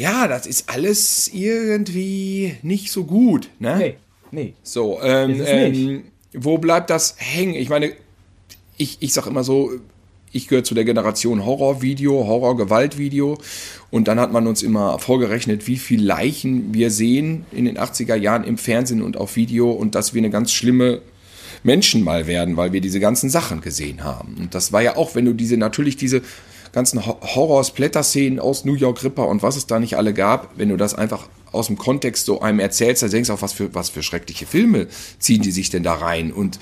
ja, 0.00 0.28
das 0.28 0.46
ist 0.46 0.70
alles 0.70 1.28
irgendwie 1.28 2.56
nicht 2.62 2.90
so 2.90 3.04
gut, 3.04 3.50
ne? 3.58 3.76
Nee, 3.76 3.94
nee. 4.30 4.54
So, 4.62 4.98
ähm, 5.02 5.42
ähm, 5.44 6.04
wo 6.32 6.56
bleibt 6.56 6.88
das 6.88 7.16
hängen? 7.18 7.54
Ich 7.54 7.68
meine, 7.68 7.92
ich, 8.78 8.96
ich 9.00 9.12
sag 9.12 9.26
immer 9.26 9.44
so, 9.44 9.72
ich 10.32 10.48
gehöre 10.48 10.64
zu 10.64 10.74
der 10.74 10.86
Generation 10.86 11.44
Horrorvideo, 11.44 12.26
Horror-Gewaltvideo 12.26 13.36
und 13.90 14.08
dann 14.08 14.18
hat 14.18 14.32
man 14.32 14.46
uns 14.46 14.62
immer 14.62 14.98
vorgerechnet, 14.98 15.66
wie 15.66 15.76
viel 15.76 16.02
Leichen 16.02 16.72
wir 16.72 16.90
sehen 16.90 17.44
in 17.52 17.66
den 17.66 17.76
80er 17.76 18.14
Jahren 18.14 18.44
im 18.44 18.56
Fernsehen 18.56 19.02
und 19.02 19.18
auf 19.18 19.36
Video 19.36 19.70
und 19.70 19.94
dass 19.94 20.14
wir 20.14 20.20
eine 20.20 20.30
ganz 20.30 20.50
schlimme 20.50 21.02
Menschen 21.62 22.02
mal 22.04 22.26
werden, 22.26 22.56
weil 22.56 22.72
wir 22.72 22.80
diese 22.80 23.00
ganzen 23.00 23.28
Sachen 23.28 23.60
gesehen 23.60 24.02
haben. 24.02 24.36
Und 24.38 24.54
das 24.54 24.72
war 24.72 24.80
ja 24.80 24.96
auch, 24.96 25.14
wenn 25.14 25.26
du 25.26 25.34
diese, 25.34 25.58
natürlich 25.58 25.98
diese 25.98 26.22
ganzen 26.72 27.04
Ho- 27.06 27.18
Horror-Splatter-Szenen 27.20 28.38
aus 28.38 28.64
New 28.64 28.74
York 28.74 29.02
Ripper 29.02 29.26
und 29.28 29.42
was 29.42 29.56
es 29.56 29.66
da 29.66 29.78
nicht 29.80 29.96
alle 29.96 30.14
gab, 30.14 30.56
wenn 30.56 30.68
du 30.68 30.76
das 30.76 30.94
einfach 30.94 31.28
aus 31.52 31.66
dem 31.66 31.76
Kontext 31.78 32.26
so 32.26 32.40
einem 32.40 32.60
erzählst, 32.60 33.02
dann 33.02 33.10
denkst 33.10 33.26
du 33.28 33.34
auch, 33.34 33.42
was 33.42 33.52
für, 33.52 33.74
was 33.74 33.88
für 33.90 34.02
schreckliche 34.02 34.46
Filme 34.46 34.86
ziehen 35.18 35.42
die 35.42 35.50
sich 35.50 35.70
denn 35.70 35.82
da 35.82 35.94
rein? 35.94 36.32
Und 36.32 36.58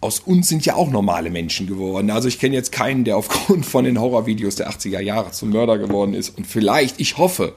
aus 0.00 0.20
uns 0.20 0.48
sind 0.48 0.64
ja 0.64 0.74
auch 0.74 0.90
normale 0.90 1.30
Menschen 1.30 1.66
geworden. 1.66 2.10
Also 2.10 2.28
ich 2.28 2.38
kenne 2.38 2.54
jetzt 2.54 2.70
keinen, 2.70 3.04
der 3.04 3.16
aufgrund 3.16 3.66
von 3.66 3.84
den 3.84 4.00
Horrorvideos 4.00 4.54
der 4.56 4.70
80er 4.70 5.00
Jahre 5.00 5.32
zum 5.32 5.50
Mörder 5.50 5.78
geworden 5.78 6.14
ist. 6.14 6.36
Und 6.36 6.46
vielleicht, 6.46 7.00
ich 7.00 7.18
hoffe, 7.18 7.54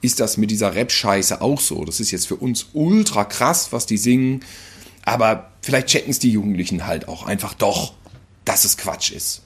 ist 0.00 0.20
das 0.20 0.36
mit 0.36 0.50
dieser 0.50 0.74
Rap-Scheiße 0.74 1.40
auch 1.40 1.60
so. 1.60 1.84
Das 1.84 2.00
ist 2.00 2.10
jetzt 2.10 2.26
für 2.26 2.36
uns 2.36 2.66
ultra 2.72 3.24
krass, 3.24 3.72
was 3.72 3.86
die 3.86 3.96
singen. 3.96 4.40
Aber 5.04 5.50
vielleicht 5.62 5.88
checken 5.88 6.10
es 6.10 6.18
die 6.18 6.30
Jugendlichen 6.30 6.86
halt 6.86 7.08
auch 7.08 7.26
einfach 7.26 7.54
doch, 7.54 7.92
dass 8.44 8.64
es 8.64 8.76
Quatsch 8.76 9.12
ist. 9.12 9.42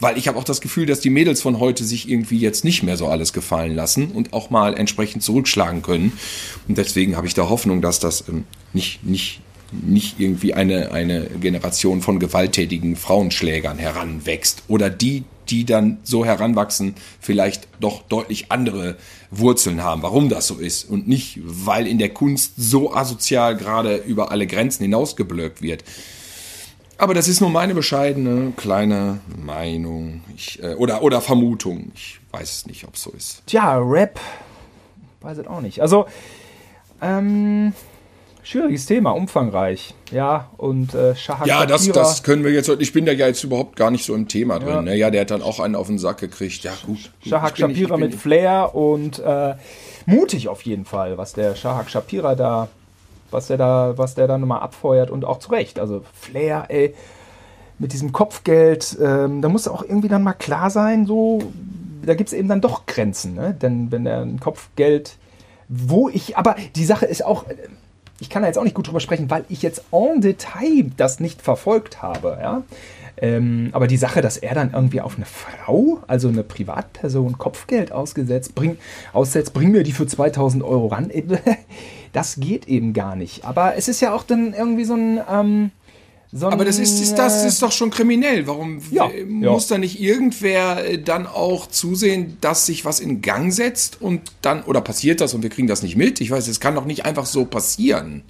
Weil 0.00 0.18
ich 0.18 0.28
habe 0.28 0.38
auch 0.38 0.44
das 0.44 0.60
Gefühl, 0.60 0.86
dass 0.86 1.00
die 1.00 1.10
Mädels 1.10 1.40
von 1.40 1.60
heute 1.60 1.84
sich 1.84 2.08
irgendwie 2.08 2.38
jetzt 2.38 2.64
nicht 2.64 2.82
mehr 2.82 2.96
so 2.96 3.06
alles 3.06 3.32
gefallen 3.32 3.74
lassen 3.74 4.10
und 4.10 4.32
auch 4.32 4.50
mal 4.50 4.76
entsprechend 4.76 5.22
zurückschlagen 5.22 5.82
können. 5.82 6.12
Und 6.68 6.78
deswegen 6.78 7.16
habe 7.16 7.26
ich 7.26 7.34
da 7.34 7.48
Hoffnung, 7.48 7.80
dass 7.80 8.00
das 8.00 8.28
ähm, 8.28 8.44
nicht, 8.72 9.04
nicht, 9.04 9.40
nicht 9.72 10.18
irgendwie 10.18 10.54
eine, 10.54 10.92
eine 10.92 11.26
Generation 11.40 12.00
von 12.02 12.18
gewalttätigen 12.18 12.96
Frauenschlägern 12.96 13.78
heranwächst. 13.78 14.64
Oder 14.66 14.90
die, 14.90 15.24
die 15.48 15.64
dann 15.64 15.98
so 16.02 16.24
heranwachsen, 16.24 16.94
vielleicht 17.20 17.68
doch 17.80 18.02
deutlich 18.02 18.50
andere 18.50 18.96
Wurzeln 19.30 19.82
haben, 19.82 20.02
warum 20.02 20.28
das 20.28 20.46
so 20.48 20.56
ist. 20.56 20.84
Und 20.84 21.06
nicht, 21.06 21.38
weil 21.44 21.86
in 21.86 21.98
der 21.98 22.10
Kunst 22.10 22.54
so 22.56 22.94
asozial 22.94 23.56
gerade 23.56 23.96
über 23.96 24.32
alle 24.32 24.46
Grenzen 24.46 24.82
hinausgeblöckt 24.82 25.62
wird. 25.62 25.84
Aber 26.98 27.14
das 27.14 27.28
ist 27.28 27.40
nur 27.40 27.50
meine 27.50 27.74
bescheidene 27.74 28.52
kleine 28.56 29.20
Meinung 29.36 30.22
ich, 30.34 30.62
äh, 30.62 30.74
oder, 30.74 31.02
oder 31.02 31.20
Vermutung. 31.20 31.90
Ich 31.94 32.20
weiß 32.30 32.50
es 32.50 32.66
nicht, 32.66 32.86
ob 32.86 32.94
es 32.94 33.02
so 33.02 33.10
ist. 33.10 33.42
Tja, 33.46 33.78
Rap, 33.78 34.20
weiß 35.20 35.38
es 35.38 35.46
auch 35.46 35.60
nicht. 35.60 35.80
Also, 35.82 36.06
ähm, 37.02 37.72
schwieriges 38.42 38.86
Thema, 38.86 39.10
umfangreich. 39.10 39.94
Ja, 40.12 40.50
und 40.56 40.94
äh, 40.94 41.16
Shahak 41.16 41.46
Ja, 41.46 41.66
das, 41.66 41.88
das 41.88 42.22
können 42.22 42.44
wir 42.44 42.52
jetzt. 42.52 42.68
Ich 42.78 42.92
bin 42.92 43.04
da 43.06 43.12
ja 43.12 43.26
jetzt 43.26 43.42
überhaupt 43.42 43.76
gar 43.76 43.90
nicht 43.90 44.04
so 44.04 44.14
im 44.14 44.28
Thema 44.28 44.58
drin. 44.58 44.68
Ja. 44.68 44.82
Ne? 44.82 44.96
Ja, 44.96 45.10
der 45.10 45.22
hat 45.22 45.30
dann 45.30 45.42
auch 45.42 45.60
einen 45.60 45.74
auf 45.74 45.88
den 45.88 45.98
Sack 45.98 46.18
gekriegt. 46.18 46.62
Ja, 46.64 46.72
gut. 46.86 46.96
gut. 46.96 47.10
Shahak 47.28 47.58
Ich 47.58 47.66
nicht- 47.66 47.78
Shapira 47.80 47.94
ich 47.96 48.00
mit 48.00 48.14
Flair 48.14 48.74
und 48.74 49.18
äh, 49.18 49.54
mutig 50.06 50.48
auf 50.48 50.62
jeden 50.62 50.84
Fall, 50.84 51.18
was 51.18 51.32
der 51.32 51.56
Shahak 51.56 51.90
Shapira 51.90 52.34
da, 52.34 52.68
was 53.34 53.48
der 53.48 53.58
da, 53.58 53.98
was 53.98 54.14
der 54.14 54.26
da 54.26 54.38
nochmal 54.38 54.60
abfeuert 54.60 55.10
und 55.10 55.26
auch 55.26 55.38
zu 55.38 55.50
Recht. 55.50 55.78
Also 55.78 56.02
Flair, 56.14 56.64
ey, 56.68 56.94
mit 57.78 57.92
diesem 57.92 58.12
Kopfgeld, 58.12 58.96
ähm, 59.02 59.42
da 59.42 59.48
muss 59.48 59.68
auch 59.68 59.82
irgendwie 59.82 60.08
dann 60.08 60.22
mal 60.22 60.32
klar 60.32 60.70
sein, 60.70 61.06
so, 61.06 61.40
da 62.04 62.14
gibt 62.14 62.28
es 62.28 62.32
eben 62.32 62.48
dann 62.48 62.60
doch 62.60 62.86
Grenzen, 62.86 63.34
ne? 63.34 63.54
Denn 63.60 63.90
wenn 63.90 64.06
er 64.06 64.22
ein 64.22 64.40
Kopfgeld, 64.40 65.16
wo 65.68 66.08
ich, 66.08 66.36
aber 66.36 66.56
die 66.76 66.84
Sache 66.84 67.06
ist 67.06 67.24
auch, 67.24 67.48
äh, 67.48 67.56
ich 68.20 68.30
kann 68.30 68.42
da 68.42 68.48
jetzt 68.48 68.58
auch 68.58 68.64
nicht 68.64 68.76
gut 68.76 68.86
drüber 68.86 69.00
sprechen, 69.00 69.28
weil 69.28 69.44
ich 69.48 69.62
jetzt 69.62 69.84
en 69.90 70.20
Detail 70.20 70.90
das 70.96 71.20
nicht 71.20 71.42
verfolgt 71.42 72.00
habe, 72.00 72.38
ja. 72.40 72.62
Ähm, 73.16 73.68
aber 73.72 73.86
die 73.86 73.96
Sache, 73.96 74.22
dass 74.22 74.36
er 74.36 74.54
dann 74.54 74.72
irgendwie 74.72 75.00
auf 75.00 75.16
eine 75.16 75.26
Frau, 75.26 76.00
also 76.08 76.28
eine 76.28 76.42
Privatperson, 76.42 77.38
Kopfgeld 77.38 77.92
ausgesetzt, 77.92 78.54
bring, 78.54 78.76
aussetzt, 79.12 79.52
bring 79.52 79.70
mir 79.70 79.84
die 79.84 79.92
für 79.92 80.06
2000 80.06 80.64
Euro 80.64 80.88
ran, 80.88 81.10
das 82.14 82.36
geht 82.38 82.66
eben 82.68 82.94
gar 82.94 83.16
nicht. 83.16 83.44
Aber 83.44 83.76
es 83.76 83.88
ist 83.88 84.00
ja 84.00 84.14
auch 84.14 84.22
dann 84.22 84.54
irgendwie 84.54 84.84
so 84.84 84.94
ein. 84.94 85.20
Ähm, 85.30 85.70
so 86.32 86.48
Aber 86.48 86.64
das 86.64 86.78
ist, 86.80 87.00
ist, 87.00 87.16
das 87.16 87.44
äh, 87.44 87.48
ist 87.48 87.62
doch 87.62 87.70
schon 87.70 87.90
kriminell. 87.90 88.46
Warum 88.46 88.80
Ja, 88.90 89.08
äh, 89.08 89.20
ja. 89.20 89.52
muss 89.52 89.68
da 89.68 89.78
nicht 89.78 90.00
irgendwer 90.00 90.84
äh, 90.84 90.98
dann 90.98 91.26
auch 91.26 91.68
zusehen, 91.68 92.38
dass 92.40 92.66
sich 92.66 92.84
was 92.84 92.98
in 92.98 93.20
Gang 93.20 93.52
setzt 93.52 94.00
und 94.00 94.20
dann, 94.42 94.62
oder 94.62 94.80
passiert 94.80 95.20
das 95.20 95.34
und 95.34 95.42
wir 95.42 95.50
kriegen 95.50 95.68
das 95.68 95.82
nicht 95.82 95.96
mit? 95.96 96.20
Ich 96.20 96.30
weiß, 96.30 96.48
es 96.48 96.58
kann 96.58 96.74
doch 96.74 96.86
nicht 96.86 97.04
einfach 97.04 97.26
so 97.26 97.44
passieren. 97.44 98.22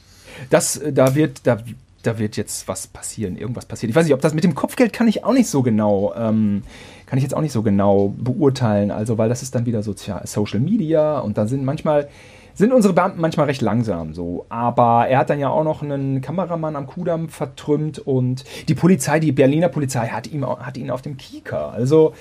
Das, 0.50 0.76
äh, 0.76 0.92
da 0.92 1.14
wird, 1.14 1.40
da 1.44 1.58
da 2.02 2.18
wird 2.18 2.36
jetzt 2.36 2.68
was 2.68 2.86
passieren, 2.86 3.36
irgendwas 3.36 3.64
passiert. 3.64 3.88
Ich 3.88 3.96
weiß 3.96 4.04
nicht, 4.04 4.12
ob 4.14 4.20
das 4.20 4.34
mit 4.34 4.44
dem 4.44 4.54
Kopfgeld 4.54 4.92
kann 4.92 5.08
ich 5.08 5.24
auch 5.24 5.32
nicht 5.32 5.48
so 5.48 5.62
genau, 5.62 6.12
ähm, 6.14 6.62
kann 7.06 7.16
ich 7.16 7.22
jetzt 7.22 7.34
auch 7.34 7.40
nicht 7.40 7.52
so 7.52 7.62
genau 7.62 8.14
beurteilen. 8.16 8.90
Also, 8.90 9.16
weil 9.16 9.30
das 9.30 9.42
ist 9.42 9.54
dann 9.54 9.64
wieder 9.64 9.82
Sozial 9.82 10.26
Social 10.26 10.60
Media 10.60 11.18
und 11.20 11.38
da 11.38 11.46
sind 11.46 11.64
manchmal 11.64 12.08
sind 12.54 12.72
unsere 12.72 12.94
Beamten 12.94 13.20
manchmal 13.20 13.46
recht 13.46 13.62
langsam 13.62 14.14
so. 14.14 14.46
Aber 14.48 15.06
er 15.08 15.18
hat 15.18 15.30
dann 15.30 15.38
ja 15.38 15.48
auch 15.48 15.64
noch 15.64 15.82
einen 15.82 16.20
Kameramann 16.20 16.76
am 16.76 16.86
Kudamm 16.86 17.28
vertrümmt 17.28 17.98
und 17.98 18.44
die 18.68 18.74
Polizei, 18.74 19.20
die 19.20 19.32
Berliner 19.32 19.68
Polizei, 19.68 20.08
hat, 20.08 20.26
ihm, 20.26 20.46
hat 20.46 20.76
ihn 20.76 20.90
auf 20.90 21.02
dem 21.02 21.16
Kieker. 21.16 21.72
Also, 21.72 22.14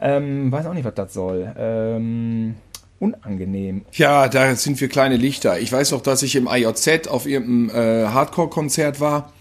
ähm, 0.00 0.52
weiß 0.52 0.66
auch 0.66 0.74
nicht, 0.74 0.84
was 0.84 0.94
das 0.94 1.14
soll. 1.14 1.52
Ähm, 1.56 2.56
unangenehm. 2.98 3.82
Ja, 3.92 4.28
da 4.28 4.54
sind 4.54 4.80
wir 4.80 4.88
kleine 4.88 5.16
Lichter. 5.16 5.58
Ich 5.60 5.72
weiß 5.72 5.92
auch, 5.92 6.02
dass 6.02 6.22
ich 6.22 6.36
im 6.36 6.48
IJZ 6.50 7.08
auf 7.08 7.26
irgendeinem 7.26 7.70
äh, 7.70 8.08
Hardcore-Konzert 8.08 9.00
war. 9.00 9.32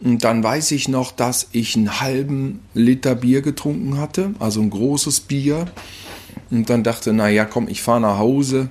Und 0.00 0.24
dann 0.24 0.42
weiß 0.42 0.72
ich 0.72 0.88
noch, 0.88 1.10
dass 1.10 1.48
ich 1.52 1.74
einen 1.74 2.00
halben 2.00 2.60
Liter 2.74 3.14
Bier 3.14 3.40
getrunken 3.40 3.98
hatte, 3.98 4.34
also 4.38 4.60
ein 4.60 4.70
großes 4.70 5.20
Bier. 5.20 5.66
Und 6.50 6.68
dann 6.68 6.82
dachte, 6.82 7.12
naja, 7.12 7.44
komm, 7.44 7.66
ich 7.68 7.82
fahre 7.82 8.00
nach 8.00 8.18
Hause. 8.18 8.68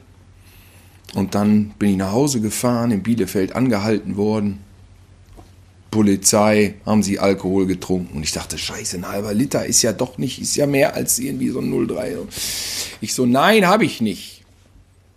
Und 1.16 1.34
dann 1.34 1.70
bin 1.80 1.92
ich 1.92 1.98
nach 1.98 2.12
Hause 2.12 2.42
gefahren, 2.42 2.92
in 2.92 3.02
Bielefeld 3.02 3.56
angehalten 3.56 4.18
worden. 4.18 4.60
Polizei, 5.90 6.76
haben 6.86 7.04
sie 7.04 7.20
Alkohol 7.20 7.68
getrunken. 7.68 8.18
Und 8.18 8.24
ich 8.24 8.34
dachte, 8.34 8.58
scheiße, 8.58 8.98
ein 8.98 9.08
halber 9.08 9.34
Liter 9.34 9.66
ist 9.66 9.82
ja 9.82 9.94
doch 9.94 10.18
nicht, 10.18 10.42
ist 10.42 10.58
ja 10.58 10.68
mehr 10.68 10.94
als 10.94 11.18
irgendwie 11.18 11.50
so 11.50 11.60
ein 11.60 11.88
03. 11.88 12.18
Ich 13.00 13.14
so, 13.14 13.26
nein, 13.26 13.66
habe 13.66 13.86
ich 13.86 14.02
nicht. 14.02 14.44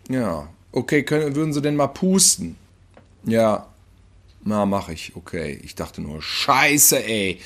Ja, 0.08 0.48
okay, 0.70 1.02
können, 1.02 1.34
würden 1.34 1.52
sie 1.52 1.60
denn 1.60 1.74
mal 1.74 1.88
pusten? 1.88 2.54
Ja, 3.24 3.66
na, 4.44 4.66
mache 4.66 4.92
ich, 4.92 5.16
okay. 5.16 5.58
Ich 5.64 5.74
dachte 5.74 6.00
nur, 6.00 6.22
scheiße, 6.22 7.04
ey. 7.04 7.40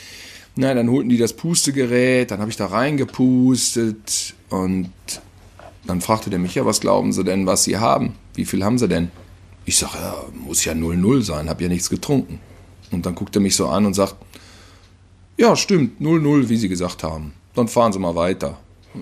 Na, 0.57 0.75
dann 0.75 0.91
holten 0.91 1.09
die 1.09 1.17
das 1.17 1.33
Pustegerät, 1.33 2.31
dann 2.31 2.41
habe 2.41 2.51
ich 2.51 2.59
da 2.59 2.67
reingepustet 2.67 4.35
und 4.51 4.93
dann 5.85 6.01
fragte 6.01 6.31
der 6.31 6.39
mich, 6.39 6.55
ja, 6.55 6.65
was 6.65 6.81
glauben 6.81 7.13
Sie 7.13 7.25
denn, 7.25 7.47
was 7.47 7.65
Sie 7.65 7.79
haben? 7.79 8.15
Wie 8.35 8.45
viel 8.45 8.65
haben 8.65 8.79
Sie 8.79 8.89
denn? 8.89 9.11
Ich 9.65 9.77
sage, 9.77 9.99
ja, 9.99 10.15
muss 10.35 10.65
ja 10.65 10.73
0-0 10.73 11.23
sein, 11.23 11.49
habe 11.49 11.63
ja 11.63 11.69
nichts 11.69 11.91
getrunken. 11.91 12.41
Und 12.91 13.07
dann 13.07 13.15
guckt 13.15 13.35
er 13.37 13.43
mich 13.43 13.57
so 13.57 13.69
an 13.69 13.87
und 13.87 13.95
sagt, 13.95 14.17
ja, 15.37 15.57
stimmt, 15.57 16.01
0-0, 16.01 16.49
wie 16.49 16.57
Sie 16.57 16.69
gesagt 16.69 17.03
haben. 17.03 17.33
Dann 17.55 17.69
fahren 17.69 17.93
Sie 17.93 17.99
mal 17.99 18.15
weiter. 18.15 18.59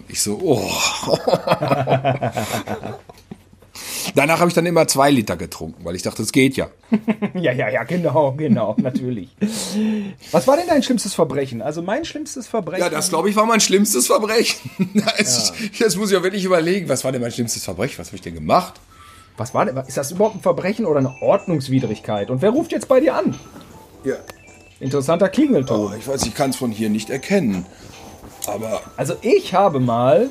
Ich 0.09 0.23
so, 0.23 0.39
oh. 0.43 0.71
Danach 4.15 4.41
habe 4.41 4.49
ich 4.49 4.55
dann 4.55 4.67
immer 4.67 4.87
zwei 4.89 5.11
Liter 5.11 5.37
getrunken, 5.37 5.85
weil 5.85 5.95
ich 5.95 6.03
dachte, 6.03 6.23
es 6.23 6.33
geht 6.33 6.57
ja. 6.57 6.69
ja, 7.35 7.53
ja, 7.53 7.69
ja, 7.69 7.85
genau, 7.85 8.33
genau, 8.33 8.75
natürlich. 8.79 9.31
Was 10.33 10.47
war 10.47 10.57
denn 10.57 10.67
dein 10.67 10.83
schlimmstes 10.83 11.15
Verbrechen? 11.15 11.63
Also 11.63 11.83
mein 11.83 12.05
schlimmstes 12.05 12.47
Verbrechen. 12.47 12.83
Ja, 12.83 12.91
das 12.91 13.09
glaube 13.11 13.31
ich 13.31 13.37
war 13.37 13.47
mein 13.47 13.61
schlimmstes 13.61 14.07
Verbrechen. 14.07 14.71
Das, 15.21 15.53
ja. 15.59 15.67
Jetzt 15.85 15.97
muss 15.97 16.11
ich 16.11 16.17
ja 16.17 16.23
wirklich 16.23 16.45
überlegen, 16.45 16.89
was 16.89 17.05
war 17.05 17.13
denn 17.13 17.21
mein 17.21 17.33
schlimmstes 17.33 17.65
Verbrechen? 17.65 17.99
Was 17.99 18.09
habe 18.09 18.17
ich 18.17 18.23
denn 18.23 18.35
gemacht? 18.35 18.75
Was 19.37 19.55
war 19.55 19.65
denn? 19.65 19.77
Ist 19.77 19.97
das 19.97 20.11
überhaupt 20.11 20.37
ein 20.37 20.41
Verbrechen 20.41 20.85
oder 20.87 20.99
eine 20.99 21.15
Ordnungswidrigkeit? 21.23 22.31
Und 22.31 22.43
wer 22.43 22.51
ruft 22.51 22.73
jetzt 22.73 22.89
bei 22.89 23.01
dir 23.01 23.15
an? 23.15 23.39
Ja. 24.05 24.17
Interessanter 24.81 25.29
Klingelton. 25.29 25.93
Oh, 25.93 25.97
ich 25.97 26.07
weiß, 26.07 26.25
ich 26.27 26.35
kann 26.35 26.51
es 26.51 26.57
von 26.57 26.71
hier 26.71 26.91
nicht 26.91 27.11
erkennen. 27.11 27.67
Aber. 28.47 28.83
Also 28.97 29.15
ich 29.23 29.55
habe 29.55 29.81
mal, 29.81 30.31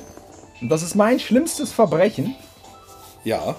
und 0.62 0.70
das 0.70 0.84
ist 0.84 0.96
mein 0.96 1.20
schlimmstes 1.20 1.72
Verbrechen, 1.72 2.36
ja. 3.24 3.56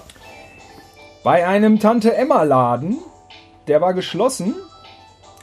Bei 1.23 1.47
einem 1.47 1.79
Tante 1.79 2.15
Emma 2.15 2.43
Laden, 2.43 2.97
der 3.67 3.81
war 3.81 3.93
geschlossen, 3.93 4.55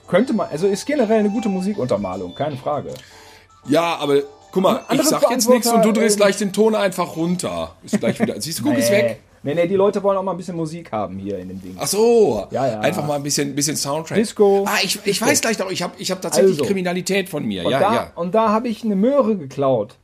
könnte 0.09 0.33
man, 0.33 0.49
also 0.51 0.67
ist 0.67 0.87
generell 0.87 1.21
eine 1.21 1.31
gute 1.31 1.49
Musikuntermalung, 1.49 2.35
keine 2.35 2.57
Frage. 2.57 2.95
Ja, 3.69 3.97
aber 3.97 4.23
guck 4.51 4.63
mal, 4.63 4.81
ich 4.91 5.03
sag 5.03 5.31
jetzt 5.31 5.49
nichts 5.49 5.71
und 5.71 5.85
du 5.85 5.93
drehst 5.93 6.17
ähm, 6.17 6.23
gleich 6.23 6.37
den 6.37 6.53
Ton 6.53 6.75
einfach 6.75 7.17
runter. 7.17 7.75
Ist 7.83 8.01
gleich 8.01 8.19
wieder. 8.19 8.41
Siehst 8.41 8.61
du, 8.61 8.65
guck, 8.65 8.73
nee. 8.73 8.81
ist 8.81 8.91
weg. 8.91 9.21
Nee, 9.43 9.55
nee, 9.55 9.69
die 9.69 9.77
Leute 9.77 10.03
wollen 10.03 10.19
auch 10.19 10.23
mal 10.23 10.33
ein 10.33 10.37
bisschen 10.37 10.57
Musik 10.57 10.91
haben 10.91 11.17
hier 11.19 11.39
in 11.39 11.49
dem 11.49 11.63
Ding. 11.63 11.77
Ach 11.79 11.87
so, 11.87 12.47
ja, 12.51 12.67
ja. 12.67 12.81
einfach 12.81 13.07
mal 13.07 13.15
ein 13.15 13.23
bisschen, 13.23 13.55
bisschen 13.55 13.77
Soundtrack. 13.77 14.19
Disco. 14.19 14.65
Ah, 14.67 14.79
ich, 14.83 14.99
ich 15.05 15.21
weiß 15.21 15.41
gleich 15.41 15.59
noch, 15.59 15.71
ich 15.71 15.83
habe 15.83 15.95
ich 15.99 16.11
hab 16.11 16.21
tatsächlich 16.21 16.53
also. 16.53 16.65
Kriminalität 16.65 17.29
von 17.29 17.45
mir. 17.45 17.65
Und 17.65 17.71
ja, 17.71 17.79
da, 17.79 17.95
ja. 17.95 18.13
Und 18.17 18.35
da 18.35 18.49
habe 18.51 18.69
ich 18.69 18.85
eine 18.85 18.97
Möhre 18.97 19.37
geklaut. 19.37 19.97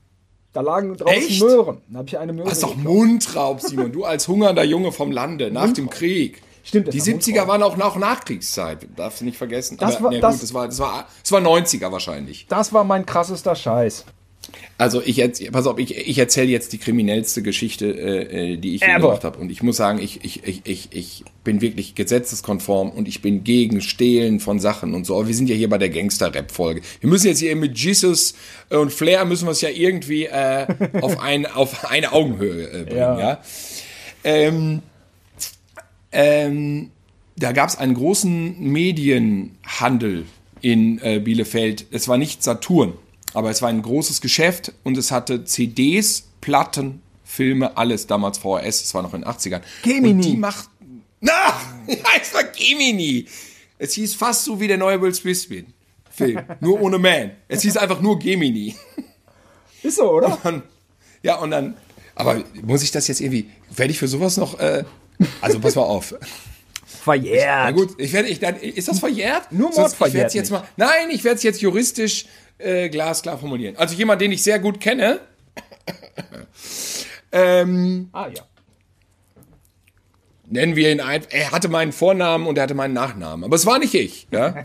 Da 0.55 0.61
lagen 0.61 0.97
draußen 0.97 1.19
Echt? 1.19 1.43
Möhren. 1.43 1.83
Da 1.89 1.99
habe 1.99 2.09
ich 2.09 2.17
eine 2.17 2.33
Möhre. 2.33 2.49
Das 2.49 2.59
ist 2.59 2.63
doch 2.63 2.77
Mundraub, 2.77 3.61
Simon. 3.61 3.91
Du 3.91 4.05
als 4.05 4.29
hungernder 4.29 4.63
Junge 4.63 4.93
vom 4.93 5.11
Lande 5.11 5.51
nach 5.51 5.73
dem 5.73 5.91
Krieg. 5.91 6.43
Stimmt. 6.63 6.95
Die 6.95 7.03
70er 7.03 7.49
waren 7.49 7.63
auch 7.63 7.77
noch 7.77 7.97
Nachkriegszeit. 7.97 8.87
Darfst 8.97 9.21
du 9.21 9.25
nicht 9.25 9.37
vergessen. 9.37 9.77
Das 9.79 9.97
Aber, 9.97 10.05
war, 10.05 10.11
nee, 10.13 10.21
das, 10.21 10.37
gut, 10.37 10.43
das, 10.45 10.55
war, 10.55 10.67
das, 10.67 10.79
war, 10.79 11.07
das 11.23 11.33
war 11.33 11.41
90er 11.41 11.91
wahrscheinlich. 11.91 12.47
Das 12.49 12.73
war 12.73 12.85
mein 12.85 13.05
krassester 13.05 13.57
Scheiß. 13.57 14.05
Also 14.79 15.03
ich 15.05 15.23
pass 15.53 15.67
auf, 15.67 15.79
ich, 15.79 15.97
ich 15.97 16.19
erzähle 16.19 16.49
jetzt 16.49 16.73
die 16.73 16.79
kriminellste 16.79 17.43
Geschichte, 17.43 17.87
äh, 17.87 18.53
äh 18.53 18.57
die 18.57 18.75
ich 18.75 18.81
je 18.81 18.95
gemacht 18.95 19.25
habe. 19.25 19.39
Und 19.39 19.51
ich 19.51 19.63
muss 19.63 19.77
sagen, 19.77 20.01
ich, 20.01 20.25
ich, 20.25 20.45
ich, 20.45 20.63
ich, 20.65 20.89
ich 20.93 21.25
bin 21.45 21.61
wirklich 21.61 21.95
gesetzeskonform 21.95 22.91
und 22.91 23.07
ich 23.07 23.23
bin 23.23 23.45
gegen 23.45 23.81
Stehlen 23.81 24.41
von 24.41 24.59
Sachen 24.59 24.95
und 24.95 25.05
so. 25.05 25.17
Aber 25.17 25.29
wir 25.29 25.35
sind 25.35 25.49
ja 25.49 25.55
hier 25.55 25.69
bei 25.69 25.79
der 25.79 25.91
Gangster-Rap-Folge. 25.91 26.83
Wir 27.01 27.11
müssen 27.11 27.29
jetzt 27.29 27.41
hier 27.41 27.55
mit 27.57 27.79
Jesus 27.79 28.35
und 28.71 28.93
Flair 28.93 29.25
müssen 29.25 29.47
wir 29.47 29.53
es 29.53 29.61
ja 29.61 29.71
irgendwie 29.71 30.25
äh, 30.25 30.67
auf, 31.01 31.21
ein, 31.21 31.47
auf 31.47 31.91
eine 31.91 32.13
Augenhöhe 32.13 32.69
äh, 32.69 32.85
bringen, 32.85 32.97
ja. 32.97 33.19
ja? 33.21 33.43
Ähm, 34.25 34.83
ähm, 36.11 36.91
da 37.37 37.53
gab 37.53 37.69
es 37.69 37.77
einen 37.77 37.95
großen 37.95 38.61
Medienhandel 38.61 40.25
in 40.61 40.99
äh, 41.03 41.21
Bielefeld. 41.21 41.87
Es 41.91 42.09
war 42.09 42.17
nicht 42.17 42.43
Saturn 42.43 42.95
aber 43.35 43.51
es 43.51 43.61
war 43.61 43.69
ein 43.69 43.83
großes 43.83 44.21
Geschäft 44.21 44.73
und 44.85 44.97
es 44.97 45.11
hatte 45.11 45.45
CDs, 45.45 46.25
Platten, 46.41 47.03
Filme, 47.25 47.77
alles 47.77 48.07
damals 48.07 48.39
VHS, 48.39 48.85
es 48.85 48.95
war 48.95 49.03
noch 49.03 49.13
in 49.13 49.23
den 49.23 49.31
80ern. 49.31 49.61
Gemini. 49.83 50.11
Und 50.11 50.25
die 50.25 50.37
macht. 50.37 50.71
Na, 51.21 51.61
es 52.21 52.33
war 52.33 52.45
Gemini. 52.45 53.27
Es 53.79 53.95
hieß 53.95 54.15
fast 54.15 54.45
so 54.45 54.61
wie 54.61 54.69
der 54.69 54.79
neue 54.79 55.01
Will 55.01 55.15
Smith 55.15 55.49
Film. 56.11 56.41
Nur 56.61 56.81
ohne 56.81 56.99
Man. 56.99 57.33
Es 57.49 57.63
hieß 57.63 57.77
einfach 57.77 58.01
nur 58.01 58.19
Gemini. 58.19 58.77
Ist 59.83 59.97
so, 59.97 60.11
oder? 60.13 60.29
Und 60.29 60.45
dann, 60.45 60.63
ja, 61.23 61.37
und 61.37 61.51
dann. 61.51 61.77
Aber 62.15 62.43
muss 62.63 62.83
ich 62.83 62.93
das 62.93 63.09
jetzt 63.09 63.21
irgendwie. 63.21 63.51
Werde 63.75 63.91
ich 63.91 63.99
für 63.99 64.07
sowas 64.07 64.37
noch. 64.37 64.59
Äh, 64.61 64.85
also 65.41 65.59
pass 65.59 65.75
mal 65.75 65.83
auf. 65.83 66.15
Verjährt. 67.05 67.65
Na 67.65 67.71
gut, 67.73 67.91
ich 67.99 68.15
werde, 68.15 68.29
ich, 68.29 68.41
dann, 68.41 68.57
ist 68.57 68.89
das 68.89 68.99
verjährt? 68.99 69.53
Nur 69.53 69.69
Mord 69.69 69.75
Sonst, 69.75 69.97
verjährt. 69.97 70.29
Ich 70.29 70.35
jetzt 70.35 70.51
mal, 70.51 70.65
nein, 70.79 71.11
ich 71.11 71.23
werde 71.23 71.37
es 71.37 71.43
jetzt 71.43 71.61
juristisch 71.61 72.25
äh, 72.57 72.89
glasklar 72.89 73.37
formulieren. 73.37 73.77
Also 73.77 73.95
jemand, 73.95 74.23
den 74.23 74.33
ich 74.33 74.43
sehr 74.43 74.59
gut 74.59 74.81
kenne. 74.81 75.21
ähm, 77.33 78.09
ah 78.13 78.29
ja. 78.29 78.43
Nennen 80.47 80.77
wir 80.77 80.91
ihn 80.93 81.03
einfach. 81.03 81.29
Er 81.31 81.53
hatte 81.53 81.69
meinen 81.69 81.93
Vornamen 81.93 82.47
und 82.47 82.57
er 82.57 82.63
hatte 82.63 82.75
meinen 82.75 82.95
Nachnamen. 82.95 83.45
Aber 83.45 83.55
es 83.55 83.67
war 83.67 83.79
nicht 83.79 83.93
ich. 83.93 84.27
Ja? 84.31 84.55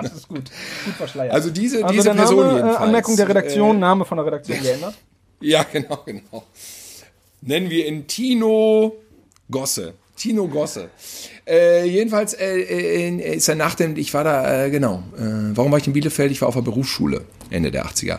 das 0.00 0.14
ist 0.14 0.28
gut. 0.28 0.44
Gut 0.86 0.94
verschleiert. 0.96 1.34
Also 1.34 1.50
diese, 1.50 1.84
also 1.84 1.94
diese 1.94 2.14
Person 2.14 2.38
Name, 2.38 2.48
äh, 2.48 2.54
jedenfalls. 2.54 2.78
Anmerkung 2.78 3.16
der 3.16 3.28
Redaktion, 3.28 3.76
äh, 3.76 3.80
Name 3.80 4.04
von 4.06 4.16
der 4.16 4.26
Redaktion 4.26 4.58
geändert. 4.62 4.94
Ja, 5.42 5.62
genau, 5.70 5.98
genau. 6.06 6.46
Nennen 7.42 7.68
wir 7.68 7.86
ihn 7.86 8.06
Tino 8.06 8.96
Gosse. 9.50 9.92
Tino 10.16 10.48
Gosse. 10.48 10.90
Äh, 11.46 11.86
jedenfalls 11.86 12.32
äh, 12.34 12.58
äh, 12.60 13.36
ist 13.36 13.48
er 13.48 13.54
nach 13.54 13.74
dem, 13.74 13.96
ich 13.96 14.12
war 14.14 14.24
da, 14.24 14.64
äh, 14.64 14.70
genau, 14.70 15.02
äh, 15.16 15.54
warum 15.54 15.70
war 15.70 15.78
ich 15.78 15.86
in 15.86 15.92
Bielefeld? 15.92 16.32
Ich 16.32 16.40
war 16.40 16.48
auf 16.48 16.54
der 16.54 16.62
Berufsschule, 16.62 17.22
Ende 17.50 17.70
der 17.70 17.86
80er. 17.86 18.18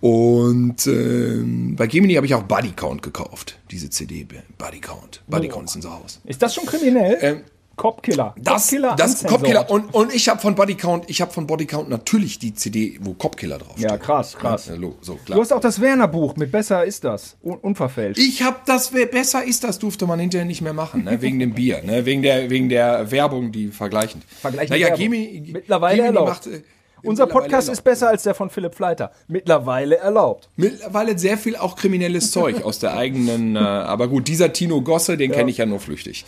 Und 0.00 0.86
ähm, 0.86 1.76
bei 1.76 1.86
Gemini 1.86 2.14
habe 2.14 2.26
ich 2.26 2.34
auch 2.34 2.42
Bodycount 2.42 3.02
gekauft, 3.02 3.58
diese 3.70 3.88
CD, 3.90 4.26
Bodycount. 4.58 5.22
Bodycount 5.28 5.62
oh. 5.62 5.70
ist 5.70 5.76
unser 5.76 5.92
Haus. 5.92 6.20
Ist 6.24 6.42
das 6.42 6.54
schon 6.54 6.66
kriminell? 6.66 7.18
Ähm, 7.20 7.40
Copkiller. 7.76 8.34
Das, 8.38 8.70
Copkiller 8.70 8.96
das 8.96 9.24
Copkiller 9.24 9.70
und, 9.70 9.92
und 9.92 10.14
ich 10.14 10.28
habe 10.30 10.40
von 10.40 10.54
Bodycount, 10.54 11.04
ich 11.08 11.20
habe 11.20 11.30
von 11.30 11.46
Bodycount 11.46 11.90
natürlich 11.90 12.38
die 12.38 12.54
CD, 12.54 12.98
wo 13.02 13.12
Copkiller 13.12 13.58
drauf 13.58 13.74
Ja, 13.76 13.98
krass, 13.98 14.36
krass. 14.36 14.68
Ja, 14.68 14.76
so, 15.02 15.18
du 15.26 15.34
hast 15.34 15.52
auch 15.52 15.60
das 15.60 15.80
Werner 15.80 16.08
Buch 16.08 16.36
mit 16.36 16.50
Besser 16.50 16.84
ist 16.84 17.04
das, 17.04 17.36
un 17.42 17.58
unverfälscht. 17.58 18.18
Ich 18.18 18.42
habe 18.42 18.56
das 18.64 18.90
Besser 18.90 19.44
ist 19.44 19.62
das 19.62 19.78
durfte 19.78 20.06
man 20.06 20.18
hinterher 20.18 20.46
nicht 20.46 20.62
mehr 20.62 20.72
machen, 20.72 21.04
ne? 21.04 21.20
wegen 21.20 21.38
dem 21.38 21.52
Bier, 21.52 21.82
ne? 21.82 22.06
wegen 22.06 22.22
der 22.22 22.48
wegen 22.48 22.70
der 22.70 23.10
Werbung, 23.10 23.52
die 23.52 23.68
vergleichend. 23.68 24.24
Vergleichend 24.24 24.70
naja, 24.70 24.86
Werbung. 24.86 25.00
Gemi, 25.00 25.50
mittlerweile 25.52 25.96
Gemi 25.96 26.06
erlaubt. 26.06 26.28
Macht, 26.28 26.46
äh, 26.46 26.62
unser 27.02 27.26
Podcast 27.26 27.68
ist 27.68 27.84
besser 27.84 28.08
als 28.08 28.22
der 28.22 28.34
von 28.34 28.50
Philipp 28.50 28.74
Fleiter. 28.74 29.12
Mittlerweile 29.28 29.96
erlaubt. 29.96 30.48
Mittlerweile 30.56 31.18
sehr 31.18 31.38
viel 31.38 31.56
auch 31.56 31.76
kriminelles 31.76 32.30
Zeug 32.30 32.64
aus 32.64 32.78
der 32.78 32.96
eigenen. 32.96 33.54
Äh, 33.54 33.60
aber 33.60 34.08
gut, 34.08 34.28
dieser 34.28 34.52
Tino 34.52 34.80
Gosse, 34.80 35.16
den 35.16 35.30
ja. 35.30 35.36
kenne 35.36 35.50
ich 35.50 35.58
ja 35.58 35.66
nur 35.66 35.78
flüchtig. 35.78 36.24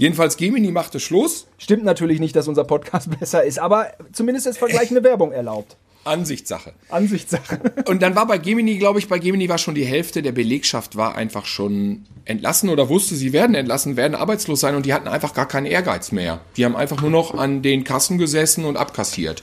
Jedenfalls 0.00 0.38
Gemini 0.38 0.70
machte 0.70 0.98
Schluss. 0.98 1.46
Stimmt 1.58 1.84
natürlich 1.84 2.20
nicht, 2.20 2.34
dass 2.34 2.48
unser 2.48 2.64
Podcast 2.64 3.10
besser 3.20 3.44
ist, 3.44 3.58
aber 3.58 3.88
zumindest 4.12 4.46
ist 4.46 4.56
vergleichende 4.56 5.04
Werbung 5.04 5.30
erlaubt. 5.30 5.76
Ansichtssache. 6.04 6.72
Ansichtssache. 6.88 7.60
Und 7.86 8.00
dann 8.00 8.16
war 8.16 8.26
bei 8.26 8.38
Gemini, 8.38 8.78
glaube 8.78 8.98
ich, 8.98 9.08
bei 9.08 9.18
Gemini 9.18 9.50
war 9.50 9.58
schon 9.58 9.74
die 9.74 9.84
Hälfte 9.84 10.22
der 10.22 10.32
Belegschaft 10.32 10.96
war 10.96 11.16
einfach 11.16 11.44
schon 11.44 12.06
entlassen 12.24 12.70
oder 12.70 12.88
wusste, 12.88 13.14
sie 13.14 13.34
werden 13.34 13.54
entlassen, 13.54 13.98
werden 13.98 14.14
arbeitslos 14.14 14.60
sein 14.60 14.74
und 14.74 14.86
die 14.86 14.94
hatten 14.94 15.06
einfach 15.06 15.34
gar 15.34 15.46
keinen 15.46 15.66
Ehrgeiz 15.66 16.12
mehr. 16.12 16.40
Die 16.56 16.64
haben 16.64 16.76
einfach 16.76 17.02
nur 17.02 17.10
noch 17.10 17.34
an 17.34 17.60
den 17.60 17.84
Kassen 17.84 18.16
gesessen 18.16 18.64
und 18.64 18.78
abkassiert. 18.78 19.42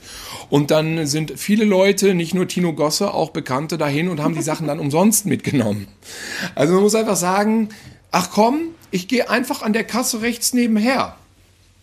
Und 0.50 0.72
dann 0.72 1.06
sind 1.06 1.34
viele 1.36 1.66
Leute, 1.66 2.14
nicht 2.14 2.34
nur 2.34 2.48
Tino 2.48 2.72
Gosse, 2.72 3.14
auch 3.14 3.30
Bekannte 3.30 3.78
dahin 3.78 4.08
und 4.08 4.20
haben 4.20 4.34
die 4.34 4.42
Sachen 4.42 4.66
dann 4.66 4.80
umsonst 4.80 5.24
mitgenommen. 5.24 5.86
Also 6.56 6.74
man 6.74 6.82
muss 6.82 6.96
einfach 6.96 7.16
sagen, 7.16 7.68
ach 8.10 8.30
komm, 8.32 8.74
ich 8.90 9.08
gehe 9.08 9.28
einfach 9.30 9.62
an 9.62 9.72
der 9.72 9.84
Kasse 9.84 10.22
rechts 10.22 10.52
nebenher. 10.52 11.16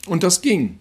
Und 0.08 0.24
das 0.24 0.42
ging. 0.42 0.80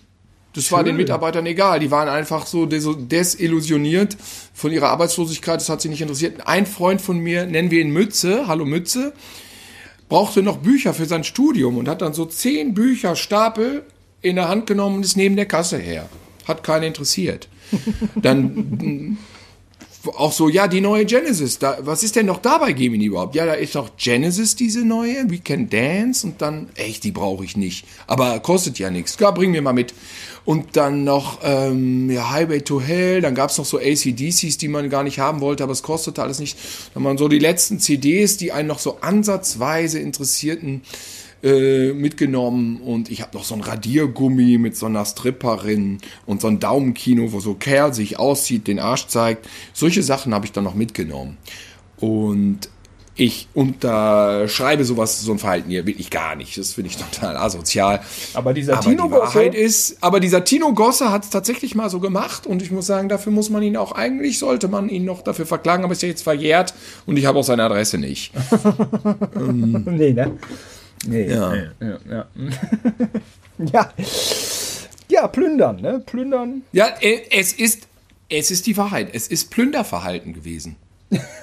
Das 0.54 0.70
war 0.70 0.84
den 0.84 0.96
Mitarbeitern 0.96 1.46
egal. 1.46 1.80
Die 1.80 1.90
waren 1.90 2.08
einfach 2.08 2.46
so 2.46 2.64
desillusioniert 2.64 4.16
von 4.54 4.70
ihrer 4.70 4.88
Arbeitslosigkeit. 4.88 5.60
Das 5.60 5.68
hat 5.68 5.80
sie 5.80 5.88
nicht 5.88 6.00
interessiert. 6.00 6.46
Ein 6.46 6.66
Freund 6.66 7.00
von 7.00 7.18
mir, 7.18 7.44
nennen 7.46 7.72
wir 7.72 7.80
ihn 7.80 7.90
Mütze, 7.90 8.46
hallo 8.46 8.64
Mütze, 8.64 9.12
brauchte 10.08 10.42
noch 10.42 10.58
Bücher 10.58 10.94
für 10.94 11.06
sein 11.06 11.24
Studium 11.24 11.76
und 11.76 11.88
hat 11.88 12.02
dann 12.02 12.14
so 12.14 12.24
zehn 12.24 12.72
Bücher 12.72 13.16
Stapel 13.16 13.82
in 14.22 14.36
der 14.36 14.48
Hand 14.48 14.68
genommen 14.68 14.96
und 14.96 15.04
ist 15.04 15.16
neben 15.16 15.34
der 15.34 15.46
Kasse 15.46 15.78
her. 15.78 16.08
Hat 16.46 16.62
keinen 16.62 16.84
interessiert. 16.84 17.48
Dann 18.14 19.18
auch 20.06 20.32
so, 20.32 20.48
ja, 20.48 20.68
die 20.68 20.80
neue 20.80 21.04
Genesis, 21.04 21.58
da, 21.58 21.78
was 21.80 22.02
ist 22.02 22.16
denn 22.16 22.26
noch 22.26 22.38
da 22.38 22.58
bei 22.58 22.72
Gemini 22.72 23.06
überhaupt? 23.06 23.34
Ja, 23.34 23.46
da 23.46 23.54
ist 23.54 23.74
doch 23.74 23.90
Genesis, 23.96 24.56
diese 24.56 24.84
neue, 24.84 25.30
We 25.30 25.38
Can 25.38 25.68
Dance 25.68 26.26
und 26.26 26.40
dann, 26.42 26.68
echt, 26.74 27.04
die 27.04 27.12
brauche 27.12 27.44
ich 27.44 27.56
nicht. 27.56 27.86
Aber 28.06 28.38
kostet 28.40 28.78
ja 28.78 28.90
nichts. 28.90 29.16
Ja, 29.18 29.30
bring 29.30 29.50
mir 29.50 29.62
mal 29.62 29.72
mit. 29.72 29.94
Und 30.44 30.76
dann 30.76 31.04
noch 31.04 31.38
ähm, 31.42 32.10
ja, 32.10 32.30
Highway 32.30 32.60
to 32.60 32.80
Hell, 32.80 33.22
dann 33.22 33.34
gab 33.34 33.50
es 33.50 33.56
noch 33.56 33.64
so 33.64 33.78
ACDCs, 33.78 34.58
die 34.58 34.68
man 34.68 34.90
gar 34.90 35.02
nicht 35.02 35.18
haben 35.18 35.40
wollte, 35.40 35.62
aber 35.62 35.72
es 35.72 35.82
kostete 35.82 36.22
alles 36.22 36.38
nicht. 36.38 36.58
Dann 36.92 37.02
waren 37.02 37.16
so 37.16 37.28
die 37.28 37.38
letzten 37.38 37.80
CDs, 37.80 38.36
die 38.36 38.52
einen 38.52 38.68
noch 38.68 38.78
so 38.78 38.98
ansatzweise 39.00 39.98
interessierten, 40.00 40.82
äh, 41.44 41.92
mitgenommen 41.92 42.80
und 42.80 43.10
ich 43.10 43.20
habe 43.20 43.36
noch 43.36 43.44
so 43.44 43.54
ein 43.54 43.60
Radiergummi 43.60 44.56
mit 44.56 44.76
so 44.76 44.86
einer 44.86 45.04
Stripperin 45.04 45.98
und 46.24 46.40
so 46.40 46.48
ein 46.48 46.58
Daumenkino, 46.58 47.32
wo 47.32 47.40
so 47.40 47.52
Kerl 47.52 47.92
sich 47.92 48.18
aussieht, 48.18 48.66
den 48.66 48.78
Arsch 48.78 49.08
zeigt. 49.08 49.46
Solche 49.74 50.02
Sachen 50.02 50.32
habe 50.32 50.46
ich 50.46 50.52
dann 50.52 50.64
noch 50.64 50.74
mitgenommen. 50.74 51.36
Und 51.98 52.70
ich 53.16 53.46
unterschreibe 53.54 54.84
sowas, 54.84 55.20
so 55.20 55.32
ein 55.32 55.38
Verhalten 55.38 55.70
hier 55.70 55.86
wirklich 55.86 56.10
gar 56.10 56.34
nicht. 56.34 56.58
Das 56.58 56.72
finde 56.72 56.90
ich 56.90 56.96
total 56.96 57.36
asozial. 57.36 58.00
Aber 58.32 58.52
dieser 58.52 58.78
aber 58.78 58.82
Tino 58.82 59.06
die 59.06 59.12
Wahrheit 59.12 59.52
Gosse 59.52 59.64
ist, 59.64 59.98
aber 60.00 60.20
dieser 60.20 60.44
Tino 60.44 60.72
Gosse 60.72 61.12
hat 61.12 61.24
es 61.24 61.30
tatsächlich 61.30 61.74
mal 61.74 61.90
so 61.90 62.00
gemacht 62.00 62.46
und 62.46 62.62
ich 62.62 62.70
muss 62.70 62.86
sagen, 62.86 63.08
dafür 63.08 63.32
muss 63.32 63.50
man 63.50 63.62
ihn 63.62 63.76
auch 63.76 63.92
eigentlich 63.92 64.38
sollte 64.38 64.68
man 64.68 64.88
ihn 64.88 65.04
noch 65.04 65.22
dafür 65.22 65.46
verklagen, 65.46 65.84
aber 65.84 65.92
ist 65.92 66.02
ja 66.02 66.08
jetzt 66.08 66.22
verjährt 66.22 66.74
und 67.06 67.16
ich 67.16 67.26
habe 67.26 67.38
auch 67.38 67.44
seine 67.44 67.64
Adresse 67.64 67.98
nicht. 67.98 68.32
ähm, 69.36 69.84
nee, 69.86 70.12
ne? 70.12 70.32
Nee. 71.06 71.28
Ja. 71.28 71.54
Ja, 71.54 71.66
ja. 72.10 72.26
ja. 73.72 73.92
ja, 75.08 75.28
plündern, 75.28 75.80
ne? 75.80 76.02
Plündern. 76.04 76.62
Ja, 76.72 76.88
äh, 77.00 77.20
es 77.30 77.52
ist, 77.52 77.88
es 78.28 78.50
ist 78.50 78.66
die 78.66 78.76
Wahrheit. 78.76 79.10
Es 79.12 79.28
ist 79.28 79.50
Plünderverhalten 79.50 80.32
gewesen. 80.32 80.76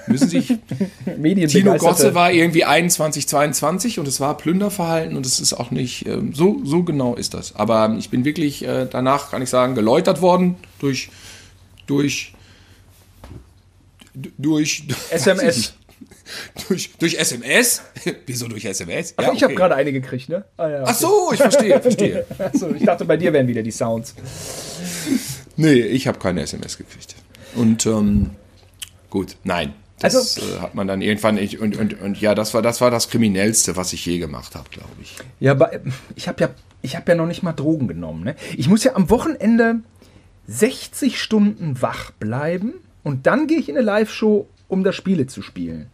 Müssen 0.06 0.28
sich. 0.28 0.48
Tino 1.48 1.76
Gosse 1.76 2.14
war 2.14 2.32
irgendwie 2.32 2.64
21, 2.64 3.28
22 3.28 3.98
und 3.98 4.08
es 4.08 4.20
war 4.20 4.36
Plünderverhalten 4.36 5.16
und 5.16 5.24
es 5.24 5.40
ist 5.40 5.54
auch 5.54 5.70
nicht, 5.70 6.06
ähm, 6.06 6.34
so, 6.34 6.60
so 6.64 6.82
genau 6.82 7.14
ist 7.14 7.34
das. 7.34 7.54
Aber 7.56 7.94
ich 7.98 8.10
bin 8.10 8.24
wirklich 8.24 8.64
äh, 8.66 8.86
danach, 8.90 9.30
kann 9.30 9.42
ich 9.42 9.50
sagen, 9.50 9.74
geläutert 9.74 10.20
worden 10.20 10.56
durch, 10.78 11.10
durch, 11.86 12.34
durch 14.14 14.84
SMS. 15.10 15.74
durch, 16.68 16.92
durch 16.98 17.14
SMS? 17.18 17.82
Wieso 18.26 18.48
durch 18.48 18.64
SMS? 18.64 19.14
Ach, 19.16 19.24
ja, 19.24 19.32
ich 19.32 19.42
habe 19.42 19.54
gerade 19.54 19.74
eine 19.74 19.92
gekriegt, 19.92 20.28
ne? 20.28 20.44
Ah, 20.56 20.68
ja, 20.68 20.82
okay. 20.82 20.90
Ach 20.90 20.94
so, 20.94 21.30
ich 21.32 21.40
verstehe, 21.40 21.80
verstehe. 21.82 22.26
Achso, 22.38 22.70
ich 22.74 22.84
dachte, 22.84 23.04
bei 23.04 23.16
dir 23.16 23.32
wären 23.32 23.46
wieder 23.46 23.62
die 23.62 23.70
Sounds. 23.70 24.14
Nee, 25.56 25.80
ich 25.80 26.06
habe 26.06 26.18
keine 26.18 26.42
SMS 26.42 26.78
gekriegt. 26.78 27.14
Und 27.54 27.86
ähm, 27.86 28.30
gut, 29.10 29.36
nein. 29.44 29.74
Das 30.02 30.16
also, 30.16 30.56
äh, 30.56 30.60
hat 30.60 30.74
man 30.74 30.88
dann 30.88 31.00
irgendwann 31.00 31.36
nicht. 31.36 31.60
Und, 31.60 31.76
und, 31.76 32.00
und 32.00 32.20
ja, 32.20 32.34
das 32.34 32.54
war, 32.54 32.62
das 32.62 32.80
war 32.80 32.90
das 32.90 33.08
Kriminellste, 33.08 33.76
was 33.76 33.92
ich 33.92 34.04
je 34.04 34.18
gemacht 34.18 34.54
habe, 34.54 34.68
glaube 34.70 34.90
ich. 35.00 35.16
Ja, 35.38 35.52
aber 35.52 35.70
ich 36.16 36.26
habe 36.26 36.42
ja, 36.82 36.94
hab 36.96 37.08
ja 37.08 37.14
noch 37.14 37.26
nicht 37.26 37.42
mal 37.42 37.52
Drogen 37.52 37.86
genommen. 37.86 38.24
Ne? 38.24 38.34
Ich 38.56 38.68
muss 38.68 38.82
ja 38.82 38.96
am 38.96 39.10
Wochenende 39.10 39.80
60 40.48 41.20
Stunden 41.20 41.80
wach 41.80 42.10
bleiben 42.12 42.74
und 43.04 43.26
dann 43.26 43.46
gehe 43.46 43.58
ich 43.58 43.68
in 43.68 43.76
eine 43.76 43.84
Live-Show, 43.84 44.48
um 44.68 44.82
das 44.82 44.96
Spiele 44.96 45.26
zu 45.26 45.40
spielen. 45.40 45.86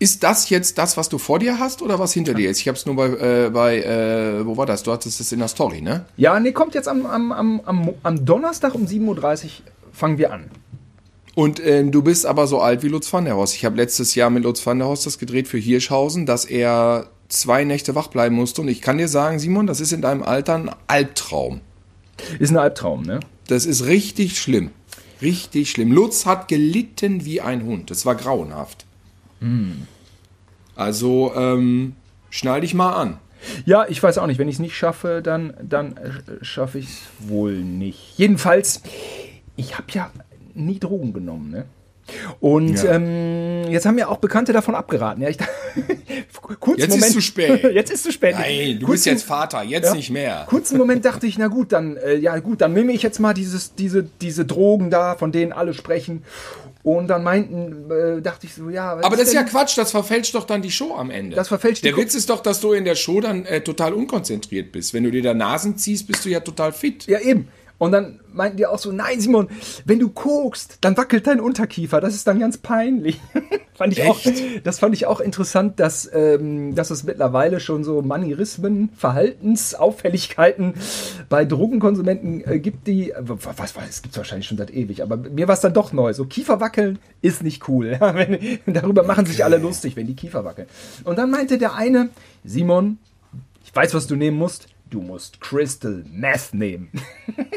Ist 0.00 0.22
das 0.22 0.48
jetzt 0.48 0.78
das, 0.78 0.96
was 0.96 1.10
du 1.10 1.18
vor 1.18 1.38
dir 1.38 1.58
hast 1.58 1.82
oder 1.82 1.98
was 1.98 2.14
hinter 2.14 2.32
dir 2.32 2.48
ist? 2.48 2.58
Ich 2.58 2.68
habe 2.68 2.78
es 2.78 2.86
nur 2.86 2.96
bei, 2.96 3.08
äh, 3.08 3.50
bei 3.50 3.82
äh, 3.82 4.46
wo 4.46 4.56
war 4.56 4.64
das? 4.64 4.82
Du 4.82 4.92
hattest 4.92 5.20
es 5.20 5.30
in 5.30 5.40
der 5.40 5.48
Story, 5.48 5.82
ne? 5.82 6.06
Ja, 6.16 6.40
nee, 6.40 6.52
kommt 6.52 6.74
jetzt 6.74 6.88
am, 6.88 7.04
am, 7.04 7.32
am, 7.32 7.90
am 8.02 8.24
Donnerstag 8.24 8.74
um 8.74 8.86
7.30 8.86 9.44
Uhr 9.44 9.50
fangen 9.92 10.16
wir 10.16 10.32
an. 10.32 10.50
Und 11.34 11.60
äh, 11.60 11.84
du 11.84 12.00
bist 12.00 12.24
aber 12.24 12.46
so 12.46 12.62
alt 12.62 12.82
wie 12.82 12.88
Lutz 12.88 13.12
van 13.12 13.26
der 13.26 13.36
Horst. 13.36 13.54
Ich 13.54 13.66
habe 13.66 13.76
letztes 13.76 14.14
Jahr 14.14 14.30
mit 14.30 14.42
Lutz 14.44 14.64
van 14.64 14.78
der 14.78 14.88
Horst 14.88 15.04
das 15.04 15.18
gedreht 15.18 15.48
für 15.48 15.58
Hirschhausen, 15.58 16.24
dass 16.24 16.46
er 16.46 17.10
zwei 17.28 17.64
Nächte 17.64 17.94
wach 17.94 18.08
bleiben 18.08 18.36
musste. 18.36 18.62
Und 18.62 18.68
ich 18.68 18.80
kann 18.80 18.96
dir 18.96 19.08
sagen, 19.08 19.38
Simon, 19.38 19.66
das 19.66 19.80
ist 19.80 19.92
in 19.92 20.00
deinem 20.00 20.22
Alter 20.22 20.54
ein 20.54 20.70
Albtraum. 20.86 21.60
Ist 22.38 22.52
ein 22.52 22.56
Albtraum, 22.56 23.02
ne? 23.02 23.20
Das 23.48 23.66
ist 23.66 23.84
richtig 23.84 24.38
schlimm. 24.38 24.70
Richtig 25.20 25.70
schlimm. 25.70 25.92
Lutz 25.92 26.24
hat 26.24 26.48
gelitten 26.48 27.26
wie 27.26 27.42
ein 27.42 27.64
Hund. 27.64 27.90
Das 27.90 28.06
war 28.06 28.14
grauenhaft. 28.14 28.86
Hm. 29.40 29.86
Also 30.76 31.32
ähm, 31.34 31.94
schnall 32.30 32.60
dich 32.60 32.74
mal 32.74 32.92
an. 32.92 33.18
Ja, 33.64 33.86
ich 33.88 34.02
weiß 34.02 34.18
auch 34.18 34.26
nicht. 34.26 34.38
Wenn 34.38 34.48
ich 34.48 34.56
es 34.56 34.60
nicht 34.60 34.76
schaffe, 34.76 35.20
dann, 35.22 35.54
dann 35.62 35.94
schaffe 36.42 36.78
ich 36.78 36.86
es 36.86 37.00
wohl 37.20 37.56
nicht. 37.56 38.14
Jedenfalls, 38.16 38.82
ich 39.56 39.76
habe 39.76 39.86
ja 39.92 40.10
nie 40.54 40.78
Drogen 40.78 41.12
genommen, 41.12 41.50
ne? 41.50 41.64
Und 42.40 42.82
ja. 42.82 42.94
ähm, 42.94 43.70
jetzt 43.70 43.86
haben 43.86 43.96
ja 43.96 44.08
auch 44.08 44.16
Bekannte 44.16 44.52
davon 44.52 44.74
abgeraten. 44.74 45.22
Ja, 45.22 45.28
ich, 45.28 45.38
kurz 46.60 46.80
jetzt 46.80 46.90
Moment, 46.90 47.06
ist 47.06 47.12
zu 47.12 47.20
spät. 47.20 47.62
jetzt 47.74 47.92
ist 47.92 48.02
zu 48.02 48.12
spät. 48.12 48.34
Nein, 48.34 48.80
du 48.80 48.86
kurzen, 48.86 48.90
bist 48.92 49.06
jetzt 49.06 49.22
Vater, 49.22 49.62
jetzt 49.62 49.86
ja, 49.86 49.94
nicht 49.94 50.10
mehr. 50.10 50.46
Kurzen 50.48 50.76
Moment 50.76 51.04
dachte 51.04 51.26
ich, 51.26 51.38
na 51.38 51.46
gut, 51.46 51.72
dann 51.72 51.96
äh, 51.96 52.16
ja 52.16 52.36
gut, 52.38 52.60
dann 52.60 52.72
nehme 52.72 52.92
ich 52.92 53.02
jetzt 53.02 53.20
mal 53.20 53.34
dieses, 53.34 53.74
diese, 53.74 54.02
diese 54.02 54.44
Drogen 54.44 54.90
da, 54.90 55.14
von 55.14 55.30
denen 55.30 55.52
alle 55.52 55.74
sprechen 55.74 56.24
und 56.82 57.08
dann 57.08 57.22
meinten, 57.22 57.90
äh, 57.90 58.22
dachte 58.22 58.46
ich 58.46 58.54
so, 58.54 58.70
ja. 58.70 58.92
Aber 58.92 59.16
das 59.16 59.28
ist 59.28 59.34
ja 59.34 59.42
Quatsch, 59.42 59.76
das 59.76 59.90
verfälscht 59.90 60.34
doch 60.34 60.44
dann 60.44 60.62
die 60.62 60.70
Show 60.70 60.94
am 60.94 61.10
Ende. 61.10 61.36
Das 61.36 61.48
verfälscht 61.48 61.84
Der 61.84 61.96
Witz 61.96 62.14
ist 62.14 62.30
doch, 62.30 62.40
dass 62.40 62.60
du 62.60 62.72
in 62.72 62.84
der 62.84 62.94
Show 62.94 63.20
dann 63.20 63.44
äh, 63.44 63.60
total 63.60 63.92
unkonzentriert 63.92 64.72
bist. 64.72 64.94
Wenn 64.94 65.04
du 65.04 65.10
dir 65.10 65.22
da 65.22 65.34
Nasen 65.34 65.76
ziehst, 65.76 66.06
bist 66.06 66.24
du 66.24 66.30
ja 66.30 66.40
total 66.40 66.72
fit. 66.72 67.06
Ja, 67.06 67.20
eben. 67.20 67.48
Und 67.80 67.92
dann 67.92 68.20
meinten 68.30 68.58
die 68.58 68.66
auch 68.66 68.78
so, 68.78 68.92
nein, 68.92 69.20
Simon, 69.20 69.48
wenn 69.86 69.98
du 69.98 70.10
guckst, 70.10 70.76
dann 70.82 70.98
wackelt 70.98 71.26
dein 71.26 71.40
Unterkiefer. 71.40 72.02
Das 72.02 72.14
ist 72.14 72.26
dann 72.26 72.38
ganz 72.38 72.58
peinlich. 72.58 73.18
fand 73.74 73.94
ich 73.94 74.06
auch, 74.06 74.20
das 74.64 74.78
fand 74.78 74.94
ich 74.94 75.06
auch 75.06 75.18
interessant, 75.18 75.80
dass, 75.80 76.08
ähm, 76.12 76.74
dass 76.74 76.90
es 76.90 77.04
mittlerweile 77.04 77.58
schon 77.58 77.82
so 77.82 78.02
Manierismen, 78.02 78.90
Verhaltensauffälligkeiten 78.94 80.74
bei 81.30 81.46
Drogenkonsumenten 81.46 82.46
äh, 82.46 82.58
gibt, 82.58 82.86
die, 82.86 83.14
was, 83.18 83.56
was, 83.74 83.88
es 83.88 84.02
gibt 84.02 84.14
wahrscheinlich 84.14 84.46
schon 84.46 84.58
seit 84.58 84.70
ewig, 84.70 85.02
aber 85.02 85.16
mir 85.16 85.48
war 85.48 85.54
es 85.54 85.62
dann 85.62 85.72
doch 85.72 85.94
neu. 85.94 86.12
So 86.12 86.26
Kieferwackeln 86.26 86.98
ist 87.22 87.42
nicht 87.42 87.66
cool. 87.66 87.96
wenn, 87.98 88.58
darüber 88.66 89.04
machen 89.04 89.24
sich 89.24 89.42
alle 89.42 89.56
lustig, 89.56 89.96
wenn 89.96 90.06
die 90.06 90.16
Kiefer 90.16 90.44
wackeln. 90.44 90.68
Und 91.04 91.16
dann 91.16 91.30
meinte 91.30 91.56
der 91.56 91.74
eine, 91.76 92.10
Simon, 92.44 92.98
ich 93.64 93.74
weiß, 93.74 93.94
was 93.94 94.06
du 94.06 94.16
nehmen 94.16 94.36
musst 94.36 94.68
du 94.90 95.00
musst 95.00 95.40
Crystal 95.40 96.04
Meth 96.10 96.52
nehmen. 96.52 96.90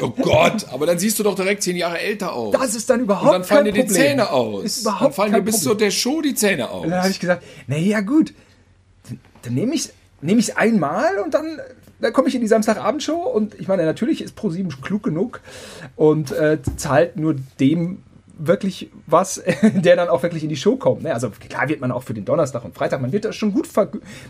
Oh 0.00 0.10
Gott, 0.10 0.66
aber 0.70 0.86
dann 0.86 0.98
siehst 0.98 1.18
du 1.18 1.22
doch 1.22 1.34
direkt 1.34 1.62
zehn 1.62 1.76
Jahre 1.76 1.98
älter 1.98 2.32
aus. 2.32 2.52
Das 2.52 2.74
ist 2.74 2.90
dann 2.90 3.00
überhaupt 3.00 3.30
kein 3.30 3.42
Problem. 3.42 3.42
Und 3.42 3.50
dann 3.50 3.56
fallen 3.56 3.74
dir 3.74 3.84
die 3.84 3.86
Zähne 3.86 4.30
aus. 4.30 4.64
Ist 4.64 4.80
überhaupt 4.82 5.02
dann 5.02 5.12
fallen 5.12 5.32
dir 5.32 5.40
bis 5.40 5.62
zu 5.62 5.74
der 5.74 5.90
Show 5.90 6.20
die 6.20 6.34
Zähne 6.34 6.68
aus. 6.68 6.84
Und 6.84 6.90
dann 6.90 7.00
habe 7.00 7.10
ich 7.10 7.20
gesagt, 7.20 7.42
naja 7.66 8.00
gut, 8.00 8.34
dann 9.42 9.54
nehme 9.54 9.74
ich 9.74 9.86
es 9.86 9.92
nehm 10.20 10.42
einmal 10.56 11.18
und 11.18 11.34
dann, 11.34 11.60
dann 12.00 12.12
komme 12.12 12.28
ich 12.28 12.34
in 12.34 12.40
die 12.40 12.48
Samstagabendshow 12.48 13.16
und 13.16 13.54
ich 13.58 13.68
meine, 13.68 13.84
natürlich 13.84 14.22
ist 14.22 14.38
Pro7 14.38 14.80
klug 14.80 15.02
genug 15.02 15.40
und 15.96 16.32
äh, 16.32 16.58
zahlt 16.76 17.16
nur 17.16 17.36
dem 17.60 18.02
wirklich 18.38 18.90
was, 19.06 19.42
der 19.62 19.96
dann 19.96 20.08
auch 20.08 20.22
wirklich 20.22 20.42
in 20.42 20.48
die 20.48 20.56
Show 20.56 20.76
kommt. 20.76 21.02
Ne? 21.02 21.14
Also 21.14 21.30
klar 21.30 21.68
wird 21.68 21.80
man 21.80 21.92
auch 21.92 22.02
für 22.02 22.14
den 22.14 22.24
Donnerstag 22.24 22.64
und 22.64 22.74
Freitag, 22.74 23.00
man 23.00 23.12
wird 23.12 23.32
schon 23.34 23.52
gut, 23.52 23.68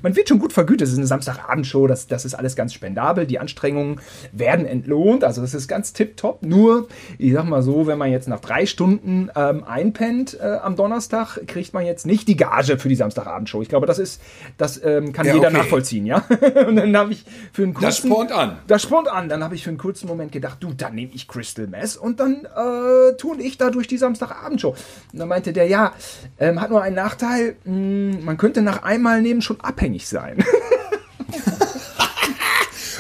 man 0.03 0.17
wird 0.17 0.29
schon 0.29 0.39
gut 0.39 0.53
vergütet. 0.53 0.87
Es 0.87 0.93
ist 0.93 0.99
eine 0.99 1.07
Samstagabendshow, 1.07 1.87
das, 1.87 2.07
das 2.07 2.25
ist 2.25 2.35
alles 2.35 2.57
ganz 2.57 2.75
spendabel. 2.75 3.27
Die 3.27 3.39
Anstrengungen 3.39 4.01
werden 4.33 4.67
entlohnt, 4.67 5.25
also 5.25 5.41
das 5.41 5.55
ist 5.55 5.69
ganz 5.69 5.93
tipptopp. 5.93 6.43
Nur, 6.43 6.89
ich 7.19 7.33
sag 7.33 7.45
mal 7.45 7.63
so, 7.63 7.87
wenn 7.87 7.99
man 7.99 8.11
jetzt 8.11 8.29
nach 8.29 8.41
drei 8.41 8.67
Stunden 8.67 9.31
ähm, 9.35 9.65
einpennt 9.65 10.39
äh, 10.41 10.59
am 10.63 10.77
Donnerstag, 10.77 11.39
kriegt 11.47 11.75
man 11.75 11.87
jetzt 11.87 12.07
nicht 12.07 12.29
die 12.29 12.37
Gage 12.37 12.79
für 12.79 12.89
die 12.89 12.97
Samstagabendshow. 12.97 13.63
Ich 13.63 13.69
glaube, 13.69 13.87
das 13.87 13.99
ist, 13.99 14.21
das 14.57 14.83
ähm, 14.85 15.13
kann 15.13 15.27
ja, 15.27 15.35
jeder 15.35 15.49
okay. 15.49 15.59
nachvollziehen, 15.59 16.07
ja. 16.07 16.25
und 16.67 16.77
dann 16.77 16.97
habe 16.97 17.13
ich 17.13 17.25
für 17.53 17.63
einen 17.63 17.75
kurzen, 17.75 17.87
das 17.87 17.99
spornt 17.99 18.33
an. 18.33 18.59
Das 18.67 18.83
spornt 18.83 19.09
an. 19.09 19.29
Dann 19.29 19.43
habe 19.43 19.55
ich 19.55 19.65
für 19.65 19.71
einen 19.71 19.79
kurzen 19.79 20.07
Moment 20.07 20.33
gedacht, 20.33 20.59
du, 20.61 20.73
dann 20.73 20.95
nehme 20.95 21.13
ich 21.15 21.29
Crystal 21.29 21.67
Mess 21.67 21.97
und 21.97 22.21
dann 22.21 22.45
äh, 22.45 23.17
tue 23.17 23.41
ich 23.41 23.59
da 23.59 23.71
durch 23.71 23.87
die 23.87 23.94
die 23.95 23.99
Samstagabendshow. 23.99 24.71
Und 25.13 25.19
dann 25.19 25.29
meinte 25.29 25.53
der, 25.53 25.67
ja, 25.67 25.93
ähm, 26.39 26.61
hat 26.61 26.71
nur 26.71 26.83
einen 26.83 26.97
Nachteil, 26.97 27.57
mh, 27.65 27.73
hm, 27.73 28.25
man 28.25 28.37
könnte 28.37 28.63
nach 28.63 28.83
einmal 28.83 29.23
nehmen 29.23 29.43
schon 29.43 29.61
abhängig 29.61 30.09
sein. 30.09 30.45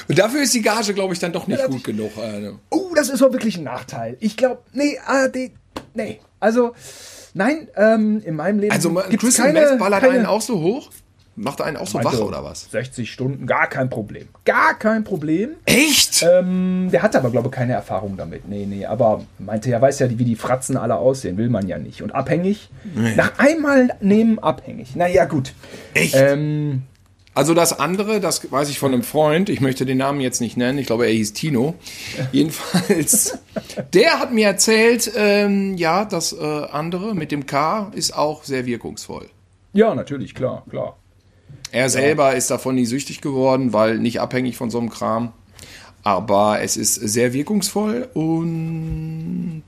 Und 0.06 0.18
dafür 0.18 0.42
ist 0.42 0.52
die 0.52 0.62
Gage, 0.62 0.92
glaube 0.94 1.14
ich, 1.14 1.18
dann 1.20 1.32
doch 1.32 1.46
nicht 1.46 1.60
ja, 1.60 1.66
gut 1.66 1.76
ich, 1.76 1.84
genug. 1.84 2.12
Äh, 2.18 2.52
oh, 2.70 2.92
das 2.94 3.08
ist 3.08 3.22
doch 3.22 3.32
wirklich 3.32 3.56
ein 3.56 3.64
Nachteil. 3.64 4.16
Ich 4.20 4.36
glaube, 4.36 4.62
nee, 4.72 4.98
ARD, 5.04 5.50
nee. 5.94 6.20
Also, 6.40 6.74
nein, 7.32 7.68
ähm, 7.74 8.22
in 8.24 8.36
meinem 8.36 8.58
Leben 8.58 8.72
Also, 8.72 8.92
Crystal 8.92 9.52
keine, 9.52 9.76
ballert 9.78 10.02
keine, 10.02 10.14
einen 10.14 10.26
auch 10.26 10.42
so 10.42 10.60
hoch? 10.60 10.90
Macht 11.36 11.60
einen 11.60 11.76
auch 11.76 11.86
so 11.86 12.02
wach 12.02 12.18
oder 12.20 12.44
was? 12.44 12.70
60 12.70 13.10
Stunden, 13.10 13.46
gar 13.46 13.66
kein 13.68 13.90
Problem. 13.90 14.28
Gar 14.44 14.78
kein 14.78 15.02
Problem. 15.02 15.50
Echt? 15.64 16.22
Ähm, 16.22 16.90
der 16.92 17.02
hatte 17.02 17.18
aber, 17.18 17.30
glaube 17.30 17.48
ich, 17.48 17.52
keine 17.52 17.72
Erfahrung 17.72 18.16
damit. 18.16 18.48
Nee, 18.48 18.66
nee, 18.66 18.86
aber 18.86 19.24
meinte, 19.38 19.70
er 19.72 19.82
weiß 19.82 19.98
ja, 19.98 20.10
wie 20.10 20.24
die 20.24 20.36
Fratzen 20.36 20.76
alle 20.76 20.96
aussehen. 20.96 21.36
Will 21.36 21.48
man 21.48 21.66
ja 21.66 21.78
nicht. 21.78 22.02
Und 22.02 22.14
abhängig? 22.14 22.70
Nee. 22.94 23.16
Nach 23.16 23.38
einmal 23.38 23.96
nehmen 24.00 24.38
abhängig. 24.38 24.94
Naja, 24.94 25.24
gut. 25.24 25.54
Echt? 25.94 26.14
Ähm, 26.16 26.82
also 27.34 27.52
das 27.52 27.80
andere, 27.80 28.20
das 28.20 28.50
weiß 28.50 28.68
ich 28.70 28.78
von 28.78 28.92
einem 28.92 29.02
Freund, 29.02 29.48
ich 29.48 29.60
möchte 29.60 29.84
den 29.84 29.98
Namen 29.98 30.20
jetzt 30.20 30.40
nicht 30.40 30.56
nennen, 30.56 30.78
ich 30.78 30.86
glaube, 30.86 31.06
er 31.06 31.12
hieß 31.12 31.32
Tino. 31.32 31.74
Jedenfalls, 32.32 33.38
der 33.92 34.20
hat 34.20 34.32
mir 34.32 34.46
erzählt, 34.46 35.10
ähm, 35.16 35.74
ja, 35.76 36.04
das 36.04 36.32
äh, 36.32 36.66
andere 36.70 37.16
mit 37.16 37.32
dem 37.32 37.46
K 37.46 37.90
ist 37.92 38.16
auch 38.16 38.44
sehr 38.44 38.66
wirkungsvoll. 38.66 39.28
Ja, 39.72 39.96
natürlich, 39.96 40.36
klar, 40.36 40.64
klar. 40.70 40.96
Er 41.74 41.90
selber 41.90 42.36
ist 42.36 42.52
davon 42.52 42.76
nie 42.76 42.86
süchtig 42.86 43.20
geworden, 43.20 43.72
weil 43.72 43.98
nicht 43.98 44.20
abhängig 44.20 44.56
von 44.56 44.70
so 44.70 44.78
einem 44.78 44.90
Kram. 44.90 45.32
Aber 46.04 46.60
es 46.60 46.76
ist 46.76 46.94
sehr 46.94 47.32
wirkungsvoll 47.32 48.08
und 48.14 49.64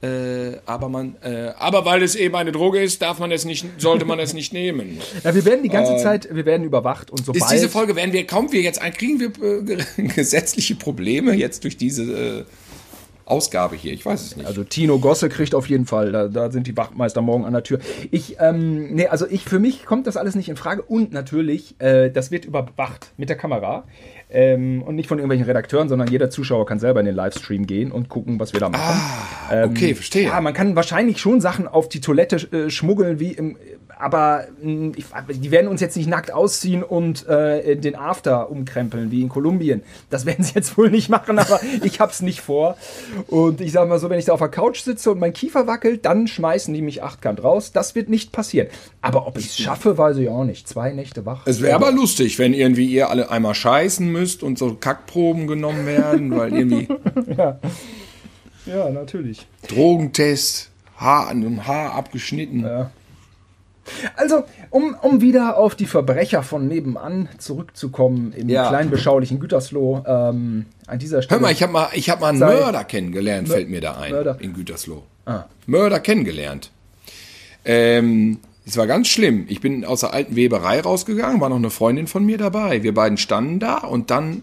äh, 0.00 0.58
aber 0.64 0.88
man, 0.88 1.16
äh, 1.22 1.52
aber 1.58 1.84
weil 1.86 2.04
es 2.04 2.14
eben 2.14 2.36
eine 2.36 2.52
Droge 2.52 2.80
ist, 2.80 3.02
darf 3.02 3.18
man 3.18 3.32
es 3.32 3.44
nicht, 3.44 3.66
sollte 3.78 4.04
man 4.04 4.20
es 4.20 4.32
nicht 4.32 4.52
nehmen. 4.52 4.98
Ja, 5.24 5.34
wir 5.34 5.44
werden 5.44 5.64
die 5.64 5.70
ganze 5.70 5.94
äh, 5.94 5.98
Zeit, 5.98 6.28
wir 6.30 6.46
werden 6.46 6.62
überwacht 6.64 7.10
und 7.10 7.24
sobald 7.24 7.42
ist 7.42 7.50
diese 7.50 7.68
Folge 7.68 7.96
werden 7.96 8.12
wir, 8.12 8.24
kommen 8.24 8.52
wir 8.52 8.60
jetzt, 8.60 8.80
kriegen 8.96 9.18
wir 9.18 9.32
äh, 9.42 10.02
gesetzliche 10.14 10.76
Probleme 10.76 11.32
jetzt 11.32 11.64
durch 11.64 11.76
diese 11.76 12.02
äh, 12.02 12.44
Ausgabe 13.26 13.74
hier. 13.74 13.92
Ich 13.92 14.06
weiß 14.06 14.22
es 14.22 14.36
nicht. 14.36 14.46
Also 14.46 14.62
Tino 14.62 15.00
Gosse 15.00 15.28
kriegt 15.28 15.54
auf 15.54 15.68
jeden 15.68 15.84
Fall. 15.84 16.12
Da, 16.12 16.28
da 16.28 16.50
sind 16.50 16.68
die 16.68 16.76
Wachtmeister 16.76 17.20
morgen 17.22 17.44
an 17.44 17.52
der 17.52 17.64
Tür. 17.64 17.80
Ich, 18.12 18.36
ähm, 18.38 18.94
nee, 18.94 19.08
also 19.08 19.26
ich, 19.28 19.44
für 19.44 19.58
mich 19.58 19.84
kommt 19.84 20.06
das 20.06 20.16
alles 20.16 20.36
nicht 20.36 20.48
in 20.48 20.56
Frage. 20.56 20.82
Und 20.82 21.12
natürlich, 21.12 21.74
äh, 21.80 22.08
das 22.10 22.30
wird 22.30 22.44
überwacht 22.44 23.12
mit 23.16 23.28
der 23.28 23.36
Kamera. 23.36 23.84
Ähm, 24.30 24.82
und 24.82 24.94
nicht 24.94 25.08
von 25.08 25.18
irgendwelchen 25.18 25.46
Redakteuren, 25.46 25.88
sondern 25.88 26.08
jeder 26.08 26.30
Zuschauer 26.30 26.66
kann 26.66 26.78
selber 26.78 27.00
in 27.00 27.06
den 27.06 27.14
Livestream 27.16 27.66
gehen 27.66 27.92
und 27.92 28.08
gucken, 28.08 28.38
was 28.38 28.52
wir 28.52 28.60
da 28.60 28.68
machen. 28.68 29.00
Ah, 29.48 29.64
okay, 29.64 29.90
ähm, 29.90 29.96
verstehe. 29.96 30.28
Ja, 30.28 30.40
man 30.40 30.54
kann 30.54 30.76
wahrscheinlich 30.76 31.18
schon 31.18 31.40
Sachen 31.40 31.66
auf 31.66 31.88
die 31.88 32.00
Toilette 32.00 32.36
äh, 32.52 32.70
schmuggeln, 32.70 33.20
wie 33.20 33.32
im, 33.32 33.56
aber 33.98 34.46
hm, 34.60 34.92
ich, 34.96 35.06
die 35.38 35.50
werden 35.50 35.68
uns 35.68 35.80
jetzt 35.80 35.96
nicht 35.96 36.08
nackt 36.08 36.32
ausziehen 36.32 36.82
und 36.82 37.26
äh, 37.26 37.76
den 37.76 37.96
After 37.96 38.50
umkrempeln, 38.50 39.10
wie 39.10 39.22
in 39.22 39.28
Kolumbien. 39.28 39.82
Das 40.10 40.26
werden 40.26 40.44
sie 40.44 40.54
jetzt 40.54 40.76
wohl 40.76 40.90
nicht 40.90 41.08
machen, 41.08 41.38
aber 41.38 41.60
ich 41.82 41.98
hab's 41.98 42.20
nicht 42.20 42.40
vor. 42.40 42.76
Und 43.28 43.60
ich 43.60 43.72
sag 43.72 43.88
mal 43.88 43.98
so, 43.98 44.10
wenn 44.10 44.18
ich 44.18 44.26
da 44.26 44.32
auf 44.32 44.40
der 44.40 44.48
Couch 44.48 44.80
sitze 44.82 45.10
und 45.10 45.18
mein 45.18 45.32
Kiefer 45.32 45.66
wackelt, 45.66 46.04
dann 46.04 46.26
schmeißen 46.26 46.74
die 46.74 46.82
mich 46.82 47.02
achtkant 47.02 47.42
raus. 47.42 47.72
Das 47.72 47.94
wird 47.94 48.08
nicht 48.10 48.32
passieren. 48.32 48.68
Aber 49.00 49.26
ob 49.26 49.38
ich 49.38 49.46
es 49.46 49.58
schaffe, 49.58 49.96
weiß 49.96 50.18
ich 50.18 50.28
auch 50.28 50.44
nicht. 50.44 50.68
Zwei 50.68 50.92
Nächte 50.92 51.24
wach. 51.24 51.46
Es 51.46 51.62
wäre 51.62 51.74
aber 51.74 51.90
lustig, 51.90 52.38
wenn 52.38 52.52
irgendwie 52.52 52.86
ihr 52.86 53.08
alle 53.08 53.30
einmal 53.30 53.54
scheißen 53.54 54.10
müsst 54.10 54.42
und 54.42 54.58
so 54.58 54.74
Kackproben 54.74 55.46
genommen 55.46 55.86
werden, 55.86 56.36
weil 56.36 56.52
irgendwie. 56.52 56.88
ja. 57.36 57.58
ja, 58.66 58.90
natürlich. 58.90 59.46
Drogentest, 59.68 60.70
Haar 60.96 61.28
an 61.28 61.38
einem 61.38 61.66
Haar 61.66 61.94
abgeschnitten. 61.94 62.60
Ja. 62.60 62.90
Also, 64.16 64.44
um, 64.70 64.96
um 65.00 65.20
wieder 65.20 65.56
auf 65.56 65.74
die 65.74 65.86
Verbrecher 65.86 66.42
von 66.42 66.68
nebenan 66.68 67.28
zurückzukommen, 67.38 68.32
im 68.36 68.48
ja. 68.48 68.68
kleinen 68.68 68.90
beschaulichen 68.90 69.40
Gütersloh, 69.40 70.04
ähm, 70.06 70.66
an 70.86 70.98
dieser 70.98 71.22
Stelle. 71.22 71.40
Hör 71.40 71.46
mal, 71.46 71.52
ich 71.52 71.62
habe 71.62 71.72
mal, 71.72 71.86
hab 71.86 72.20
mal 72.20 72.28
einen 72.28 72.38
Mörder 72.38 72.84
kennengelernt, 72.84 73.48
fällt 73.48 73.68
mir 73.68 73.80
da 73.80 73.96
ein, 73.96 74.12
Mörder. 74.12 74.36
in 74.40 74.54
Gütersloh. 74.54 75.02
Ah. 75.24 75.44
Mörder 75.66 76.00
kennengelernt. 76.00 76.70
Ähm, 77.64 78.38
es 78.64 78.76
war 78.76 78.86
ganz 78.86 79.08
schlimm. 79.08 79.46
Ich 79.48 79.60
bin 79.60 79.84
aus 79.84 80.00
der 80.00 80.12
alten 80.12 80.36
Weberei 80.36 80.80
rausgegangen, 80.80 81.40
war 81.40 81.48
noch 81.48 81.56
eine 81.56 81.70
Freundin 81.70 82.06
von 82.06 82.24
mir 82.24 82.38
dabei. 82.38 82.82
Wir 82.82 82.94
beiden 82.94 83.18
standen 83.18 83.60
da 83.60 83.78
und 83.78 84.10
dann 84.10 84.42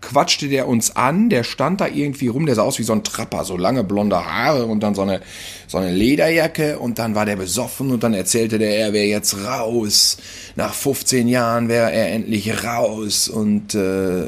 quatschte 0.00 0.48
der 0.48 0.68
uns 0.68 0.96
an, 0.96 1.28
der 1.28 1.44
stand 1.44 1.80
da 1.80 1.86
irgendwie 1.86 2.28
rum, 2.28 2.46
der 2.46 2.54
sah 2.54 2.62
aus 2.62 2.78
wie 2.78 2.82
so 2.82 2.92
ein 2.92 3.04
Trapper, 3.04 3.44
so 3.44 3.56
lange 3.56 3.84
blonde 3.84 4.16
Haare 4.16 4.66
und 4.66 4.80
dann 4.80 4.94
so 4.94 5.02
eine, 5.02 5.20
so 5.66 5.78
eine 5.78 5.92
Lederjacke 5.92 6.78
und 6.78 6.98
dann 6.98 7.14
war 7.14 7.26
der 7.26 7.36
besoffen 7.36 7.90
und 7.90 8.02
dann 8.02 8.14
erzählte 8.14 8.58
der, 8.58 8.76
er 8.76 8.92
wäre 8.92 9.06
jetzt 9.06 9.44
raus. 9.44 10.18
Nach 10.56 10.74
15 10.74 11.28
Jahren 11.28 11.68
wäre 11.68 11.92
er 11.92 12.12
endlich 12.12 12.64
raus 12.64 13.28
und 13.28 13.74
äh, 13.74 14.26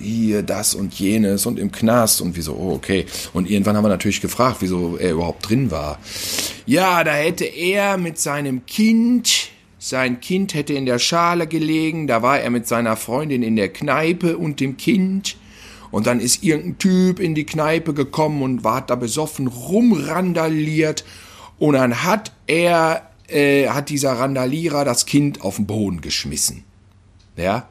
hier 0.00 0.42
das 0.42 0.74
und 0.74 0.94
jenes 0.94 1.46
und 1.46 1.58
im 1.58 1.72
Knast 1.72 2.20
und 2.20 2.36
wieso, 2.36 2.54
oh, 2.54 2.74
okay. 2.74 3.06
Und 3.32 3.50
irgendwann 3.50 3.76
haben 3.76 3.84
wir 3.84 3.88
natürlich 3.88 4.20
gefragt, 4.20 4.58
wieso 4.60 4.96
er 4.96 5.12
überhaupt 5.12 5.48
drin 5.48 5.70
war. 5.70 5.98
Ja, 6.66 7.04
da 7.04 7.12
hätte 7.12 7.44
er 7.44 7.96
mit 7.96 8.18
seinem 8.18 8.66
Kind 8.66 9.50
sein 9.88 10.20
Kind 10.20 10.54
hätte 10.54 10.72
in 10.72 10.86
der 10.86 10.98
Schale 10.98 11.46
gelegen, 11.46 12.06
da 12.06 12.22
war 12.22 12.40
er 12.40 12.48
mit 12.48 12.66
seiner 12.66 12.96
Freundin 12.96 13.42
in 13.42 13.54
der 13.54 13.70
Kneipe 13.70 14.38
und 14.38 14.60
dem 14.60 14.78
Kind. 14.78 15.36
Und 15.90 16.06
dann 16.06 16.20
ist 16.20 16.42
irgendein 16.42 16.78
Typ 16.78 17.20
in 17.20 17.34
die 17.34 17.44
Kneipe 17.44 17.92
gekommen 17.92 18.42
und 18.42 18.64
war 18.64 18.80
da 18.80 18.94
besoffen 18.94 19.46
rumrandaliert. 19.46 21.04
Und 21.58 21.74
dann 21.74 22.02
hat 22.02 22.32
er, 22.46 23.10
äh, 23.28 23.68
hat 23.68 23.90
dieser 23.90 24.12
Randalierer 24.12 24.86
das 24.86 25.04
Kind 25.04 25.42
auf 25.42 25.56
den 25.56 25.66
Boden 25.66 26.00
geschmissen. 26.00 26.64
Ja. 27.36 27.68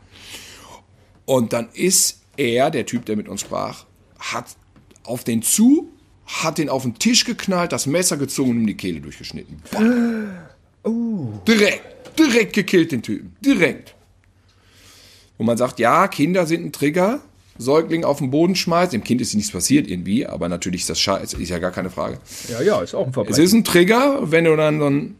Und 1.26 1.52
dann 1.52 1.70
ist 1.74 2.22
er, 2.38 2.70
der 2.70 2.86
Typ, 2.86 3.06
der 3.08 3.16
mit 3.16 3.28
uns 3.28 3.42
sprach, 3.42 3.86
hat 4.20 4.56
auf 5.04 5.24
den 5.24 5.42
zu, 5.42 5.90
hat 6.28 6.60
den 6.60 6.70
auf 6.70 6.84
den 6.84 6.94
Tisch 7.00 7.26
geknallt, 7.26 7.72
das 7.72 7.88
Messer 7.88 8.18
gezogen 8.18 8.52
und 8.52 8.58
ihm 8.60 8.68
die 8.68 8.78
Kehle 8.78 9.02
durchgeschnitten. 9.02 9.64
Oh. 10.86 11.40
Direkt 11.48 11.93
direkt 12.18 12.54
gekillt, 12.54 12.92
den 12.92 13.02
Typen. 13.02 13.36
Direkt. 13.42 13.96
Wo 15.38 15.44
man 15.44 15.58
sagt, 15.58 15.80
ja, 15.80 16.08
Kinder 16.08 16.46
sind 16.46 16.66
ein 16.66 16.72
Trigger. 16.72 17.22
Säugling 17.58 18.04
auf 18.04 18.18
den 18.18 18.32
Boden 18.32 18.56
schmeißt. 18.56 18.94
Dem 18.94 19.04
Kind 19.04 19.22
ist 19.22 19.34
nichts 19.36 19.52
passiert 19.52 19.88
irgendwie, 19.88 20.26
aber 20.26 20.50
natürlich 20.50 20.82
ist 20.82 20.90
das 20.90 21.00
scheiße, 21.00 21.38
ist 21.42 21.50
ja 21.50 21.60
gar 21.60 21.72
keine 21.72 21.90
Frage. 21.90 22.20
Ja, 22.50 22.62
ja, 22.62 22.82
ist 22.82 22.96
auch 22.96 23.06
ein 23.06 23.14
Verbrechen. 23.14 23.34
Es 23.34 23.40
ist 23.40 23.54
ein 23.54 23.64
Trigger, 23.64 24.32
wenn 24.32 24.46
du 24.46 24.56
dann 24.56 24.80
so 24.80 24.90
ein 24.90 25.16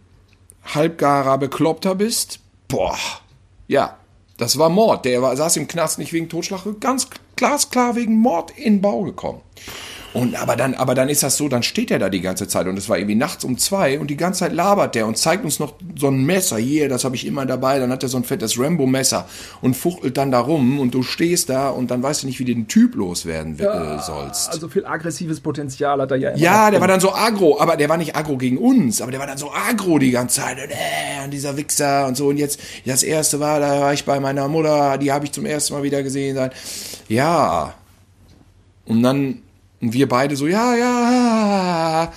halbgarer 0.64 1.38
Bekloppter 1.38 1.96
bist. 1.96 2.40
Boah, 2.68 2.98
ja, 3.68 3.98
das 4.38 4.58
war 4.58 4.70
Mord. 4.70 5.06
Der 5.06 5.22
war, 5.22 5.36
saß 5.36 5.58
im 5.58 5.68
Knast 5.68 6.00
nicht 6.00 6.14
wegen 6.14 6.28
Totschlag, 6.30 6.64
ganz 6.80 7.08
glasklar 7.36 7.96
wegen 7.96 8.16
Mord 8.16 8.52
in 8.58 8.82
Bau 8.82 9.04
gekommen. 9.04 9.42
Und 10.14 10.36
aber 10.36 10.56
dann, 10.56 10.76
aber 10.76 10.94
dann 10.94 11.10
ist 11.10 11.24
das 11.24 11.38
so, 11.38 11.50
dann 11.50 11.64
steht 11.64 11.90
er 11.90 12.00
da 12.00 12.10
die 12.10 12.22
ganze 12.22 12.48
Zeit 12.48 12.68
und 12.68 12.78
es 12.78 12.88
war 12.88 12.98
irgendwie 12.98 13.16
nachts 13.16 13.44
um 13.44 13.58
zwei 13.58 14.00
und 14.00 14.10
die 14.10 14.18
ganze 14.18 14.42
Zeit 14.42 14.54
labert 14.54 14.96
der 14.96 15.08
und 15.08 15.18
zeigt 15.18 15.44
uns 15.44 15.60
noch 15.60 15.74
so 15.98 16.08
ein 16.08 16.24
Messer. 16.24 16.58
Hier, 16.58 16.88
das 16.88 17.04
habe 17.04 17.16
ich 17.16 17.26
immer 17.26 17.46
dabei. 17.46 17.80
Dann 17.80 17.92
hat 17.92 18.04
er 18.04 18.10
so 18.10 18.18
ein 18.18 18.24
fettes 18.24 18.60
Rambo-Messer 18.60 19.28
und 19.62 19.76
fuchtelt 19.76 20.18
dann 20.18 20.32
da 20.32 20.40
rum 20.40 20.80
und 20.80 20.94
du 20.94 21.02
stehst 21.02 21.50
da 21.50 21.70
und 21.70 21.90
dann 21.90 22.04
weißt 22.04 22.24
du 22.24 22.28
nicht, 22.28 22.40
wie 22.40 22.46
du 22.46 22.54
den 22.54 22.68
Typ 22.68 22.96
loswerden 22.96 23.58
ja, 23.58 24.00
sollst. 24.00 24.52
Also 24.52 24.68
viel 24.68 24.86
aggressives 24.86 25.40
Potenzial 25.40 26.00
hat 26.00 26.12
er 26.12 26.18
ja 26.18 26.30
immer. 26.30 26.40
Ja, 26.40 26.72
der 26.72 26.80
war 26.80 26.88
dann 26.88 27.00
so 27.00 27.14
agro, 27.14 27.60
aber 27.60 27.76
der 27.76 27.90
war 27.90 27.98
nicht 27.98 28.16
agro 28.16 28.38
gegen 28.38 28.58
uns, 28.58 29.02
aber 29.02 29.12
der 29.12 29.20
war 29.20 29.28
dann 29.28 29.38
so 29.38 29.52
agro 29.52 29.98
die 29.98 30.12
ganze 30.12 30.42
Zeit. 30.42 30.58
Und, 30.58 30.72
äh, 30.72 31.30
dieser 31.30 31.58
Wichser 31.58 32.08
und 32.08 32.16
so. 32.18 32.28
Und 32.28 32.38
jetzt, 32.38 32.60
das 32.86 33.04
erste 33.04 33.40
war, 33.40 33.60
da 33.60 33.82
war 33.82 33.94
ich 33.94 34.06
bei 34.06 34.20
meiner 34.20 34.48
Mutter, 34.48 34.98
die 34.98 35.12
habe 35.12 35.26
ich 35.26 35.32
zum 35.32 35.46
ersten 35.46 35.74
Mal 35.74 35.84
wieder 35.84 36.04
gesehen. 36.04 36.38
Ja. 37.08 37.74
Und 38.86 39.02
dann 39.02 39.40
und 39.84 39.92
wir 39.92 40.08
beide 40.08 40.38
so, 40.38 40.48
ja, 40.48 40.76
ja, 40.78 42.14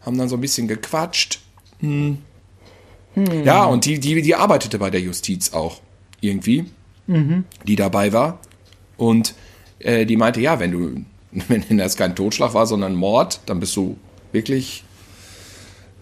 haben 0.00 0.16
dann 0.16 0.30
so 0.30 0.36
ein 0.36 0.40
bisschen 0.40 0.66
gequatscht. 0.66 1.40
Hm. 1.80 2.16
Hm. 3.12 3.44
Ja, 3.44 3.66
und 3.66 3.84
die, 3.84 4.00
die, 4.00 4.22
die 4.22 4.34
arbeitete 4.34 4.78
bei 4.78 4.88
der 4.88 5.02
Justiz 5.02 5.52
auch 5.52 5.82
irgendwie, 6.22 6.64
mhm. 7.06 7.44
die 7.66 7.76
dabei 7.76 8.14
war. 8.14 8.40
Und 8.96 9.34
äh, 9.80 10.06
die 10.06 10.16
meinte, 10.16 10.40
ja, 10.40 10.60
wenn 10.60 10.72
du, 10.72 11.04
wenn 11.48 11.76
das 11.76 11.98
kein 11.98 12.16
Totschlag 12.16 12.54
war, 12.54 12.66
sondern 12.66 12.94
Mord, 12.94 13.40
dann 13.44 13.60
bist 13.60 13.76
du 13.76 13.98
wirklich, 14.32 14.84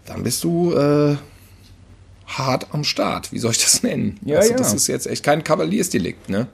dann 0.06 0.22
bist 0.22 0.44
du 0.44 0.72
äh, 0.72 1.16
hart 2.28 2.68
am 2.70 2.84
Start. 2.84 3.32
Wie 3.32 3.40
soll 3.40 3.50
ich 3.50 3.58
das 3.58 3.82
nennen? 3.82 4.20
Ja, 4.24 4.38
also, 4.38 4.52
ja. 4.52 4.56
Das 4.56 4.72
ist 4.72 4.86
jetzt 4.86 5.08
echt 5.08 5.24
kein 5.24 5.42
Kavaliersdelikt, 5.42 6.28
ne? 6.28 6.46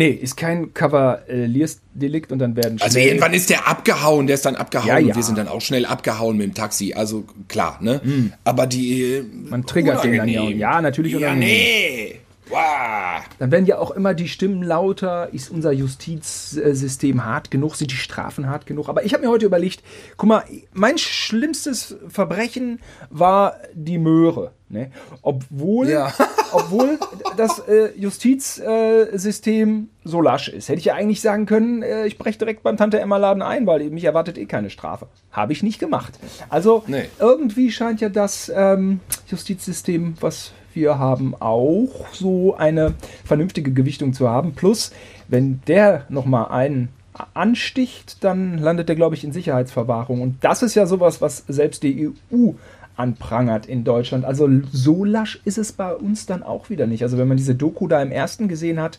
Nee, 0.00 0.12
ist 0.12 0.38
kein 0.38 0.72
Kavaliersdelikt 0.72 2.32
und 2.32 2.38
dann 2.38 2.56
werden 2.56 2.80
Also 2.80 2.98
irgendwann 2.98 3.34
ist 3.34 3.50
der 3.50 3.68
abgehauen, 3.68 4.26
der 4.26 4.36
ist 4.36 4.46
dann 4.46 4.56
abgehauen 4.56 4.88
ja, 4.88 4.98
ja. 4.98 5.08
und 5.08 5.14
wir 5.14 5.22
sind 5.22 5.36
dann 5.36 5.46
auch 5.46 5.60
schnell 5.60 5.84
abgehauen 5.84 6.38
mit 6.38 6.46
dem 6.46 6.54
Taxi. 6.54 6.94
Also 6.94 7.24
klar, 7.48 7.76
ne? 7.82 8.00
Mhm. 8.02 8.32
Aber 8.42 8.66
die. 8.66 9.22
Man 9.50 9.66
triggert 9.66 10.02
den 10.02 10.16
dann 10.16 10.26
ja. 10.26 10.44
Ja, 10.44 10.80
natürlich. 10.80 11.12
Ja, 11.12 11.34
nee. 11.34 12.18
Wow. 12.50 13.22
Dann 13.38 13.50
werden 13.50 13.66
ja 13.66 13.78
auch 13.78 13.90
immer 13.92 14.12
die 14.14 14.28
Stimmen 14.28 14.62
lauter. 14.62 15.32
Ist 15.32 15.50
unser 15.50 15.72
Justizsystem 15.72 17.24
hart 17.24 17.50
genug? 17.50 17.76
Sind 17.76 17.90
die 17.90 17.96
Strafen 17.96 18.48
hart 18.48 18.66
genug? 18.66 18.88
Aber 18.88 19.04
ich 19.04 19.12
habe 19.14 19.24
mir 19.24 19.30
heute 19.30 19.46
überlegt, 19.46 19.82
guck 20.16 20.28
mal, 20.28 20.44
mein 20.72 20.98
schlimmstes 20.98 21.96
Verbrechen 22.08 22.80
war 23.10 23.56
die 23.74 23.98
Möhre. 23.98 24.52
Ne? 24.68 24.90
Obwohl, 25.22 25.88
Ja. 25.88 26.12
obwohl 26.52 26.98
das 27.36 27.58
äh, 27.60 27.90
Justizsystem 27.96 29.88
so 30.04 30.20
lasch 30.20 30.48
ist. 30.48 30.68
Hätte 30.68 30.78
ich 30.78 30.84
ja 30.86 30.94
eigentlich 30.94 31.20
sagen 31.20 31.46
können, 31.46 31.82
äh, 31.82 32.06
ich 32.06 32.18
breche 32.18 32.38
direkt 32.38 32.62
beim 32.62 32.76
Tante 32.76 33.00
Emma 33.00 33.16
Laden 33.16 33.42
ein, 33.42 33.66
weil 33.66 33.90
mich 33.90 34.04
erwartet 34.04 34.38
eh 34.38 34.46
keine 34.46 34.70
Strafe. 34.70 35.08
Habe 35.32 35.52
ich 35.52 35.62
nicht 35.62 35.78
gemacht. 35.78 36.18
Also 36.48 36.84
Nee. 36.86 37.04
irgendwie 37.18 37.70
scheint 37.72 38.00
ja 38.00 38.08
das 38.08 38.50
ähm, 38.54 39.00
Justizsystem, 39.28 40.14
was 40.20 40.52
wir 40.74 40.98
haben, 40.98 41.34
auch 41.38 42.06
so 42.12 42.56
eine 42.56 42.94
vernünftige 43.24 43.72
Gewichtung 43.72 44.12
zu 44.12 44.28
haben. 44.28 44.52
Plus, 44.54 44.92
wenn 45.28 45.60
der 45.66 46.04
nochmal 46.08 46.48
einen 46.50 46.88
ansticht, 47.34 48.22
dann 48.24 48.58
landet 48.58 48.88
er, 48.88 48.96
glaube 48.96 49.14
ich, 49.14 49.24
in 49.24 49.32
Sicherheitsverwahrung. 49.32 50.22
Und 50.22 50.36
das 50.42 50.62
ist 50.62 50.74
ja 50.74 50.86
sowas, 50.86 51.20
was 51.20 51.44
selbst 51.48 51.82
die 51.82 52.08
EU 52.08 52.52
anprangert 52.96 53.66
in 53.66 53.84
Deutschland. 53.84 54.24
Also 54.24 54.48
so 54.72 55.04
lasch 55.04 55.40
ist 55.44 55.58
es 55.58 55.72
bei 55.72 55.94
uns 55.94 56.26
dann 56.26 56.42
auch 56.42 56.70
wieder 56.70 56.86
nicht. 56.86 57.02
Also 57.02 57.18
wenn 57.18 57.28
man 57.28 57.36
diese 57.36 57.54
Doku 57.54 57.88
da 57.88 58.02
im 58.02 58.12
ersten 58.12 58.46
gesehen 58.46 58.80
hat, 58.80 58.98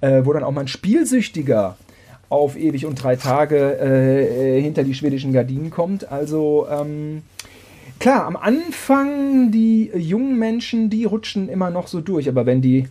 äh, 0.00 0.24
wo 0.24 0.32
dann 0.32 0.44
auch 0.44 0.52
mal 0.52 0.62
ein 0.62 0.68
Spielsüchtiger 0.68 1.76
auf 2.28 2.58
ewig 2.58 2.84
und 2.84 3.02
drei 3.02 3.16
Tage 3.16 3.78
äh, 3.80 4.58
äh, 4.58 4.62
hinter 4.62 4.84
die 4.84 4.94
schwedischen 4.94 5.32
Gardinen 5.32 5.70
kommt. 5.70 6.12
Also 6.12 6.66
ähm, 6.70 7.22
klar, 7.98 8.24
am 8.26 8.36
Anfang 8.36 9.50
die 9.50 9.90
jungen 9.94 10.38
Menschen, 10.38 10.90
die 10.90 11.04
rutschen 11.04 11.48
immer 11.48 11.70
noch 11.70 11.86
so 11.86 12.00
durch, 12.00 12.28
aber 12.28 12.46
wenn 12.46 12.60
die, 12.60 12.88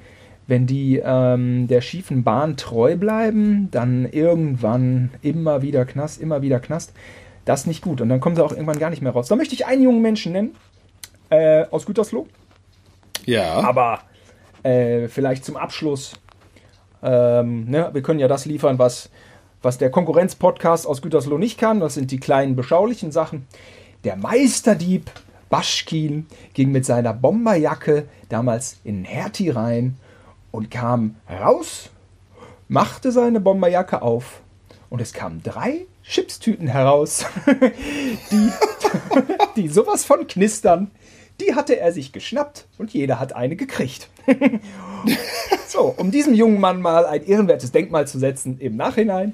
wenn 0.47 0.65
die 0.65 1.01
ähm, 1.03 1.67
der 1.67 1.81
schiefen 1.81 2.23
Bahn 2.23 2.57
treu 2.57 2.95
bleiben, 2.95 3.69
dann 3.71 4.05
irgendwann 4.05 5.11
immer 5.21 5.61
wieder 5.61 5.85
Knast, 5.85 6.21
immer 6.21 6.41
wieder 6.41 6.59
Knast. 6.59 6.93
Das 7.45 7.61
ist 7.61 7.67
nicht 7.67 7.81
gut. 7.81 8.01
Und 8.01 8.09
dann 8.09 8.19
kommen 8.19 8.35
sie 8.35 8.43
auch 8.43 8.51
irgendwann 8.51 8.79
gar 8.79 8.89
nicht 8.89 9.01
mehr 9.01 9.13
raus. 9.13 9.27
Da 9.27 9.35
möchte 9.35 9.55
ich 9.55 9.65
einen 9.65 9.81
jungen 9.81 10.01
Menschen 10.01 10.33
nennen, 10.33 10.55
äh, 11.29 11.65
aus 11.71 11.85
Gütersloh. 11.85 12.27
Ja. 13.25 13.61
Aber 13.61 13.99
äh, 14.63 15.07
vielleicht 15.07 15.45
zum 15.45 15.55
Abschluss, 15.55 16.13
ähm, 17.01 17.65
ne, 17.69 17.89
wir 17.93 18.01
können 18.01 18.19
ja 18.19 18.27
das 18.27 18.45
liefern, 18.45 18.79
was, 18.79 19.09
was 19.61 19.77
der 19.77 19.91
Konkurrenz-Podcast 19.91 20.87
aus 20.87 21.01
Gütersloh 21.01 21.37
nicht 21.37 21.57
kann. 21.59 21.79
Das 21.79 21.93
sind 21.93 22.11
die 22.11 22.19
kleinen, 22.19 22.55
beschaulichen 22.55 23.11
Sachen. 23.11 23.47
Der 24.03 24.15
Meisterdieb 24.15 25.09
Baschkin 25.49 26.27
ging 26.53 26.71
mit 26.71 26.85
seiner 26.85 27.13
Bomberjacke 27.13 28.07
damals 28.29 28.77
in 28.83 29.05
Hertie 29.05 29.49
rein 29.49 29.97
und 30.51 30.69
kam 30.69 31.15
raus, 31.29 31.89
machte 32.67 33.11
seine 33.11 33.39
Bomberjacke 33.39 34.01
auf 34.01 34.41
und 34.89 35.01
es 35.01 35.13
kamen 35.13 35.41
drei 35.43 35.85
Chipstüten 36.03 36.67
heraus, 36.67 37.25
die, 38.31 38.51
die 39.55 39.67
sowas 39.67 40.05
von 40.05 40.27
knistern. 40.27 40.91
Die 41.39 41.53
hatte 41.53 41.79
er 41.79 41.91
sich 41.91 42.11
geschnappt 42.11 42.65
und 42.77 42.93
jeder 42.93 43.19
hat 43.19 43.35
eine 43.35 43.55
gekriegt. 43.55 44.09
so, 45.67 45.93
um 45.97 46.11
diesem 46.11 46.33
jungen 46.33 46.59
Mann 46.59 46.81
mal 46.81 47.05
ein 47.05 47.23
ehrenwertes 47.23 47.71
Denkmal 47.71 48.07
zu 48.07 48.17
setzen 48.17 48.57
im 48.59 48.75
Nachhinein. 48.75 49.33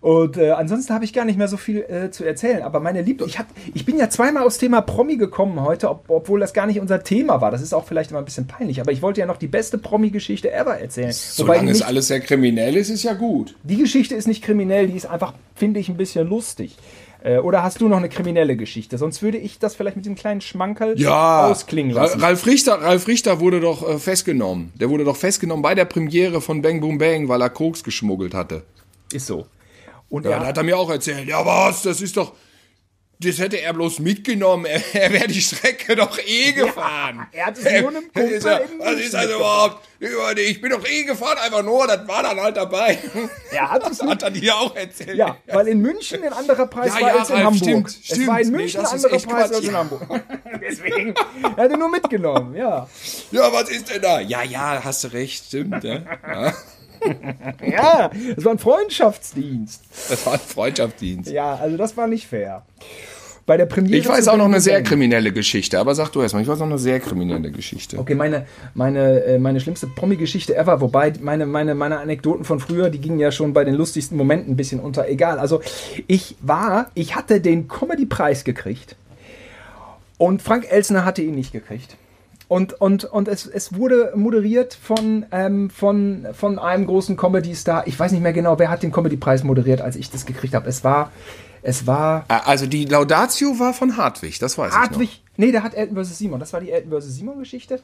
Und 0.00 0.36
äh, 0.36 0.50
ansonsten 0.50 0.92
habe 0.92 1.04
ich 1.04 1.12
gar 1.12 1.24
nicht 1.24 1.38
mehr 1.38 1.48
so 1.48 1.56
viel 1.56 1.78
äh, 1.82 2.10
zu 2.10 2.24
erzählen. 2.24 2.62
Aber 2.62 2.80
meine 2.80 3.02
Liebe, 3.02 3.24
ich, 3.24 3.38
hab, 3.38 3.46
ich 3.72 3.86
bin 3.86 3.98
ja 3.98 4.10
zweimal 4.10 4.44
aufs 4.44 4.58
Thema 4.58 4.82
Promi 4.82 5.16
gekommen 5.16 5.60
heute, 5.62 5.88
ob, 5.88 6.04
obwohl 6.08 6.40
das 6.40 6.52
gar 6.52 6.66
nicht 6.66 6.80
unser 6.80 7.02
Thema 7.02 7.40
war. 7.40 7.50
Das 7.50 7.62
ist 7.62 7.72
auch 7.72 7.86
vielleicht 7.86 8.10
immer 8.10 8.20
ein 8.20 8.24
bisschen 8.26 8.46
peinlich. 8.46 8.80
Aber 8.80 8.92
ich 8.92 9.02
wollte 9.02 9.20
ja 9.20 9.26
noch 9.26 9.38
die 9.38 9.48
beste 9.48 9.78
Promi-Geschichte 9.78 10.52
ever 10.52 10.78
erzählen. 10.78 11.12
Solange 11.12 11.70
es 11.70 11.82
alles 11.82 12.08
sehr 12.08 12.20
kriminell 12.20 12.76
ist, 12.76 12.90
ist 12.90 13.02
ja 13.02 13.14
gut. 13.14 13.56
die 13.62 13.78
Geschichte 13.78 14.14
ist 14.14 14.28
nicht 14.28 14.44
kriminell, 14.44 14.86
die 14.88 14.96
ist 14.96 15.06
einfach, 15.06 15.32
finde 15.54 15.80
ich, 15.80 15.88
ein 15.88 15.96
bisschen 15.96 16.28
lustig. 16.28 16.76
Äh, 17.22 17.38
oder 17.38 17.62
hast 17.62 17.80
du 17.80 17.88
noch 17.88 17.98
eine 17.98 18.08
kriminelle 18.08 18.56
Geschichte? 18.56 18.96
Sonst 18.98 19.22
würde 19.22 19.38
ich 19.38 19.58
das 19.58 19.74
vielleicht 19.74 19.96
mit 19.96 20.06
dem 20.06 20.14
kleinen 20.14 20.40
Schmankerl 20.40 20.98
Ja, 20.98 21.46
ausklingen 21.48 21.92
lassen. 21.92 22.20
Ralf 22.20 22.46
Richter, 22.46 22.80
Ralf 22.80 23.06
Richter 23.08 23.40
wurde 23.40 23.60
doch 23.60 23.86
äh, 23.88 23.98
festgenommen. 23.98 24.72
Der 24.74 24.88
wurde 24.90 25.04
doch 25.04 25.16
festgenommen 25.16 25.62
bei 25.62 25.74
der 25.74 25.84
Premiere 25.84 26.40
von 26.40 26.62
Bang 26.62 26.80
Boom 26.80 26.98
Bang, 26.98 27.28
weil 27.28 27.42
er 27.42 27.50
Koks 27.50 27.84
geschmuggelt 27.84 28.34
hatte. 28.34 28.62
Ist 29.12 29.26
so. 29.26 29.46
Und 30.08 30.24
Ja, 30.24 30.32
er 30.32 30.40
da 30.40 30.46
hat 30.46 30.56
er 30.56 30.62
mir 30.62 30.76
auch 30.78 30.90
erzählt, 30.90 31.28
ja 31.28 31.44
was, 31.44 31.82
das 31.82 32.00
ist 32.00 32.16
doch, 32.16 32.32
das 33.22 33.38
hätte 33.38 33.60
er 33.60 33.72
bloß 33.74 33.98
mitgenommen, 33.98 34.64
er, 34.66 34.82
er 34.94 35.12
wäre 35.12 35.28
die 35.28 35.40
Strecke 35.42 35.94
doch 35.96 36.18
eh 36.18 36.52
gefahren. 36.52 37.26
er 37.32 37.46
hat 37.46 37.58
es 37.58 37.64
nur 37.64 37.90
einem 37.90 38.02
Kumpel 38.12 38.28
ist 38.30 38.44
er, 38.46 38.62
Was 38.78 38.92
ist 39.00 39.14
also 39.14 39.28
mitgebracht. 39.38 39.78
überhaupt, 40.00 40.38
ich 40.38 40.60
bin 40.60 40.70
doch 40.70 40.86
eh 40.86 41.04
gefahren, 41.04 41.38
einfach 41.44 41.62
nur, 41.62 41.86
das 41.86 42.08
war 42.08 42.22
dann 42.22 42.40
halt 42.40 42.56
dabei. 42.56 42.98
er 43.50 43.70
hat 43.70 43.90
es 43.90 43.98
Das 43.98 44.08
hat 44.08 44.22
er 44.22 44.30
dir 44.30 44.56
auch 44.56 44.74
erzählt. 44.74 45.16
Ja, 45.16 45.36
weil 45.48 45.68
in 45.68 45.80
München 45.80 46.22
ein 46.22 46.32
anderer 46.32 46.66
Preis 46.66 46.88
Ja, 46.94 47.00
war 47.02 47.08
ja, 47.08 47.18
als 47.18 47.28
in 47.30 47.34
Ralf, 47.36 47.44
Hamburg. 47.46 47.58
stimmt, 47.62 47.88
es 47.88 48.04
stimmt. 48.06 48.26
war 48.26 48.40
in 48.40 48.50
Nee, 48.50 48.56
München 48.56 48.80
das 48.80 48.90
ein 48.92 48.96
ist 48.98 49.04
anderer 49.04 49.26
Preis 49.36 49.52
als 49.52 49.64
in 49.66 49.76
Hamburg. 49.76 50.02
Deswegen, 50.60 51.14
er 51.56 51.64
hatte 51.64 51.76
nur 51.78 51.90
mitgenommen, 51.90 52.54
ja. 52.56 52.88
ja, 53.32 53.52
was 53.52 53.68
ist 53.70 53.90
denn 53.92 54.00
da? 54.02 54.20
Ja, 54.20 54.42
ja, 54.42 54.80
hast 54.82 55.04
du 55.04 55.08
recht, 55.08 55.44
stimmt. 55.46 55.84
Ja. 55.84 56.54
Ja, 57.66 58.10
es 58.36 58.44
war 58.44 58.52
ein 58.52 58.58
Freundschaftsdienst. 58.58 59.82
das 60.08 60.26
war 60.26 60.34
ein 60.34 60.40
Freundschaftsdienst. 60.40 61.30
Ja, 61.30 61.54
also 61.54 61.76
das 61.76 61.96
war 61.96 62.06
nicht 62.06 62.26
fair. 62.26 62.62
Bei 63.46 63.56
der 63.56 63.66
Premiere. 63.66 63.96
Ich 63.96 64.08
weiß 64.08 64.28
auch 64.28 64.36
noch 64.36 64.44
eine 64.44 64.60
sehr 64.60 64.82
kriminelle 64.82 65.32
Geschichte, 65.32 65.78
aber 65.78 65.94
sag 65.94 66.10
du 66.10 66.22
erst 66.22 66.34
mal, 66.34 66.42
ich 66.42 66.46
weiß 66.46 66.58
noch 66.60 66.66
eine 66.66 66.78
sehr 66.78 67.00
kriminelle 67.00 67.50
Geschichte. 67.50 67.98
Okay, 67.98 68.14
meine, 68.14 68.46
meine, 68.74 69.24
äh, 69.24 69.38
meine 69.38 69.60
schlimmste 69.60 69.88
Promi-Geschichte 69.88 70.54
ever, 70.56 70.80
wobei 70.80 71.12
meine, 71.20 71.46
meine, 71.46 71.74
meine 71.74 71.98
Anekdoten 71.98 72.44
von 72.44 72.60
früher, 72.60 72.90
die 72.90 73.00
gingen 73.00 73.18
ja 73.18 73.32
schon 73.32 73.52
bei 73.52 73.64
den 73.64 73.74
lustigsten 73.74 74.16
Momenten 74.16 74.52
ein 74.52 74.56
bisschen 74.56 74.78
unter. 74.78 75.08
Egal, 75.08 75.38
also 75.38 75.62
ich 76.06 76.36
war, 76.40 76.90
ich 76.94 77.16
hatte 77.16 77.40
den 77.40 77.66
Comedy-Preis 77.66 78.44
gekriegt 78.44 78.94
und 80.16 80.42
Frank 80.42 80.70
Elsner 80.70 81.04
hatte 81.04 81.22
ihn 81.22 81.34
nicht 81.34 81.50
gekriegt. 81.50 81.96
Und, 82.50 82.72
und, 82.80 83.04
und 83.04 83.28
es, 83.28 83.46
es 83.46 83.76
wurde 83.76 84.12
moderiert 84.16 84.74
von, 84.74 85.24
ähm, 85.30 85.70
von, 85.70 86.26
von 86.32 86.58
einem 86.58 86.84
großen 86.84 87.16
Comedy-Star. 87.16 87.86
Ich 87.86 87.96
weiß 87.96 88.10
nicht 88.10 88.22
mehr 88.22 88.32
genau, 88.32 88.58
wer 88.58 88.70
hat 88.70 88.82
den 88.82 88.90
Comedy-Preis 88.90 89.44
moderiert, 89.44 89.80
als 89.80 89.94
ich 89.94 90.10
das 90.10 90.26
gekriegt 90.26 90.54
habe. 90.54 90.68
Es 90.68 90.82
war, 90.82 91.12
es 91.62 91.86
war 91.86 92.24
Ah, 92.26 92.38
Also 92.46 92.66
die 92.66 92.86
Laudatio 92.86 93.60
war 93.60 93.72
von 93.72 93.96
Hartwig, 93.96 94.40
das 94.40 94.58
weiß 94.58 94.72
ich 94.72 94.76
Hartwig. 94.80 95.22
Nee, 95.36 95.52
der 95.52 95.62
hat 95.62 95.74
Elton 95.74 96.04
vs. 96.04 96.18
Simon. 96.18 96.40
Das 96.40 96.52
war 96.52 96.60
die 96.60 96.72
Elton 96.72 96.90
vs. 96.90 97.14
Simon-Geschichte. 97.14 97.78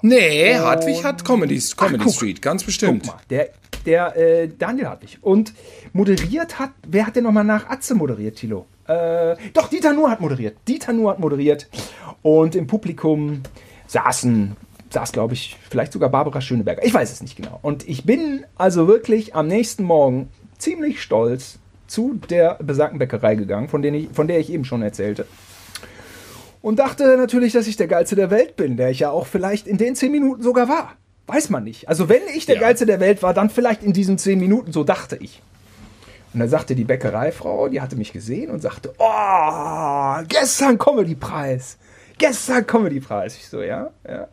Nee, 0.00 0.56
Hartwig 0.56 1.04
hat 1.04 1.22
Comedy, 1.22 1.62
Comedy 1.76 2.04
guck. 2.04 2.14
Street, 2.14 2.40
ganz 2.40 2.64
bestimmt. 2.64 3.02
Guck 3.02 3.14
mal, 3.14 3.20
der, 3.28 3.50
der 3.84 4.16
äh, 4.16 4.48
Daniel 4.48 4.86
Hartwig. 4.86 5.18
Und 5.20 5.52
moderiert 5.92 6.58
hat, 6.58 6.70
wer 6.86 7.06
hat 7.06 7.14
denn 7.14 7.24
nochmal 7.24 7.44
nach 7.44 7.68
Atze 7.68 7.94
moderiert, 7.94 8.36
Tilo? 8.36 8.64
Äh, 8.86 9.36
doch, 9.52 9.68
Dieter 9.68 9.92
Nuhr 9.92 10.10
hat 10.10 10.22
moderiert. 10.22 10.56
Dieter 10.66 10.94
Nuhr 10.94 11.10
hat 11.10 11.18
moderiert. 11.18 11.68
Und 12.22 12.54
im 12.54 12.66
Publikum 12.66 13.42
saßen, 13.88 14.56
saß, 14.90 15.12
glaube 15.12 15.34
ich, 15.34 15.56
vielleicht 15.68 15.92
sogar 15.92 16.08
Barbara 16.08 16.40
Schöneberger. 16.40 16.84
Ich 16.84 16.94
weiß 16.94 17.12
es 17.12 17.20
nicht 17.20 17.36
genau. 17.36 17.58
Und 17.62 17.88
ich 17.88 18.04
bin 18.04 18.44
also 18.56 18.86
wirklich 18.86 19.34
am 19.34 19.48
nächsten 19.48 19.82
Morgen 19.82 20.28
ziemlich 20.58 21.02
stolz 21.02 21.58
zu 21.86 22.14
der 22.30 22.58
besagten 22.62 22.98
Bäckerei 22.98 23.34
gegangen, 23.34 23.68
von, 23.68 23.82
denen 23.82 23.96
ich, 23.96 24.08
von 24.12 24.28
der 24.28 24.38
ich 24.38 24.52
eben 24.52 24.64
schon 24.64 24.82
erzählte. 24.82 25.26
Und 26.60 26.78
dachte 26.78 27.16
natürlich, 27.16 27.52
dass 27.52 27.66
ich 27.66 27.76
der 27.76 27.86
Geilste 27.86 28.16
der 28.16 28.30
Welt 28.30 28.56
bin, 28.56 28.76
der 28.76 28.90
ich 28.90 29.00
ja 29.00 29.10
auch 29.10 29.26
vielleicht 29.26 29.66
in 29.66 29.78
den 29.78 29.94
zehn 29.94 30.12
Minuten 30.12 30.42
sogar 30.42 30.68
war. 30.68 30.92
Weiß 31.26 31.50
man 31.50 31.64
nicht. 31.64 31.88
Also 31.88 32.08
wenn 32.08 32.22
ich 32.34 32.46
der 32.46 32.56
Ja. 32.56 32.62
Geilste 32.62 32.86
der 32.86 33.00
Welt 33.00 33.22
war, 33.22 33.32
dann 33.34 33.50
vielleicht 33.50 33.82
in 33.82 33.92
diesen 33.92 34.18
zehn 34.18 34.38
Minuten, 34.40 34.72
so 34.72 34.82
dachte 34.84 35.16
ich. 35.20 35.42
Und 36.34 36.40
dann 36.40 36.48
sagte 36.48 36.74
die 36.74 36.84
Bäckereifrau, 36.84 37.68
die 37.68 37.80
hatte 37.80 37.96
mich 37.96 38.12
gesehen 38.12 38.50
und 38.50 38.60
sagte, 38.60 38.92
oh, 38.98 40.14
gestern 40.28 40.78
Comedy-Preis. 40.78 41.78
Gestern 42.18 42.66
Comedy-Preis. 42.66 43.36
Ich 43.36 43.48
so, 43.48 43.62
ja, 43.62 43.90
ja, 44.08 44.26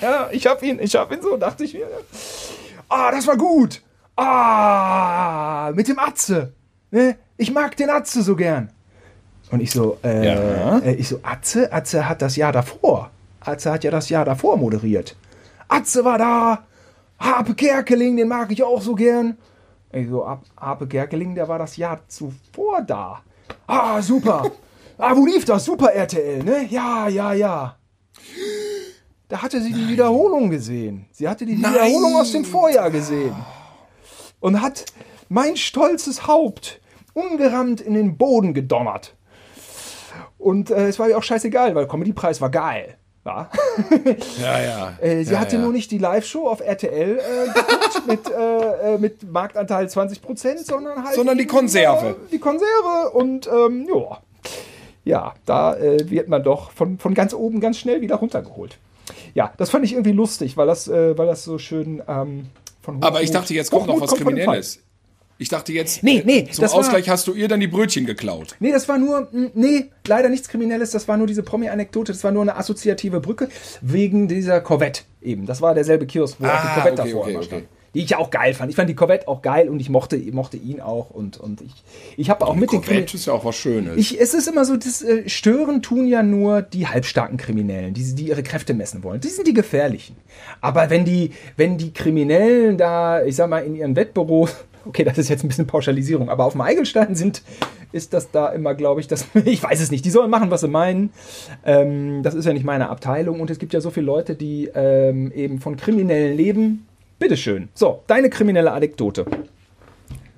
ja, 0.00 0.28
ich 0.32 0.46
hab 0.46 0.62
ihn, 0.62 0.78
ich 0.80 0.96
hab 0.96 1.12
ihn 1.12 1.20
so, 1.22 1.36
dachte 1.36 1.64
ich 1.64 1.74
mir. 1.74 1.86
Ah, 2.88 3.10
das 3.10 3.26
war 3.26 3.36
gut. 3.36 3.82
Ah, 4.16 5.70
mit 5.74 5.88
dem 5.88 5.98
Atze. 5.98 6.52
Ne? 6.90 7.16
Ich 7.36 7.52
mag 7.52 7.76
den 7.76 7.90
Atze 7.90 8.22
so 8.22 8.34
gern. 8.34 8.70
Und 9.50 9.60
ich 9.60 9.70
so, 9.70 9.98
äh, 10.02 10.26
Ja. 10.26 10.78
äh, 10.78 10.94
ich 10.94 11.08
so, 11.08 11.20
Atze, 11.22 11.72
Atze 11.72 12.08
hat 12.08 12.22
das 12.22 12.36
Jahr 12.36 12.52
davor. 12.52 13.10
Atze 13.40 13.70
hat 13.72 13.84
ja 13.84 13.90
das 13.90 14.08
Jahr 14.08 14.24
davor 14.24 14.56
moderiert. 14.56 15.16
Atze 15.68 16.04
war 16.04 16.18
da. 16.18 16.64
Harpe 17.18 17.54
Kerkeling, 17.54 18.16
den 18.16 18.28
mag 18.28 18.50
ich 18.52 18.62
auch 18.62 18.80
so 18.80 18.94
gern. 18.94 19.36
Ich 19.92 20.08
so, 20.08 20.26
Harpe 20.56 20.86
Kerkeling, 20.86 21.34
der 21.34 21.48
war 21.48 21.58
das 21.58 21.76
Jahr 21.76 22.00
zuvor 22.08 22.82
da. 22.86 23.20
Ah, 23.66 24.00
super. 24.02 24.50
Ah, 24.98 25.16
wo 25.16 25.24
lief 25.24 25.44
das? 25.44 25.64
Super 25.64 25.92
RTL, 25.92 26.42
ne? 26.44 26.66
Ja, 26.68 27.08
ja, 27.08 27.32
ja. 27.32 27.76
Da 29.28 29.42
hatte 29.42 29.60
sie 29.60 29.72
die 29.72 29.88
Wiederholung 29.88 30.50
gesehen. 30.50 31.06
Sie 31.12 31.28
hatte 31.28 31.44
die 31.44 31.56
Nein. 31.56 31.74
Wiederholung 31.74 32.16
aus 32.16 32.32
dem 32.32 32.44
Vorjahr 32.44 32.90
gesehen. 32.90 33.34
Und 34.40 34.62
hat 34.62 34.86
mein 35.28 35.56
stolzes 35.56 36.26
Haupt 36.26 36.80
ungerammt 37.12 37.80
in 37.80 37.94
den 37.94 38.16
Boden 38.16 38.54
gedonnert. 38.54 39.14
Und 40.38 40.70
äh, 40.70 40.88
es 40.88 40.98
war 40.98 41.08
ihr 41.08 41.18
auch 41.18 41.22
scheißegal, 41.22 41.74
weil 41.74 41.86
Comedy-Preis 41.86 42.40
war 42.40 42.50
geil. 42.50 42.96
Ja. 43.28 43.50
Ja, 44.40 44.60
ja. 44.60 44.92
Äh, 45.02 45.22
sie 45.24 45.34
ja, 45.34 45.40
hatte 45.40 45.56
ja. 45.56 45.62
nur 45.62 45.72
nicht 45.72 45.90
die 45.90 45.98
Live-Show 45.98 46.48
auf 46.48 46.60
RTL 46.60 47.18
äh, 47.18 47.46
geguckt 47.48 48.02
mit, 48.06 48.30
äh, 48.30 48.94
äh, 48.94 48.98
mit 48.98 49.30
Marktanteil 49.30 49.84
20%, 49.84 50.64
sondern 50.64 51.04
halt. 51.04 51.14
Sondern 51.14 51.36
die 51.36 51.46
Konserve. 51.46 52.10
Äh, 52.10 52.30
die 52.32 52.38
Konserve 52.38 53.10
und 53.12 53.46
ähm, 53.46 53.86
ja. 53.86 54.22
Ja, 55.08 55.32
da 55.46 55.74
äh, 55.76 56.10
wird 56.10 56.28
man 56.28 56.42
doch 56.42 56.70
von, 56.70 56.98
von 56.98 57.14
ganz 57.14 57.32
oben 57.32 57.60
ganz 57.60 57.78
schnell 57.78 58.02
wieder 58.02 58.16
runtergeholt. 58.16 58.76
Ja, 59.32 59.54
das 59.56 59.70
fand 59.70 59.86
ich 59.86 59.92
irgendwie 59.92 60.12
lustig, 60.12 60.58
weil 60.58 60.66
das, 60.66 60.86
äh, 60.86 61.16
weil 61.16 61.26
das 61.26 61.44
so 61.44 61.56
schön 61.56 62.02
ähm, 62.06 62.46
von 62.82 62.96
Hochmut, 62.96 63.04
Aber 63.06 63.22
ich 63.22 63.30
dachte, 63.30 63.54
jetzt 63.54 63.70
kommt 63.70 63.86
noch 63.86 64.00
was 64.02 64.10
kommt 64.10 64.22
Kriminelles. 64.22 64.80
Ich 65.38 65.48
dachte 65.48 65.72
jetzt, 65.72 66.02
Nee, 66.02 66.18
äh, 66.18 66.22
nee, 66.26 66.44
zum 66.50 66.60
das 66.62 66.72
war- 66.72 66.80
Ausgleich 66.80 67.08
hast 67.08 67.26
du 67.26 67.32
ihr 67.32 67.48
dann 67.48 67.60
die 67.60 67.68
Brötchen 67.68 68.04
geklaut. 68.04 68.54
Nee, 68.60 68.70
das 68.70 68.86
war 68.88 68.98
nur, 68.98 69.28
nee, 69.54 69.86
leider 70.06 70.28
nichts 70.28 70.48
Kriminelles, 70.48 70.90
das 70.90 71.08
war 71.08 71.16
nur 71.16 71.26
diese 71.26 71.42
Promi-Anekdote, 71.42 72.12
das 72.12 72.22
war 72.22 72.32
nur 72.32 72.42
eine 72.42 72.56
assoziative 72.56 73.20
Brücke 73.20 73.48
wegen 73.80 74.28
dieser 74.28 74.60
Corvette 74.60 75.02
eben. 75.22 75.46
Das 75.46 75.62
war 75.62 75.74
derselbe 75.74 76.04
Kiosk, 76.06 76.36
wo 76.38 76.44
auch 76.44 76.50
die 76.50 76.54
Ah, 76.54 76.74
Corvette 76.74 77.00
okay, 77.02 77.08
davor 77.12 77.22
okay, 77.22 77.30
immer 77.30 77.42
okay. 77.42 77.64
Die 77.94 78.00
ich 78.00 78.10
ja 78.10 78.18
auch 78.18 78.30
geil 78.30 78.52
fand. 78.54 78.70
Ich 78.70 78.76
fand 78.76 78.90
die 78.90 78.94
Corvette 78.94 79.28
auch 79.28 79.40
geil 79.40 79.68
und 79.68 79.80
ich 79.80 79.88
mochte, 79.88 80.18
mochte 80.32 80.56
ihn 80.56 80.80
auch 80.80 81.10
und, 81.10 81.38
und 81.38 81.62
ich, 81.62 81.72
ich 82.16 82.30
habe 82.30 82.46
auch 82.46 82.54
mit 82.54 82.70
den 82.70 82.82
Corvette 82.82 83.16
ist 83.16 83.26
ja 83.26 83.32
auch 83.32 83.44
was 83.44 83.56
Schönes. 83.56 83.96
ich, 83.96 84.20
es 84.20 84.34
ist 84.34 84.46
immer 84.46 84.64
so, 84.64 84.76
das 84.76 85.02
äh, 85.02 85.28
Stören 85.28 85.82
tun 85.82 86.06
ja 86.06 86.22
nur 86.22 86.62
die 86.62 86.86
halbstarken 86.86 87.38
Kriminellen, 87.38 87.94
die, 87.94 88.14
die 88.14 88.28
ihre 88.28 88.42
Kräfte 88.42 88.74
messen 88.74 89.02
wollen. 89.02 89.20
Die 89.20 89.28
sind 89.28 89.46
die 89.46 89.54
gefährlichen. 89.54 90.16
Aber 90.60 90.90
wenn 90.90 91.04
die, 91.04 91.32
wenn 91.56 91.78
die 91.78 91.92
Kriminellen 91.92 92.76
da, 92.76 93.24
ich 93.24 93.36
sag 93.36 93.48
mal, 93.48 93.60
in 93.60 93.74
ihren 93.74 93.96
Wettbüro, 93.96 94.48
okay, 94.84 95.04
das 95.04 95.18
ist 95.18 95.28
jetzt 95.28 95.44
ein 95.44 95.48
bisschen 95.48 95.66
Pauschalisierung, 95.66 96.28
aber 96.28 96.44
auf 96.44 96.52
dem 96.52 96.60
Eigelstein 96.60 97.14
sind, 97.14 97.42
ist 97.92 98.12
das 98.12 98.30
da 98.30 98.48
immer, 98.48 98.74
glaube 98.74 99.00
ich, 99.00 99.08
das, 99.08 99.26
ich 99.44 99.62
weiß 99.62 99.80
es 99.80 99.90
nicht. 99.90 100.04
Die 100.04 100.10
sollen 100.10 100.30
machen, 100.30 100.50
was 100.50 100.60
sie 100.60 100.68
meinen. 100.68 101.10
Ähm, 101.64 102.22
das 102.22 102.34
ist 102.34 102.44
ja 102.44 102.52
nicht 102.52 102.64
meine 102.64 102.90
Abteilung 102.90 103.40
und 103.40 103.50
es 103.50 103.58
gibt 103.58 103.72
ja 103.72 103.80
so 103.80 103.90
viele 103.90 104.06
Leute, 104.06 104.34
die 104.34 104.70
ähm, 104.74 105.32
eben 105.32 105.60
von 105.60 105.76
Kriminellen 105.76 106.36
leben. 106.36 106.87
Bitteschön. 107.18 107.68
So, 107.74 108.02
deine 108.06 108.30
kriminelle 108.30 108.72
Anekdote. 108.72 109.26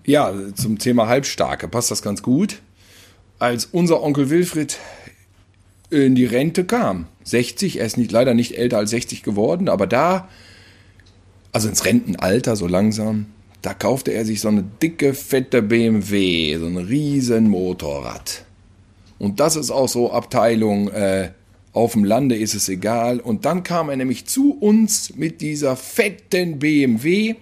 Ja, 0.05 0.33
zum 0.55 0.78
Thema 0.78 1.09
Halbstarke 1.09 1.68
passt 1.68 1.91
das 1.91 2.03
ganz 2.03 2.22
gut. 2.22 2.61
Als 3.39 3.66
unser 3.66 4.03
Onkel 4.03 4.31
Wilfried 4.31 4.78
in 5.91 6.14
die 6.14 6.24
Rente 6.24 6.64
kam, 6.64 7.07
60, 7.24 7.78
er 7.81 7.87
ist 7.87 7.99
nicht, 7.99 8.12
leider 8.12 8.35
nicht 8.35 8.57
älter 8.57 8.78
als 8.78 8.91
60 8.91 9.22
geworden, 9.22 9.68
aber 9.68 9.87
da, 9.87 10.28
also 11.53 11.68
ins 11.68 11.85
Rentenalter 11.85 12.57
so 12.57 12.66
langsam, 12.66 13.26
da 13.62 13.74
kaufte 13.74 14.12
er 14.12 14.24
sich 14.24 14.41
so 14.41 14.49
eine 14.49 14.62
dicke, 14.62 15.14
fette 15.14 15.62
BMW, 15.62 16.57
so 16.59 16.66
ein 16.66 16.76
riesen 16.76 17.49
Motorrad. 17.49 18.45
Und 19.18 19.39
das 19.39 19.57
ist 19.57 19.70
auch 19.70 19.89
so 19.89 20.12
Abteilung, 20.12 20.89
äh, 20.89 21.33
auf 21.73 21.93
dem 21.93 22.05
Lande 22.05 22.37
ist 22.37 22.55
es 22.55 22.68
egal. 22.68 23.21
Und 23.21 23.45
dann 23.45 23.62
kam 23.62 23.91
er 23.91 23.97
nämlich 23.97 24.27
zu 24.27 24.53
uns 24.59 25.14
mit 25.16 25.41
dieser 25.41 25.77
fetten 25.77 26.59
BMW, 26.59 27.37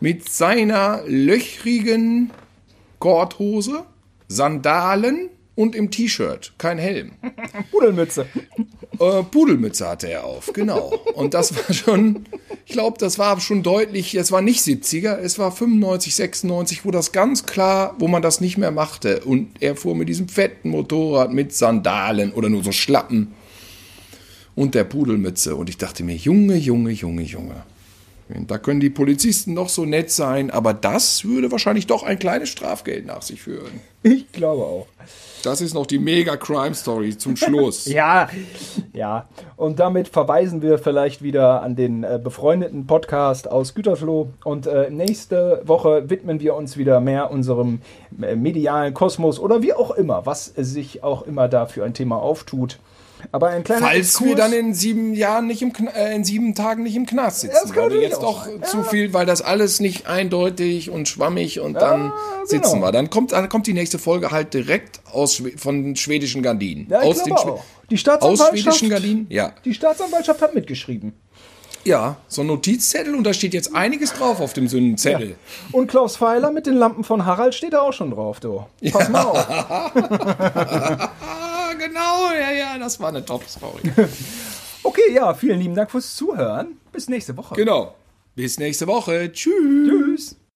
mit 0.00 0.28
seiner 0.28 1.02
löchrigen 1.06 2.30
Korthose, 2.98 3.84
Sandalen 4.28 5.30
und 5.54 5.74
im 5.74 5.90
T-Shirt, 5.90 6.52
kein 6.58 6.78
Helm. 6.78 7.12
Pudelmütze. 7.70 8.26
Äh, 8.98 9.22
Pudelmütze 9.24 9.88
hatte 9.88 10.10
er 10.10 10.24
auf, 10.24 10.50
genau. 10.52 10.94
Und 11.14 11.34
das 11.34 11.54
war 11.54 11.74
schon, 11.74 12.24
ich 12.66 12.72
glaube, 12.72 12.98
das 12.98 13.18
war 13.18 13.38
schon 13.40 13.62
deutlich, 13.62 14.14
es 14.14 14.32
war 14.32 14.42
nicht 14.42 14.60
70er, 14.60 15.16
es 15.16 15.38
war 15.38 15.52
95, 15.52 16.14
96, 16.14 16.84
wo 16.84 16.90
das 16.90 17.12
ganz 17.12 17.44
klar, 17.44 17.94
wo 17.98 18.08
man 18.08 18.22
das 18.22 18.40
nicht 18.40 18.56
mehr 18.58 18.70
machte. 18.70 19.20
Und 19.24 19.50
er 19.60 19.76
fuhr 19.76 19.94
mit 19.94 20.08
diesem 20.08 20.28
fetten 20.28 20.70
Motorrad 20.70 21.32
mit 21.32 21.52
Sandalen 21.54 22.32
oder 22.32 22.48
nur 22.48 22.64
so 22.64 22.72
Schlappen 22.72 23.34
und 24.54 24.74
der 24.74 24.84
Pudelmütze. 24.84 25.56
Und 25.56 25.68
ich 25.68 25.78
dachte 25.78 26.04
mir, 26.04 26.16
Junge, 26.16 26.56
Junge, 26.56 26.90
Junge, 26.92 27.22
Junge. 27.22 27.62
Da 28.46 28.58
können 28.58 28.80
die 28.80 28.90
Polizisten 28.90 29.54
noch 29.54 29.68
so 29.68 29.84
nett 29.84 30.10
sein, 30.10 30.50
aber 30.50 30.74
das 30.74 31.24
würde 31.24 31.50
wahrscheinlich 31.50 31.86
doch 31.86 32.02
ein 32.02 32.18
kleines 32.18 32.48
Strafgeld 32.48 33.06
nach 33.06 33.22
sich 33.22 33.42
führen. 33.42 33.80
Ich 34.02 34.30
glaube 34.32 34.62
auch. 34.62 34.86
Das 35.42 35.60
ist 35.60 35.74
noch 35.74 35.86
die 35.86 35.98
Mega-Crime-Story 35.98 37.18
zum 37.18 37.36
Schluss. 37.36 37.86
Ja, 37.92 38.28
ja. 38.92 39.26
Und 39.56 39.80
damit 39.80 40.08
verweisen 40.08 40.62
wir 40.62 40.78
vielleicht 40.78 41.22
wieder 41.22 41.62
an 41.62 41.74
den 41.74 42.04
äh, 42.04 42.20
befreundeten 42.22 42.86
Podcast 42.86 43.50
aus 43.50 43.74
Gütersloh. 43.74 44.30
Und 44.44 44.66
äh, 44.66 44.88
nächste 44.90 45.62
Woche 45.64 46.08
widmen 46.08 46.40
wir 46.40 46.54
uns 46.54 46.76
wieder 46.76 47.00
mehr 47.00 47.30
unserem 47.30 47.80
äh, 48.20 48.36
medialen 48.36 48.94
Kosmos 48.94 49.38
oder 49.38 49.62
wie 49.62 49.74
auch 49.74 49.90
immer, 49.90 50.26
was 50.26 50.46
sich 50.46 51.02
auch 51.02 51.22
immer 51.22 51.48
da 51.48 51.66
für 51.66 51.84
ein 51.84 51.94
Thema 51.94 52.16
auftut. 52.16 52.78
Aber 53.30 53.48
ein 53.48 53.62
kleiner 53.64 53.86
Falls 53.86 54.20
wir 54.20 54.32
Exkurs- 54.32 54.36
dann 54.36 54.52
in 54.52 54.74
sieben 54.74 55.14
Jahren 55.14 55.46
nicht 55.46 55.62
im 55.62 55.72
äh, 55.94 56.14
in 56.14 56.24
sieben 56.24 56.54
Tagen 56.54 56.82
nicht 56.82 56.96
im 56.96 57.06
Knast 57.06 57.40
sitzen, 57.40 57.54
Ja, 57.54 57.62
das 57.62 57.72
kann 57.72 57.84
weil 57.84 57.90
wir 57.92 58.00
jetzt 58.02 58.20
doch 58.22 58.44
sein. 58.46 58.62
zu 58.64 58.82
viel, 58.82 59.12
weil 59.14 59.26
das 59.26 59.42
alles 59.42 59.80
nicht 59.80 60.06
eindeutig 60.06 60.90
und 60.90 61.08
schwammig 61.08 61.60
und 61.60 61.74
dann 61.74 62.12
sitzen 62.44 62.72
genau. 62.74 62.86
wir. 62.86 62.92
Dann 62.92 63.10
kommt, 63.10 63.32
dann 63.32 63.48
kommt 63.48 63.66
die 63.66 63.72
nächste 63.74 63.98
Folge 63.98 64.30
halt 64.30 64.52
direkt 64.54 65.00
aus 65.12 65.42
von 65.56 65.94
schwedischen 65.96 66.42
Gardinen. 66.42 66.86
Ja, 66.90 67.00
aus 67.00 67.22
Schwe- 67.22 67.32
auch. 67.32 67.62
Die 67.90 67.94
aus 67.94 68.00
Staatsanwaltschaft, 68.00 68.50
schwedischen 68.58 68.88
Gardinen? 68.90 69.26
Ja. 69.28 69.52
die 69.64 69.74
Staatsanwaltschaft 69.74 70.40
hat 70.42 70.54
mitgeschrieben. 70.54 71.12
Ja, 71.84 72.16
so 72.28 72.42
ein 72.42 72.46
Notizzettel 72.46 73.12
und 73.16 73.24
da 73.24 73.32
steht 73.32 73.54
jetzt 73.54 73.74
einiges 73.74 74.12
drauf 74.12 74.40
auf 74.40 74.52
dem 74.52 74.68
Sündenzettel. 74.68 75.34
Und 75.72 75.88
Klaus 75.88 76.16
Pfeiler 76.16 76.52
mit 76.52 76.66
den 76.66 76.74
Lampen 76.74 77.02
von 77.02 77.26
Harald 77.26 77.56
steht 77.56 77.72
da 77.72 77.80
auch 77.80 77.92
schon 77.92 78.12
drauf, 78.12 78.38
du. 78.38 78.64
Pass 78.92 79.08
mal 79.08 79.22
auf. 79.24 79.46
Genau, 81.86 82.32
ja, 82.32 82.52
ja, 82.52 82.78
das 82.78 83.00
war 83.00 83.08
eine 83.08 83.24
Top-Story. 83.24 83.92
Okay, 84.84 85.12
ja, 85.12 85.32
vielen 85.32 85.60
lieben 85.60 85.76
Dank 85.76 85.92
fürs 85.92 86.16
Zuhören. 86.16 86.76
Bis 86.90 87.08
nächste 87.08 87.36
Woche. 87.36 87.54
genau. 87.54 87.94
Bis 88.34 88.58
nächste 88.58 88.88
Woche. 88.88 89.30
Tschüss. 89.32 89.88
Tschüss. 89.88 90.36